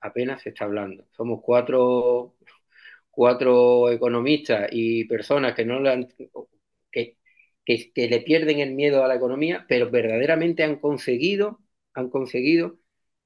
[0.00, 1.06] Apenas se está hablando.
[1.12, 2.36] Somos cuatro,
[3.10, 6.08] cuatro economistas y personas que no le
[6.92, 7.18] que,
[7.94, 11.60] le pierden el miedo a la economía, pero verdaderamente han conseguido,
[11.94, 12.78] han conseguido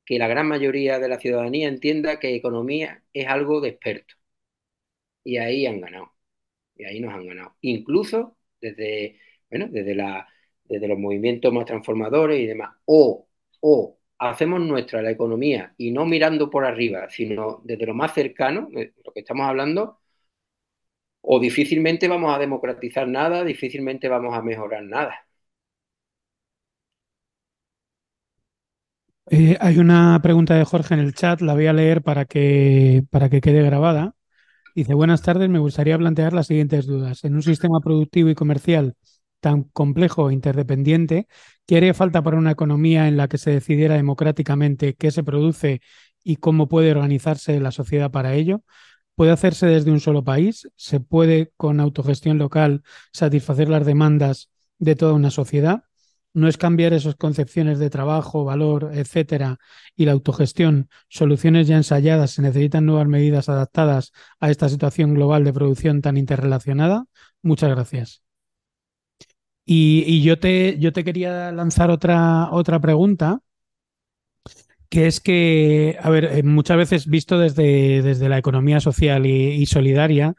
[0.05, 4.18] que la gran mayoría de la ciudadanía entienda que economía es algo de expertos.
[5.25, 6.13] Y ahí han ganado.
[6.77, 7.57] Y ahí nos han ganado.
[7.63, 9.21] Incluso desde,
[9.51, 10.29] bueno, desde, la,
[10.65, 12.77] desde los movimientos más transformadores y demás.
[12.87, 13.29] O,
[13.61, 18.69] o hacemos nuestra la economía y no mirando por arriba, sino desde lo más cercano,
[18.73, 20.01] lo que estamos hablando,
[21.33, 25.15] o difícilmente vamos a democratizar nada, difícilmente vamos a mejorar nada.
[29.31, 33.05] Eh, hay una pregunta de Jorge en el chat, la voy a leer para que,
[33.11, 34.15] para que quede grabada.
[34.79, 37.25] Dice, buenas tardes, me gustaría plantear las siguientes dudas.
[37.25, 38.95] En un sistema productivo y comercial
[39.41, 41.27] tan complejo e interdependiente,
[41.67, 45.81] ¿qué haría falta para una economía en la que se decidiera democráticamente qué se produce
[46.23, 48.63] y cómo puede organizarse la sociedad para ello?
[49.17, 50.69] ¿Puede hacerse desde un solo país?
[50.77, 54.49] ¿Se puede con autogestión local satisfacer las demandas
[54.79, 55.88] de toda una sociedad?
[56.35, 59.59] No es cambiar esas concepciones de trabajo, valor, etcétera,
[59.97, 65.45] y la autogestión, soluciones ya ensayadas, se necesitan nuevas medidas adaptadas a esta situación global
[65.45, 67.07] de producción tan interrelacionada.
[67.43, 68.23] Muchas gracias.
[69.71, 73.43] Y, yo, te, yo te quería lanzar otra, otra pregunta,
[74.89, 79.67] que es que, a ver, eh, muchas veces visto desde, desde la economía social y,
[79.67, 80.35] solidaria,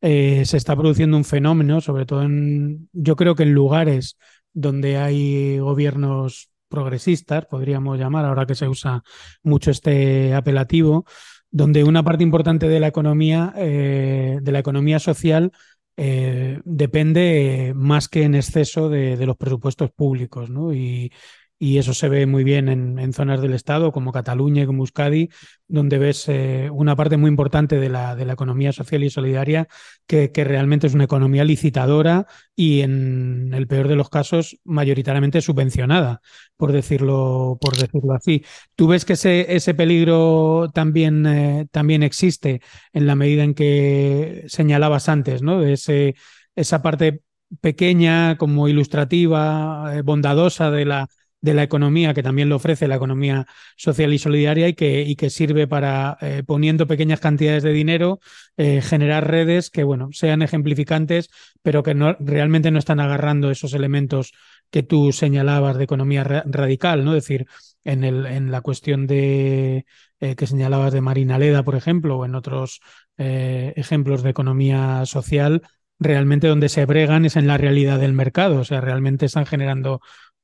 [0.00, 4.16] eh, se está produciendo un fenómeno, sobre todo en, yo creo que en lugares
[4.52, 9.02] donde hay gobiernos progresistas, podríamos llamar, ahora que se usa
[9.42, 11.04] mucho este apelativo,
[11.50, 15.52] donde una parte importante de la economía, eh, de la economía social,
[15.96, 20.72] eh, depende más que en exceso de, de los presupuestos públicos, ¿no?
[20.72, 21.12] Y,
[21.62, 25.28] y eso se ve muy bien en, zonas del Estado como Cataluña y como Euskadi,
[25.68, 29.68] donde ves eh, una parte muy importante de la, de la economía social y solidaria
[30.06, 32.26] que, realmente es una economía licitadora
[32.56, 36.22] y en el peor de los casos mayoritariamente subvencionada,
[36.56, 38.42] por decirlo, por decirlo así.
[38.74, 42.62] ¿Tú ves que ese, ese peligro también, eh, también existe
[42.94, 45.60] en la medida en que señalabas antes, ¿no?
[45.60, 46.14] De ese,
[46.56, 47.20] esa parte
[47.60, 51.08] pequeña, como ilustrativa, eh, bondadosa de la,
[51.40, 53.46] de la economía, que también lo ofrece la economía
[53.76, 58.20] social y solidaria y que, y que sirve para, eh, poniendo pequeñas cantidades de dinero,
[58.56, 61.30] eh, generar redes que, bueno, sean ejemplificantes,
[61.62, 64.32] pero que no, realmente no están agarrando esos elementos
[64.70, 67.14] que tú señalabas de economía radical, ¿no?
[67.14, 67.46] Es decir,
[67.84, 69.86] en, el, en la cuestión de
[70.20, 72.80] eh, que señalabas de Marina Leda, por ejemplo, o en otros
[73.22, 75.60] ejemplos de economía social,
[76.00, 80.00] realmente donde se bregan es en la realidad del mercado, o sea, realmente están generando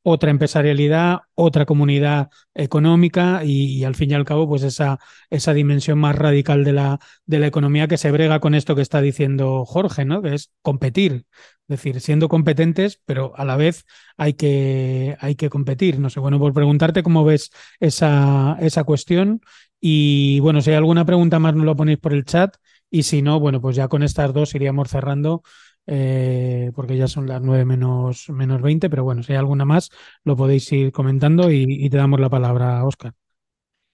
[0.09, 5.01] otra empresarialidad, otra comunidad económica y, al fin y al cabo, pues esa,
[5.31, 8.83] esa dimensión más radical de la, de la economía que se brega con esto que
[8.83, 10.23] está diciendo Jorge, ¿no?
[10.23, 11.27] Que es competir.
[11.69, 13.85] Es decir, siendo competentes, pero a la vez
[14.17, 15.99] hay que, hay que competir.
[15.99, 17.51] No sé, bueno, por preguntarte cómo ves
[17.81, 19.41] esa, esa cuestión.
[19.81, 22.55] Y bueno, si hay alguna pregunta más, nos lo ponéis por el chat.
[22.91, 25.43] Y si no, bueno, pues ya con estas dos iríamos cerrando
[25.87, 29.91] eh, porque ya son las 9 menos, menos 20, pero bueno, si hay alguna más,
[30.25, 33.13] lo podéis ir comentando y, te damos la palabra, Oscar.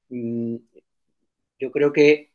[0.09, 0.57] Mm,
[1.59, 2.33] yo creo que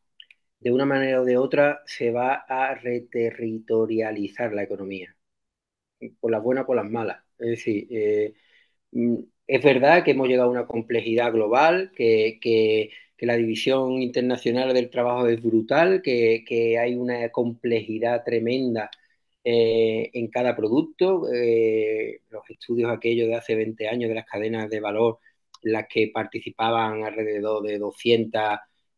[0.60, 5.16] de una manera o de otra se va a reterritorializar la economía,
[6.20, 7.24] por las buenas, por las malas.
[7.40, 8.34] Es decir, eh,
[8.92, 9.18] mm,
[9.48, 14.92] es verdad que hemos llegado a una complejidad global, que, que, la división internacional del
[14.92, 18.92] trabajo es brutal, que, que hay una complejidad tremenda
[19.44, 21.32] eh, en cada producto.
[21.34, 25.20] Eh, los estudios aquellos de hace 20 años de las cadenas de valor,
[25.64, 28.42] las que participaban alrededor de 200,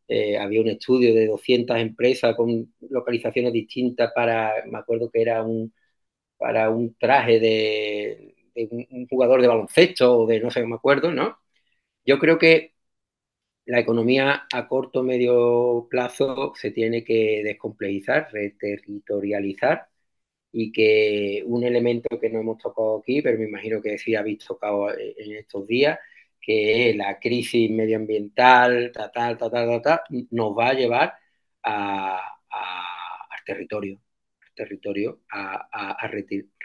[0.08, 5.42] eh, había un estudio de 200 empresas con localizaciones distintas para, me acuerdo que era
[5.42, 5.72] un,
[6.38, 8.34] para un traje de,
[8.70, 11.38] un, jugador de baloncesto o de no sé, me acuerdo, ¿no?
[12.04, 12.74] Yo creo que
[13.66, 19.88] la economía a corto medio plazo se tiene que descomplejizar, reterritorializar
[20.52, 24.44] y que un elemento que no hemos tocado aquí, pero me imagino que sí habéis
[24.44, 25.98] tocado en estos días,
[26.40, 30.00] que la crisis medioambiental, tal, tal, tal, tal, tal,
[30.30, 31.14] nos va a llevar
[31.62, 32.16] a,
[33.30, 34.00] al territorio,
[34.42, 36.08] al territorio, a, a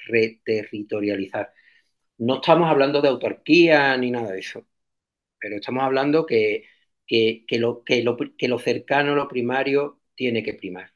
[0.07, 1.51] reterritorializar.
[2.19, 4.67] No estamos hablando de autarquía ni nada de eso,
[5.39, 6.65] pero estamos hablando que,
[7.07, 10.91] que, que, lo, que, lo, que lo cercano, lo primario, tiene que primar,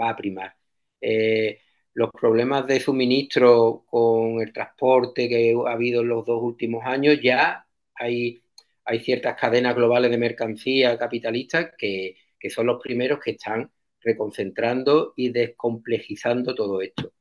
[0.00, 0.56] va a primar.
[1.00, 1.60] Eh,
[1.94, 7.18] los problemas de suministro con el transporte que ha habido en los dos últimos años,
[7.22, 8.42] ya hay,
[8.84, 15.12] hay ciertas cadenas globales de mercancía capitalistas que, que son los primeros que están reconcentrando
[15.16, 17.12] y descomplejizando todo esto.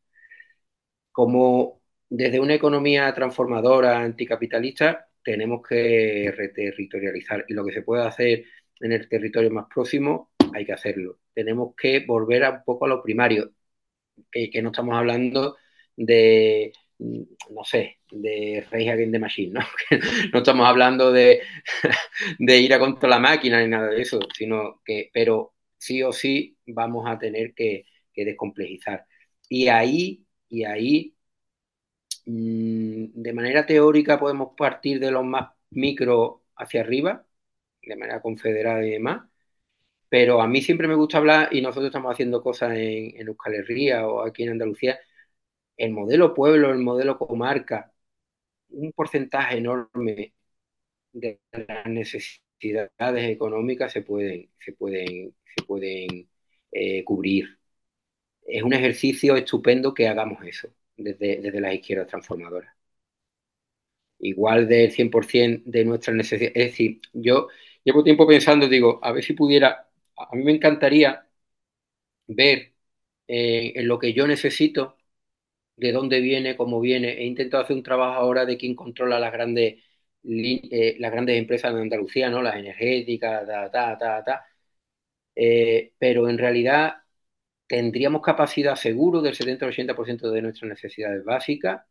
[1.12, 8.46] Como desde una economía transformadora anticapitalista tenemos que reterritorializar y lo que se puede hacer
[8.80, 11.20] en el territorio más próximo hay que hacerlo.
[11.34, 13.52] Tenemos que volver un poco a lo primario,
[14.32, 15.58] que, no estamos hablando
[15.96, 19.62] de, no sé, de Rage Against the Machine, ¿no?
[20.34, 21.42] no estamos hablando de,
[22.40, 26.12] de, ir a contra la máquina ni nada de eso, sino que, pero sí o
[26.12, 29.06] sí vamos a tener que, que descomplejizar.
[29.50, 31.16] Y ahí, y ahí
[32.26, 37.26] Mm, de manera teórica podemos partir de los más micro hacia arriba,
[37.82, 39.30] de manera confederada y demás,
[40.10, 43.56] pero a mí siempre me gusta hablar, y nosotros estamos haciendo cosas en, en Euskal
[43.56, 45.00] Herria o aquí en Andalucía,
[45.78, 47.94] el modelo pueblo, el modelo comarca,
[48.70, 50.34] un porcentaje enorme
[51.14, 56.30] de las necesidades económicas se pueden, se pueden, se pueden
[56.72, 57.60] eh, cubrir.
[58.46, 62.76] Es un ejercicio estupendo que hagamos eso desde, desde las izquierdas transformadoras.
[64.20, 66.56] Igual del 100% de nuestras necesidades.
[66.56, 67.48] Es decir, yo
[67.84, 69.89] llevo tiempo pensando, digo, a ver si pudiera,
[70.20, 71.26] a mí me encantaría
[72.28, 72.74] ver
[73.28, 74.98] eh, en lo que yo necesito,
[75.78, 77.14] de dónde viene, cómo viene.
[77.22, 79.84] He intentado hacer un trabajo ahora de quién controla las grandes,
[80.24, 82.42] eh, las grandes empresas de Andalucía, ¿no?
[82.42, 84.46] las energéticas, ta, ta, ta, ta.
[85.36, 86.96] Eh, pero en realidad
[87.68, 91.84] tendríamos capacidad seguro del 70-80% de nuestras necesidades básicas,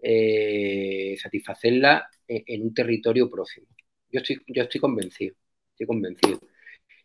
[0.00, 3.66] eh, satisfacerlas en, en, un territorio próximo.
[4.10, 5.36] Yo estoy, yo estoy convencido,
[5.72, 6.40] estoy convencido.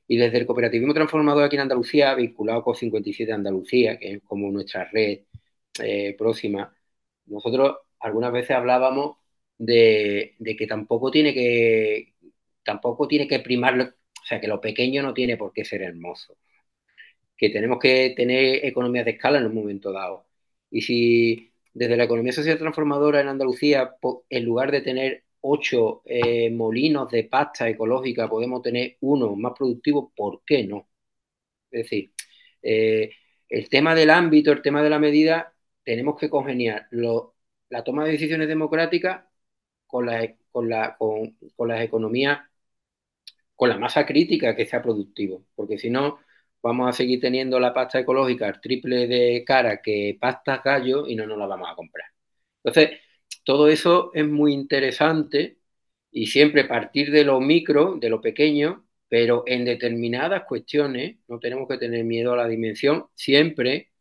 [0.07, 4.52] Y desde el cooperativismo transformador aquí en Andalucía, vinculado con 57 Andalucía, que es como
[4.52, 5.22] nuestra red
[5.84, 6.76] eh, próxima,
[7.26, 9.18] nosotros algunas veces hablábamos
[9.57, 12.14] de, que tampoco tiene que
[12.64, 16.38] tampoco tiene que primar, o sea, que lo pequeño no tiene por qué ser hermoso
[17.38, 20.27] que tenemos que tener economías de escala en un momento dado.
[20.72, 23.95] Y si desde la economía social transformadora en Andalucía,
[24.30, 30.12] en lugar de tener ocho eh, molinos de pasta ecológica, podemos tener uno más productivo,
[30.16, 30.90] ¿por qué no?
[31.72, 32.14] Es decir,
[32.64, 33.12] eh,
[33.50, 35.54] el tema del ámbito, el tema de la medida,
[35.84, 37.36] tenemos que congeniar lo,
[37.70, 39.26] la toma de decisiones democráticas
[39.88, 42.40] con, la, con, la, con, las economías,
[43.56, 46.20] con la masa crítica que sea productivo, porque si no,
[46.62, 51.26] vamos a seguir teniendo la pasta ecológica triple de cara que pasta gallo y no
[51.28, 52.08] nos la vamos a comprar.
[52.64, 53.00] Entonces,
[53.46, 55.60] todo eso es muy interesante
[56.12, 61.68] y siempre partir de lo micro, de lo pequeño, pero en determinadas cuestiones no tenemos
[61.70, 63.92] que tener miedo a la dimensión, siempre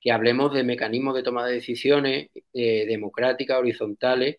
[0.00, 4.38] que hablemos de mecanismos de toma de decisiones eh, democráticas, horizontales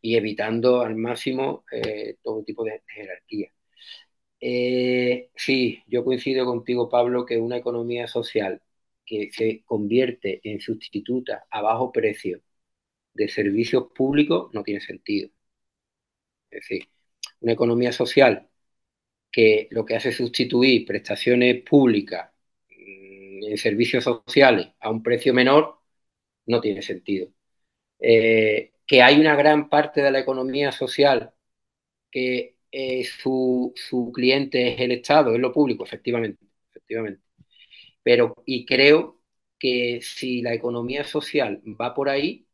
[0.00, 3.50] y evitando al máximo eh, todo tipo de jerarquía.
[4.40, 8.62] Eh, sí, yo coincido contigo, Pablo, que una economía social
[9.04, 12.42] que se convierte en sustituta a bajo precio
[13.14, 15.30] de servicios públicos no tiene sentido.
[16.50, 16.88] Es decir,
[17.40, 18.48] una economía social
[19.30, 22.30] que lo que hace es sustituir prestaciones públicas
[22.70, 25.80] mm, en servicios sociales a un precio menor
[26.46, 27.30] no tiene sentido.
[28.00, 31.34] Eh, que hay una gran parte de la economía social
[32.10, 37.22] que eh, su, su, cliente es el Estado, es lo público, efectivamente, efectivamente.
[38.02, 39.20] Pero, y creo
[39.58, 42.47] que si la economía social va por ahí,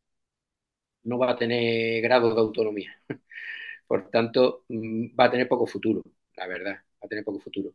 [1.05, 2.91] no va a tener grado de autonomía.
[3.87, 6.03] Por tanto, mm, va a tener poco futuro,
[6.37, 7.73] la verdad, va a tener poco futuro.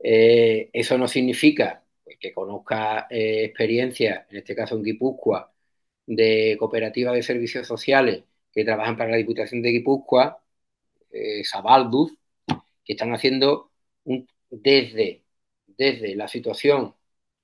[0.00, 1.84] Eh, eso no significa
[2.20, 5.52] que conozca eh, experiencias, en este caso en Guipúzcoa,
[6.06, 10.42] de cooperativas de servicios sociales que trabajan para la Diputación de Guipúzcoa
[11.12, 12.12] eh, Sabalduz,
[12.84, 13.72] que están haciendo
[14.04, 15.24] un, desde,
[15.66, 16.94] desde la situación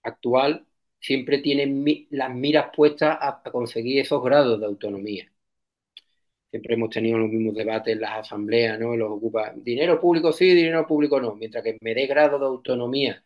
[0.04, 0.67] actual,
[1.00, 5.30] siempre tienen mi, las miras puestas a, conseguir esos grados de autonomía.
[6.50, 8.96] siempre hemos tenido los mismos debates en las asambleas, ¿no?
[8.96, 11.34] Los ocupa dinero público sí, dinero público no.
[11.34, 13.22] Mientras que me dé grado de autonomía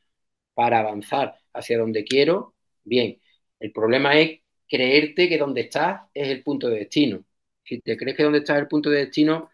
[0.55, 2.55] para avanzar hacia donde quiero,
[2.85, 3.21] bien.
[3.61, 7.25] El problema es creerte que donde estás es el punto de destino.
[7.65, 9.51] Si te crees que donde estás es el punto de destino,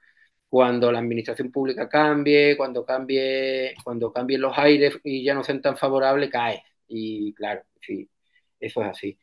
[0.48, 5.60] cuando la administración pública cambie, cuando cambie, cuando cambien los aires y ya no sean
[5.62, 6.62] tan favorables, caes.
[6.88, 8.08] Y claro, sí,
[8.60, 9.18] eso es así.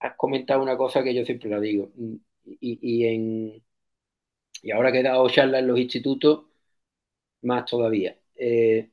[0.00, 1.90] Has comentado una cosa que yo siempre la digo
[2.60, 3.62] y, en,
[4.62, 6.46] y ahora que he dado charlas en los institutos,
[7.42, 8.18] más todavía.
[8.36, 8.90] Eh,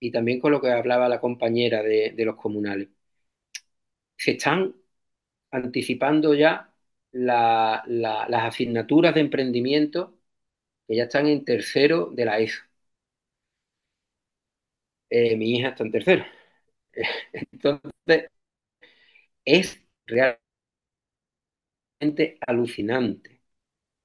[0.00, 2.88] y también con lo que hablaba la compañera de, los comunales.
[4.16, 4.74] Se están
[5.52, 6.72] anticipando ya
[7.12, 7.84] las
[8.32, 10.18] asignaturas de emprendimiento
[10.88, 12.62] que ya están en tercero de la ESO.
[15.10, 16.24] Eh, mi hija está en tercero.
[17.52, 18.30] Entonces,
[19.44, 20.40] es realmente
[22.46, 23.42] alucinante,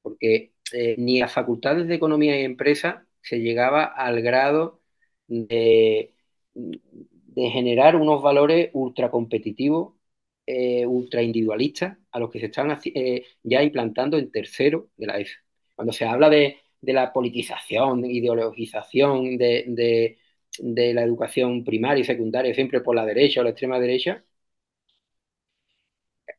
[0.01, 4.81] porque eh, ni a facultades de economía y empresa se llegaba al grado
[5.27, 6.13] de,
[6.53, 9.95] de generar unos valores ultra competitivos,
[10.45, 15.19] eh, ultra individualistas, a los que se están eh, ya implantando en tercero de la
[15.19, 15.39] ESO.
[15.75, 20.17] Cuando se habla de, la politización, ideologización de, de
[20.61, 24.23] la educación primaria y secundaria, siempre por la derecha o la extrema derecha,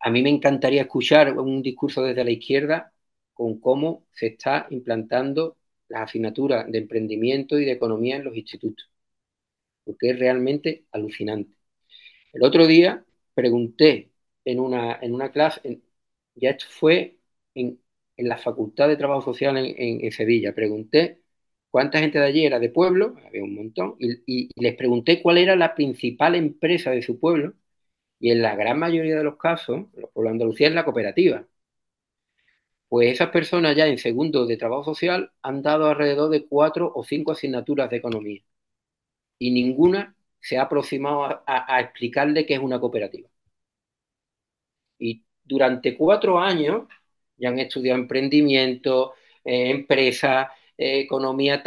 [0.01, 2.93] a mí me encantaría escuchar un discurso desde la izquierda
[3.35, 5.57] con cómo se está implantando
[5.89, 8.91] las asignaturas de emprendimiento y de economía en los institutos,
[9.85, 11.57] porque es realmente alucinante.
[12.33, 14.13] El otro día pregunté
[14.45, 15.81] en una, en una clase,
[16.35, 17.19] ya esto fue
[17.55, 17.81] en,
[18.19, 21.23] la Facultad de Trabajo Social en, Sevilla, pregunté
[21.71, 25.57] cuánta gente de allí era de pueblo, había un montón, y les pregunté cuál era
[25.57, 27.55] la principal empresa de su pueblo,
[28.21, 31.47] y en la gran mayoría de los casos, los pueblos de Andalucía es la cooperativa.
[32.89, 37.05] Pues esas personas ya en segundo de trabajo social han dado alrededor de cuatro o
[37.05, 38.43] cinco asignaturas de economía.
[39.39, 43.29] Y ninguna se ha aproximado a, explicarle qué es una cooperativa.
[44.99, 46.85] Y durante cuatro años
[47.37, 49.15] ya han estudiado emprendimiento,
[49.45, 51.62] eh, empresa, economía.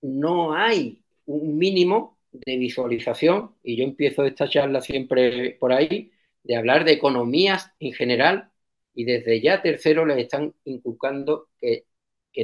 [0.00, 6.12] No hay un mínimo de visualización, y yo empiezo esta charla siempre por ahí,
[6.42, 8.50] de hablar de economías en general,
[8.94, 11.84] y desde ya tercero les están inculcando que,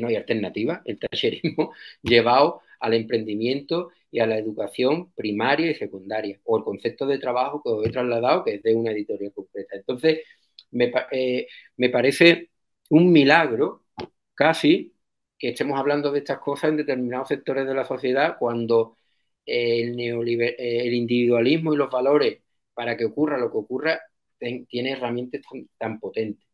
[0.00, 1.72] no hay alternativa, el tallerismo
[2.02, 7.62] llevado al emprendimiento y a la educación primaria y secundaria, o el concepto de trabajo
[7.62, 9.76] que os he trasladado, que es de una editorial concreta.
[9.76, 10.20] Entonces,
[10.70, 11.46] me, eh,
[11.76, 12.50] me parece
[12.90, 13.83] un milagro
[14.34, 14.94] casi
[15.38, 18.96] que estemos hablando de estas cosas en determinados sectores de la sociedad cuando
[19.46, 22.40] el, el individualismo y los valores
[22.74, 24.00] para que ocurra lo que ocurra
[24.38, 25.42] tiene herramientas
[25.78, 26.46] tan, potentes.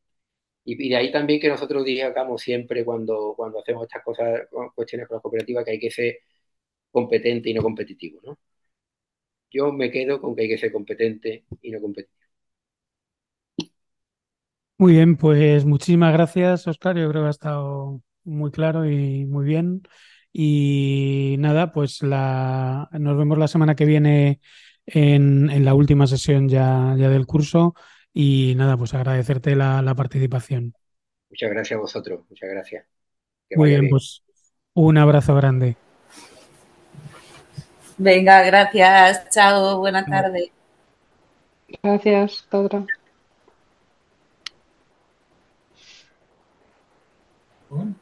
[0.65, 4.43] Y, de ahí también que nosotros digamos siempre cuando, cuando hacemos estas cosas,
[4.74, 6.19] cuestiones con la cooperativa, que hay que ser
[6.93, 8.20] competente y no competitivo.
[8.24, 8.39] ¿no?
[9.51, 12.19] Yo me quedo con que hay que ser competente y no competitivo.
[14.81, 16.97] Muy bien, pues muchísimas gracias, Oscar.
[16.97, 19.82] Yo creo que ha estado muy claro y muy bien.
[20.32, 24.40] Y nada, pues la, nos vemos la semana que viene
[24.86, 27.74] en, en la última sesión ya, ya, del curso.
[28.15, 30.73] Y nada, pues agradecerte la, la participación.
[31.28, 32.86] Muchas gracias a vosotros, muchas gracias.
[33.55, 34.23] Muy bien, pues
[34.73, 35.77] un abrazo grande.
[37.98, 39.28] Venga, gracias.
[39.28, 40.51] Chao, buena tarde.
[41.82, 42.47] Gracias,
[47.70, 48.01] Hum?